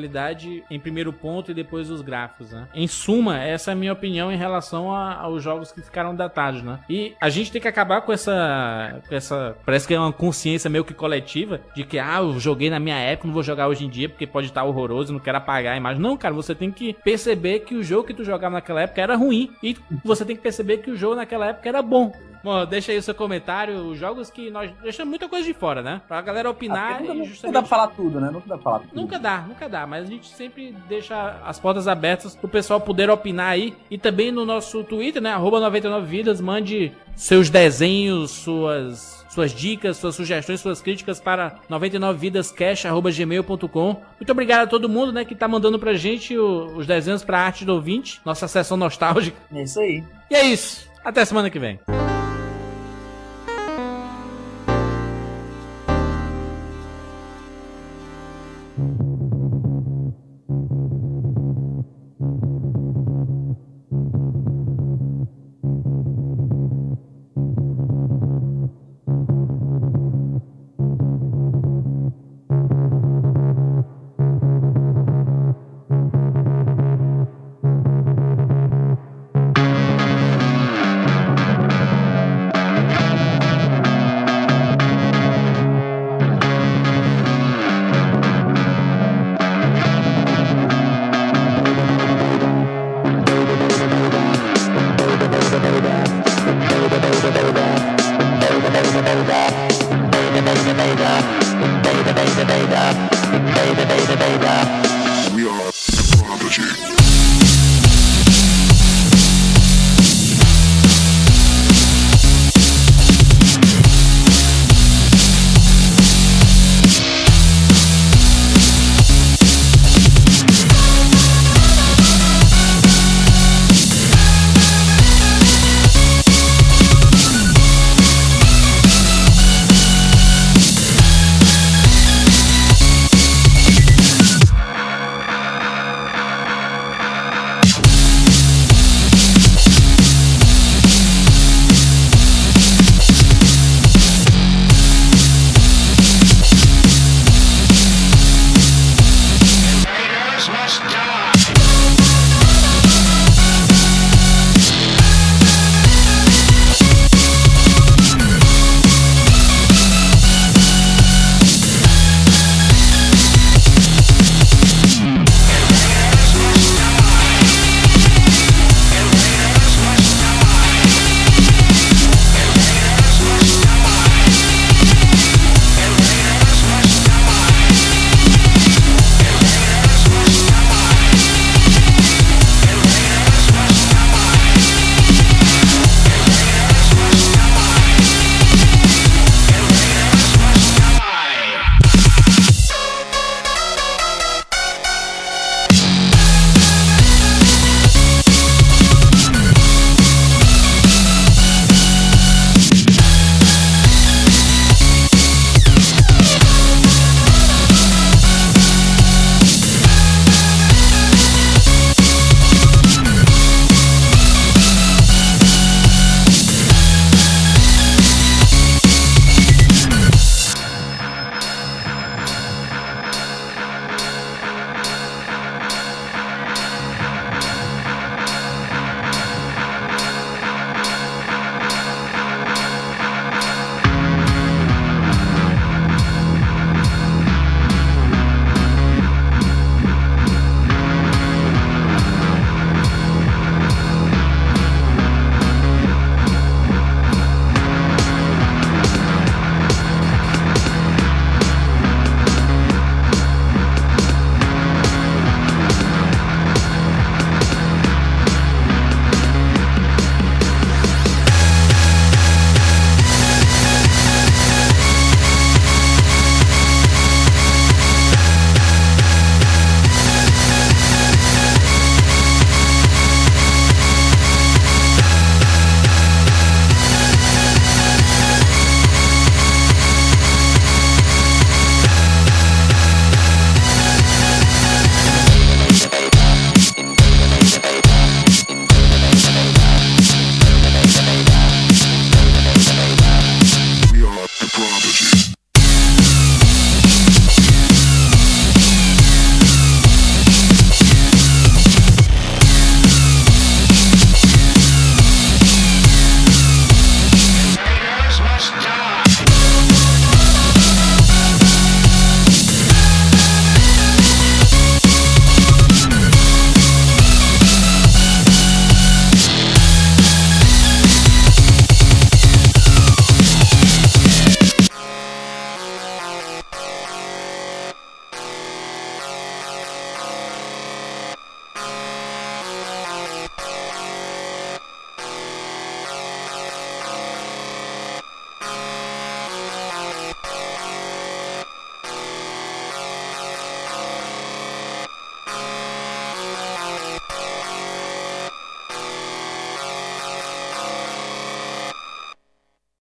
em 0.69 0.79
primeiro 0.79 1.11
ponto 1.11 1.51
e 1.51 1.53
depois 1.53 1.89
os 1.89 2.01
gráficos, 2.01 2.51
né? 2.51 2.67
Em 2.73 2.87
suma, 2.87 3.39
essa 3.41 3.71
é 3.71 3.73
a 3.73 3.75
minha 3.75 3.93
opinião 3.93 4.31
em 4.31 4.37
relação 4.37 4.93
a- 4.93 5.15
aos 5.15 5.41
jogos 5.43 5.71
que 5.71 5.81
ficaram 5.81 6.15
datados, 6.15 6.61
né? 6.61 6.79
E 6.89 7.15
a 7.19 7.29
gente 7.29 7.51
tem 7.51 7.61
que 7.61 7.67
acabar 7.67 8.01
com 8.01 8.11
essa, 8.13 9.01
com 9.07 9.15
essa. 9.15 9.55
Parece 9.65 9.87
que 9.87 9.93
é 9.93 9.99
uma 9.99 10.11
consciência 10.13 10.69
meio 10.69 10.83
que 10.85 10.93
coletiva 10.93 11.61
de 11.75 11.83
que, 11.83 11.97
ah, 11.99 12.17
eu 12.19 12.39
joguei 12.39 12.69
na 12.69 12.79
minha 12.79 12.97
época, 12.97 13.27
não 13.27 13.33
vou 13.33 13.43
jogar 13.43 13.67
hoje 13.67 13.85
em 13.85 13.89
dia 13.89 14.07
porque 14.09 14.27
pode 14.27 14.47
estar 14.47 14.63
horroroso, 14.63 15.13
não 15.13 15.19
quero 15.19 15.37
apagar 15.37 15.73
a 15.73 15.77
imagem. 15.77 16.01
Não, 16.01 16.15
cara, 16.17 16.33
você 16.33 16.53
tem 16.53 16.71
que 16.71 16.93
perceber 16.93 17.59
que 17.61 17.75
o 17.75 17.83
jogo 17.83 18.07
que 18.07 18.13
tu 18.13 18.23
jogava 18.23 18.55
naquela 18.55 18.81
época 18.81 19.01
era 19.01 19.15
ruim 19.15 19.51
e 19.63 19.75
você 20.03 20.23
tem 20.25 20.35
que 20.35 20.41
perceber 20.41 20.77
que 20.77 20.91
o 20.91 20.95
jogo 20.95 21.15
naquela 21.15 21.47
época 21.47 21.67
era 21.69 21.81
bom. 21.81 22.11
Bom, 22.47 22.65
deixa 22.65 22.93
aí 22.93 22.97
o 22.97 23.01
seu 23.01 23.13
comentário, 23.13 23.75
os 23.89 23.99
jogos 23.99 24.29
que 24.29 24.49
nós 24.49 24.71
deixamos 24.81 25.09
muita 25.09 25.27
coisa 25.27 25.45
de 25.45 25.53
fora, 25.53 25.81
né? 25.81 25.99
Pra 26.07 26.21
galera 26.21 26.49
opinar 26.49 27.01
nunca, 27.01 27.13
nunca 27.13 27.27
justamente... 27.27 27.53
dá 27.53 27.59
pra 27.61 27.67
falar 27.67 27.87
tudo, 27.89 28.21
né? 28.21 28.29
Nunca 28.31 28.47
dá 28.47 28.55
pra 28.55 28.63
falar 28.63 28.79
tudo. 28.79 28.91
Nunca 28.95 29.19
dá, 29.19 29.37
nunca 29.41 29.67
dá, 29.67 29.85
mas 29.85 30.07
a 30.07 30.09
gente 30.09 30.29
sempre 30.29 30.73
deixa 30.87 31.41
as 31.45 31.59
portas 31.59 31.89
abertas 31.89 32.37
pro 32.37 32.47
pessoal 32.47 32.79
poder 32.79 33.09
opinar 33.09 33.49
aí. 33.49 33.75
E 33.91 33.97
também 33.97 34.31
no 34.31 34.45
nosso 34.45 34.81
Twitter, 34.85 35.21
né? 35.21 35.33
Arroba 35.33 35.59
99vidas, 35.59 36.39
mande 36.39 36.93
seus 37.17 37.49
desenhos, 37.49 38.31
suas, 38.31 39.25
suas 39.29 39.51
dicas, 39.53 39.97
suas 39.97 40.15
sugestões, 40.15 40.61
suas 40.61 40.81
críticas 40.81 41.19
para 41.19 41.55
99vidascash.gmail.com. 41.69 44.01
Muito 44.19 44.31
obrigado 44.31 44.63
a 44.63 44.67
todo 44.67 44.87
mundo, 44.87 45.11
né, 45.11 45.25
que 45.25 45.35
tá 45.35 45.49
mandando 45.49 45.77
pra 45.77 45.95
gente 45.95 46.37
o- 46.37 46.77
os 46.77 46.87
desenhos 46.87 47.25
pra 47.25 47.41
arte 47.41 47.65
do 47.65 47.73
ouvinte, 47.73 48.21
nossa 48.23 48.47
sessão 48.47 48.77
nostálgica. 48.77 49.35
É 49.53 49.63
isso 49.63 49.81
aí. 49.81 50.01
E 50.31 50.35
é 50.35 50.45
isso. 50.45 50.87
Até 51.03 51.25
semana 51.25 51.49
que 51.49 51.59
vem. 51.59 51.77